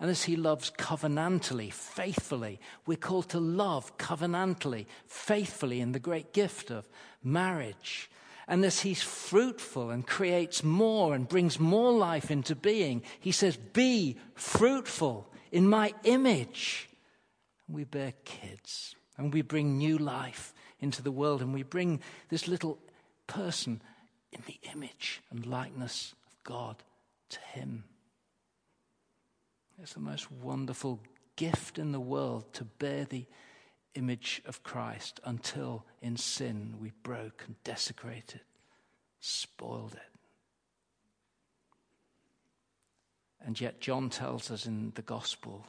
and 0.00 0.10
as 0.10 0.24
he 0.24 0.36
loves 0.36 0.70
covenantally, 0.70 1.72
faithfully, 1.72 2.60
we're 2.86 2.96
called 2.96 3.30
to 3.30 3.40
love 3.40 3.98
covenantally, 3.98 4.86
faithfully 5.06 5.80
in 5.80 5.90
the 5.90 5.98
great 5.98 6.32
gift 6.32 6.70
of 6.70 6.88
marriage. 7.22 8.08
And 8.48 8.64
as 8.64 8.80
he's 8.80 9.02
fruitful 9.02 9.90
and 9.90 10.06
creates 10.06 10.64
more 10.64 11.14
and 11.14 11.28
brings 11.28 11.60
more 11.60 11.92
life 11.92 12.30
into 12.30 12.56
being, 12.56 13.02
he 13.20 13.30
says, 13.30 13.58
Be 13.58 14.16
fruitful 14.34 15.30
in 15.52 15.68
my 15.68 15.92
image. 16.04 16.88
And 17.66 17.76
we 17.76 17.84
bear 17.84 18.14
kids 18.24 18.96
and 19.18 19.34
we 19.34 19.42
bring 19.42 19.76
new 19.76 19.98
life 19.98 20.54
into 20.80 21.02
the 21.02 21.12
world 21.12 21.42
and 21.42 21.52
we 21.52 21.62
bring 21.62 22.00
this 22.30 22.48
little 22.48 22.78
person 23.26 23.82
in 24.32 24.42
the 24.46 24.58
image 24.74 25.20
and 25.30 25.44
likeness 25.44 26.14
of 26.26 26.42
God 26.44 26.82
to 27.28 27.40
him. 27.52 27.84
It's 29.82 29.92
the 29.92 30.00
most 30.00 30.32
wonderful 30.32 31.00
gift 31.36 31.78
in 31.78 31.92
the 31.92 32.00
world 32.00 32.52
to 32.54 32.64
bear 32.64 33.04
the 33.04 33.26
image 33.98 34.40
of 34.46 34.62
Christ 34.62 35.20
until 35.24 35.84
in 36.00 36.16
sin 36.16 36.76
we 36.80 36.92
broke 37.02 37.44
and 37.46 37.62
desecrated, 37.64 38.40
spoiled 39.20 39.94
it. 39.94 40.18
And 43.44 43.60
yet, 43.60 43.80
John 43.80 44.08
tells 44.10 44.50
us 44.50 44.66
in 44.66 44.92
the 44.94 45.02
gospel 45.02 45.66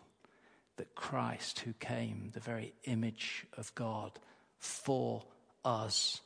that 0.78 0.96
Christ, 0.96 1.60
who 1.60 1.74
came, 1.74 2.32
the 2.34 2.40
very 2.40 2.74
image 2.86 3.46
of 3.58 3.74
God, 3.76 4.20
for 4.58 5.24
us, 5.66 6.22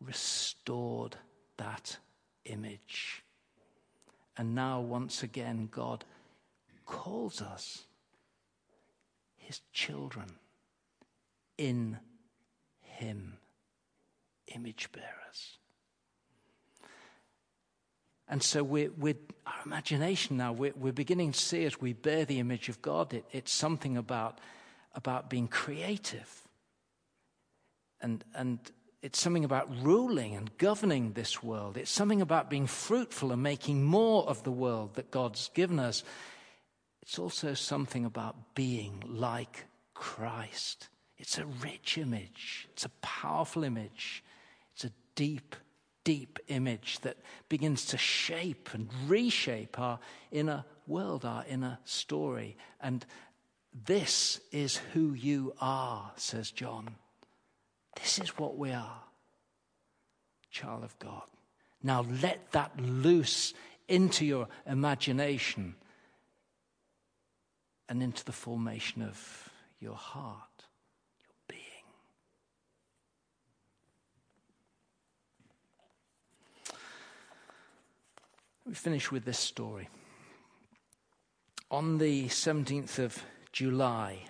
restored 0.00 1.16
that 1.56 1.96
image 2.44 3.22
And 4.36 4.54
now, 4.54 4.80
once 4.80 5.22
again, 5.22 5.68
God 5.70 6.04
calls 6.84 7.40
us 7.40 7.84
his 9.36 9.60
children 9.72 10.34
in 11.58 11.98
him, 12.80 13.38
image 14.54 14.90
bearers. 14.92 15.58
And 18.28 18.42
so 18.42 18.64
we're, 18.64 18.90
we're, 18.98 19.14
our 19.46 19.54
imagination 19.64 20.36
now, 20.36 20.52
we're, 20.52 20.72
we're, 20.74 20.92
beginning 20.92 21.32
to 21.32 21.38
see 21.38 21.64
as 21.64 21.80
we 21.80 21.92
bear 21.92 22.24
the 22.24 22.40
image 22.40 22.68
of 22.68 22.82
God, 22.82 23.14
it, 23.14 23.24
it's 23.30 23.52
something 23.52 23.96
about, 23.96 24.40
about 24.94 25.30
being 25.30 25.46
creative. 25.46 26.42
And, 28.00 28.24
and 28.34 28.58
it's 29.00 29.20
something 29.20 29.44
about 29.44 29.70
ruling 29.82 30.34
and 30.34 30.50
governing 30.58 31.12
this 31.12 31.40
world. 31.40 31.76
It's 31.76 31.90
something 31.90 32.20
about 32.20 32.50
being 32.50 32.66
fruitful 32.66 33.30
and 33.30 33.42
making 33.42 33.84
more 33.84 34.28
of 34.28 34.42
the 34.42 34.50
world 34.50 34.94
that 34.94 35.12
God's 35.12 35.48
given 35.54 35.78
us. 35.78 36.02
It's 37.02 37.20
also 37.20 37.54
something 37.54 38.04
about 38.04 38.56
being 38.56 39.04
like 39.06 39.66
Christ. 39.94 40.88
It's 41.18 41.38
a 41.38 41.46
rich 41.46 41.98
image, 41.98 42.68
it's 42.72 42.84
a 42.84 42.90
powerful 43.00 43.64
image, 43.64 44.22
it's 44.74 44.84
a 44.84 44.92
deep, 45.14 45.56
deep 46.04 46.38
image 46.48 47.00
that 47.00 47.16
begins 47.48 47.86
to 47.86 47.98
shape 47.98 48.70
and 48.74 48.88
reshape 49.06 49.78
our 49.78 49.98
inner 50.30 50.64
world, 50.86 51.24
our 51.24 51.44
inner 51.48 51.78
story. 51.84 52.56
And 52.80 53.04
this 53.84 54.40
is 54.52 54.76
who 54.92 55.14
you 55.14 55.54
are, 55.60 56.12
says 56.16 56.50
John. 56.50 56.96
This 57.96 58.18
is 58.18 58.38
what 58.38 58.56
we 58.56 58.72
are, 58.72 59.02
child 60.50 60.84
of 60.84 60.98
God. 60.98 61.24
Now 61.82 62.04
let 62.22 62.52
that 62.52 62.78
loose 62.80 63.54
into 63.88 64.24
your 64.24 64.48
imagination 64.66 65.74
and 67.88 68.02
into 68.02 68.24
the 68.24 68.32
formation 68.32 69.02
of 69.02 69.48
your 69.80 69.94
heart, 69.94 70.64
your 71.24 71.34
being. 71.48 71.62
We 78.66 78.74
finish 78.74 79.12
with 79.12 79.24
this 79.24 79.38
story. 79.38 79.88
On 81.70 81.98
the 81.98 82.26
17th 82.26 82.98
of 82.98 83.22
July, 83.52 84.24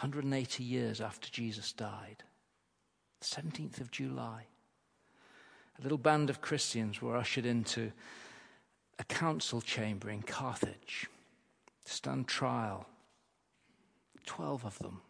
180 0.00 0.64
years 0.64 1.00
after 1.00 1.30
Jesus 1.30 1.72
died, 1.72 2.24
17th 3.22 3.80
of 3.80 3.92
July, 3.92 4.46
a 5.78 5.82
little 5.82 5.98
band 5.98 6.30
of 6.30 6.40
Christians 6.40 7.00
were 7.00 7.16
ushered 7.16 7.46
into 7.46 7.92
a 8.98 9.04
council 9.04 9.60
chamber 9.60 10.10
in 10.10 10.22
Carthage 10.22 11.06
to 11.84 11.92
stand 11.92 12.26
trial. 12.26 12.88
Twelve 14.24 14.64
of 14.64 14.78
them. 14.78 15.00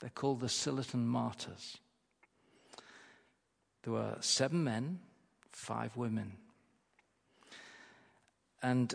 They're 0.00 0.10
called 0.10 0.40
the 0.40 0.46
Scillitan 0.46 1.04
Martyrs. 1.04 1.78
There 3.82 3.92
were 3.92 4.18
seven 4.20 4.62
men, 4.62 5.00
five 5.50 5.96
women. 5.96 6.36
And 8.66 8.92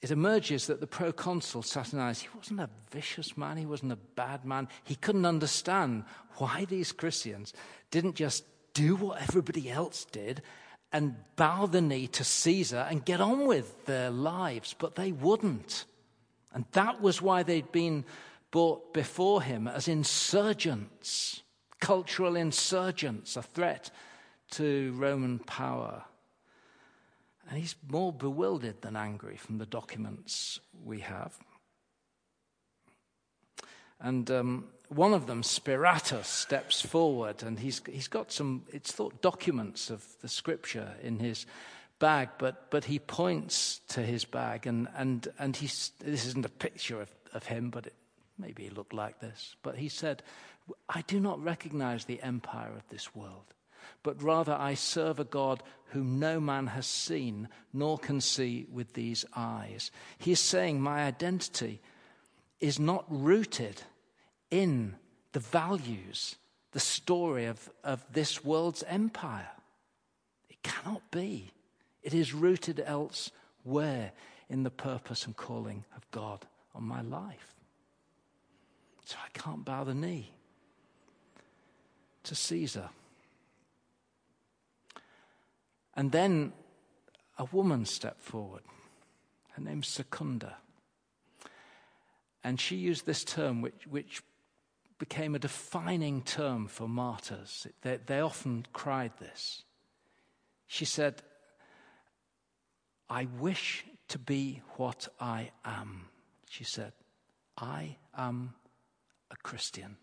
it 0.00 0.10
emerges 0.10 0.66
that 0.68 0.80
the 0.80 0.86
proconsul 0.86 1.60
Saturninus, 1.60 2.22
he 2.22 2.28
wasn't 2.34 2.60
a 2.60 2.70
vicious 2.90 3.36
man, 3.36 3.58
he 3.58 3.66
wasn't 3.66 3.92
a 3.92 3.98
bad 4.16 4.46
man. 4.46 4.66
He 4.82 4.94
couldn't 4.94 5.26
understand 5.26 6.04
why 6.38 6.64
these 6.64 6.90
Christians 6.90 7.52
didn't 7.90 8.14
just 8.14 8.44
do 8.72 8.96
what 8.96 9.20
everybody 9.20 9.70
else 9.70 10.06
did 10.06 10.40
and 10.90 11.16
bow 11.36 11.66
the 11.66 11.82
knee 11.82 12.06
to 12.06 12.24
Caesar 12.24 12.86
and 12.88 13.04
get 13.04 13.20
on 13.20 13.46
with 13.46 13.84
their 13.84 14.08
lives, 14.08 14.74
but 14.78 14.94
they 14.94 15.12
wouldn't. 15.12 15.84
And 16.54 16.64
that 16.72 17.02
was 17.02 17.20
why 17.20 17.42
they'd 17.42 17.70
been 17.70 18.06
brought 18.50 18.94
before 18.94 19.42
him 19.42 19.68
as 19.68 19.86
insurgents, 19.86 21.42
cultural 21.78 22.36
insurgents, 22.36 23.36
a 23.36 23.42
threat 23.42 23.90
to 24.52 24.94
Roman 24.96 25.40
power. 25.40 26.04
And 27.50 27.58
he's 27.58 27.74
more 27.88 28.12
bewildered 28.12 28.80
than 28.80 28.94
angry 28.94 29.36
from 29.36 29.58
the 29.58 29.66
documents 29.66 30.60
we 30.84 31.00
have. 31.00 31.36
And 34.00 34.30
um, 34.30 34.64
one 34.88 35.12
of 35.12 35.26
them, 35.26 35.42
Speratus, 35.42 36.26
steps 36.26 36.80
forward 36.80 37.42
and 37.42 37.58
he's, 37.58 37.82
he's 37.90 38.08
got 38.08 38.30
some, 38.30 38.62
it's 38.72 38.92
thought, 38.92 39.20
documents 39.20 39.90
of 39.90 40.04
the 40.22 40.28
scripture 40.28 40.94
in 41.02 41.18
his 41.18 41.44
bag, 41.98 42.28
but, 42.38 42.70
but 42.70 42.84
he 42.84 43.00
points 43.00 43.80
to 43.88 44.00
his 44.00 44.24
bag 44.24 44.66
and, 44.66 44.88
and, 44.96 45.28
and 45.38 45.56
he's, 45.56 45.90
this 45.98 46.26
isn't 46.26 46.46
a 46.46 46.50
picture 46.50 47.02
of, 47.02 47.10
of 47.34 47.44
him, 47.44 47.70
but 47.70 47.88
it, 47.88 47.94
maybe 48.38 48.62
he 48.62 48.70
looked 48.70 48.94
like 48.94 49.20
this. 49.20 49.56
But 49.62 49.76
he 49.76 49.88
said, 49.88 50.22
I 50.88 51.02
do 51.02 51.18
not 51.18 51.42
recognize 51.42 52.04
the 52.04 52.22
empire 52.22 52.72
of 52.76 52.88
this 52.88 53.14
world, 53.14 53.54
but 54.02 54.22
rather 54.22 54.52
I 54.52 54.74
serve 54.74 55.20
a 55.20 55.24
God 55.24 55.62
whom 55.86 56.18
no 56.18 56.40
man 56.40 56.68
has 56.68 56.86
seen 56.86 57.48
nor 57.72 57.98
can 57.98 58.20
see 58.20 58.66
with 58.70 58.92
these 58.94 59.24
eyes. 59.34 59.90
He 60.18 60.32
is 60.32 60.40
saying, 60.40 60.80
My 60.80 61.04
identity 61.04 61.80
is 62.60 62.78
not 62.78 63.04
rooted 63.08 63.82
in 64.50 64.94
the 65.32 65.40
values, 65.40 66.36
the 66.72 66.80
story 66.80 67.46
of, 67.46 67.70
of 67.82 68.04
this 68.12 68.44
world's 68.44 68.82
empire. 68.84 69.50
It 70.48 70.62
cannot 70.62 71.10
be. 71.10 71.50
It 72.02 72.14
is 72.14 72.34
rooted 72.34 72.82
elsewhere 72.84 74.12
in 74.48 74.62
the 74.62 74.70
purpose 74.70 75.26
and 75.26 75.36
calling 75.36 75.84
of 75.96 76.10
God 76.10 76.46
on 76.74 76.84
my 76.84 77.02
life. 77.02 77.54
So 79.04 79.16
I 79.24 79.38
can't 79.38 79.64
bow 79.64 79.84
the 79.84 79.94
knee 79.94 80.30
to 82.24 82.34
Caesar. 82.34 82.90
And 85.94 86.12
then 86.12 86.52
a 87.38 87.44
woman 87.46 87.84
stepped 87.84 88.22
forward. 88.22 88.62
Her 89.52 89.62
name's 89.62 89.88
Secunda. 89.88 90.56
And 92.42 92.60
she 92.60 92.76
used 92.76 93.06
this 93.06 93.24
term, 93.24 93.60
which, 93.60 93.86
which 93.88 94.22
became 94.98 95.34
a 95.34 95.38
defining 95.38 96.22
term 96.22 96.68
for 96.68 96.88
martyrs. 96.88 97.66
They, 97.82 97.98
they 98.04 98.20
often 98.20 98.66
cried 98.72 99.12
this. 99.18 99.64
She 100.66 100.84
said, 100.84 101.22
I 103.08 103.26
wish 103.38 103.84
to 104.08 104.18
be 104.18 104.62
what 104.76 105.08
I 105.18 105.50
am. 105.64 106.06
She 106.48 106.64
said, 106.64 106.92
I 107.56 107.96
am 108.16 108.54
a 109.30 109.36
Christian. 109.36 109.96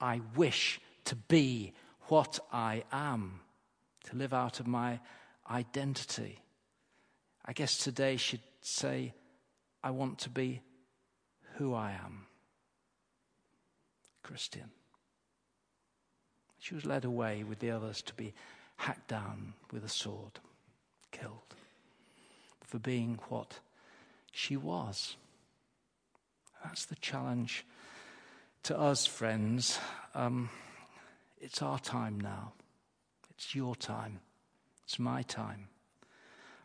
I 0.00 0.20
wish 0.36 0.80
to 1.04 1.16
be 1.16 1.72
what 2.08 2.38
I 2.52 2.84
am, 2.92 3.40
to 4.04 4.16
live 4.16 4.32
out 4.32 4.60
of 4.60 4.66
my 4.66 5.00
identity. 5.50 6.40
I 7.44 7.52
guess 7.52 7.76
today 7.76 8.16
she'd 8.16 8.40
say, 8.60 9.12
I 9.82 9.90
want 9.90 10.18
to 10.20 10.30
be 10.30 10.60
who 11.56 11.74
I 11.74 11.92
am. 11.92 12.26
Christian. 14.22 14.70
She 16.58 16.74
was 16.74 16.84
led 16.84 17.04
away 17.04 17.42
with 17.42 17.58
the 17.58 17.70
others 17.70 18.02
to 18.02 18.14
be 18.14 18.34
hacked 18.76 19.08
down 19.08 19.54
with 19.72 19.84
a 19.84 19.88
sword, 19.88 20.38
killed, 21.10 21.54
for 22.62 22.78
being 22.78 23.18
what 23.28 23.58
she 24.30 24.56
was. 24.56 25.16
That's 26.62 26.84
the 26.84 26.96
challenge 26.96 27.64
to 28.64 28.78
us, 28.78 29.06
friends. 29.06 29.78
Um, 30.14 30.50
it's 31.40 31.62
our 31.62 31.78
time 31.78 32.20
now. 32.20 32.52
It's 33.40 33.54
your 33.54 33.74
time. 33.74 34.20
It's 34.84 34.98
my 34.98 35.22
time. 35.22 35.68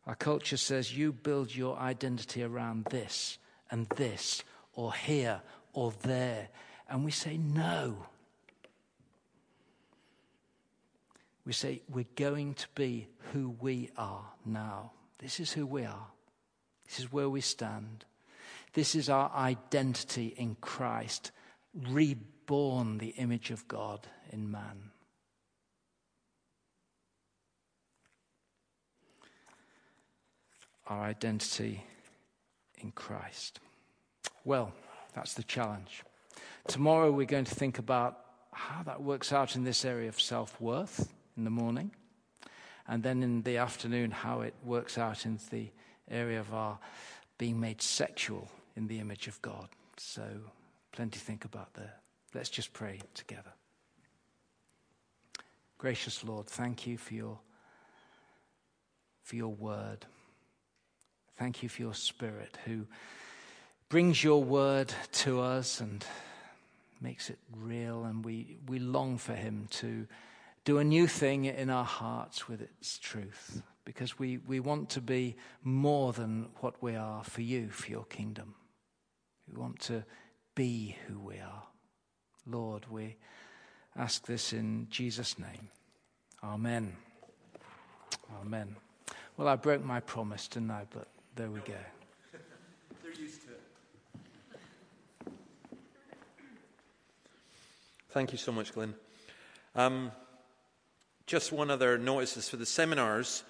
Our 0.05 0.15
culture 0.15 0.57
says 0.57 0.95
you 0.95 1.13
build 1.13 1.55
your 1.55 1.77
identity 1.77 2.43
around 2.43 2.87
this 2.91 3.37
and 3.71 3.87
this, 3.95 4.43
or 4.73 4.93
here 4.93 5.41
or 5.71 5.93
there 6.01 6.49
and 6.89 7.05
we 7.05 7.11
say 7.11 7.37
no. 7.37 8.05
We 11.45 11.53
say 11.53 11.81
we're 11.89 12.05
going 12.17 12.55
to 12.55 12.67
be 12.75 13.07
who 13.31 13.55
we 13.61 13.89
are 13.97 14.25
now. 14.45 14.91
This 15.19 15.39
is 15.39 15.53
who 15.53 15.65
we 15.65 15.85
are. 15.85 16.07
This 16.87 16.99
is 16.99 17.11
where 17.11 17.29
we 17.29 17.41
stand. 17.41 18.03
This 18.73 18.95
is 18.95 19.09
our 19.09 19.31
identity 19.33 20.33
in 20.35 20.57
Christ, 20.59 21.31
reborn 21.73 22.97
the 22.97 23.13
image 23.17 23.49
of 23.49 23.65
God 23.67 24.07
in 24.31 24.51
man. 24.51 24.91
Our 30.87 31.03
identity 31.03 31.83
in 32.79 32.91
Christ. 32.91 33.59
Well, 34.43 34.73
that's 35.13 35.33
the 35.33 35.43
challenge. 35.43 36.03
Tomorrow 36.67 37.11
we're 37.11 37.25
going 37.25 37.45
to 37.45 37.55
think 37.55 37.79
about 37.79 38.19
how 38.51 38.83
that 38.83 39.01
works 39.01 39.33
out 39.33 39.55
in 39.55 39.63
this 39.63 39.85
area 39.85 40.07
of 40.07 40.19
self 40.19 40.59
worth 40.61 41.11
in 41.37 41.43
the 41.43 41.49
morning. 41.49 41.91
and 42.87 43.01
then 43.01 43.23
in 43.23 43.41
the 43.41 43.57
afternoon, 43.57 44.11
how 44.11 44.41
it 44.41 44.53
works 44.63 44.97
out 44.97 45.25
in 45.25 45.39
the 45.49 45.69
area 46.09 46.39
of 46.39 46.53
our 46.53 46.77
being 47.37 47.59
made 47.59 47.81
sexual 47.81 48.47
in 48.75 48.87
the 48.87 48.99
image 48.99 49.27
of 49.27 49.41
God. 49.41 49.67
So, 49.97 50.23
plenty 50.91 51.17
to 51.17 51.25
think 51.25 51.45
about 51.45 51.73
there. 51.73 51.95
Let's 52.33 52.49
just 52.49 52.73
pray 52.73 52.99
together. 53.13 53.53
Gracious 55.77 56.23
Lord, 56.23 56.47
thank 56.47 56.85
you 56.85 56.97
for 56.97 57.13
your, 57.13 57.39
for 59.23 59.35
your 59.35 59.53
word. 59.53 60.05
Thank 61.37 61.63
you 61.63 61.69
for 61.69 61.81
your 61.81 61.93
spirit 61.93 62.57
who 62.65 62.85
brings 63.89 64.23
your 64.23 64.43
word 64.43 64.93
to 65.11 65.41
us 65.41 65.81
and 65.81 66.05
makes 67.01 67.29
it 67.29 67.39
real. 67.55 68.05
And 68.05 68.23
we, 68.23 68.57
we 68.67 68.79
long 68.79 69.17
for 69.17 69.33
him 69.33 69.67
to 69.71 70.07
do 70.63 70.77
a 70.77 70.83
new 70.83 71.07
thing 71.07 71.45
in 71.45 71.69
our 71.69 71.83
hearts 71.83 72.47
with 72.47 72.61
its 72.61 72.97
truth 72.97 73.61
because 73.83 74.17
we, 74.17 74.37
we 74.37 74.59
want 74.59 74.89
to 74.91 75.01
be 75.01 75.35
more 75.63 76.13
than 76.13 76.47
what 76.61 76.81
we 76.81 76.95
are 76.95 77.23
for 77.23 77.41
you, 77.41 77.69
for 77.69 77.91
your 77.91 78.05
kingdom. 78.05 78.55
We 79.47 79.59
want 79.59 79.79
to 79.81 80.03
be 80.55 80.97
who 81.07 81.19
we 81.19 81.39
are. 81.39 81.63
Lord, 82.47 82.85
we 82.89 83.17
ask 83.95 84.25
this 84.25 84.53
in 84.53 84.87
Jesus' 84.89 85.37
name. 85.37 85.69
Amen. 86.43 86.95
Amen. 88.41 88.75
Well, 89.37 89.47
I 89.47 89.55
broke 89.55 89.83
my 89.83 89.99
promise, 89.99 90.47
didn't 90.47 90.71
I? 90.71 90.85
But 90.89 91.07
there 91.35 91.49
we 91.49 91.59
go. 91.59 91.73
They're 93.03 93.11
used 93.13 93.41
to 93.41 93.49
it. 93.49 93.61
Thank 98.11 98.31
you 98.31 98.37
so 98.37 98.53
much, 98.53 98.73
Glynn. 98.73 98.93
Um, 99.75 100.11
just 101.27 101.51
one 101.51 101.69
other 101.69 101.97
notice 101.97 102.37
is 102.37 102.47
for 102.47 102.55
the 102.55 102.65
seminars. 102.65 103.43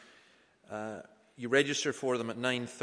Uh, 0.72 1.02
you 1.38 1.50
register 1.50 1.94
for 1.94 2.18
them 2.18 2.30
at 2.30 2.38
9.30. 2.38 2.82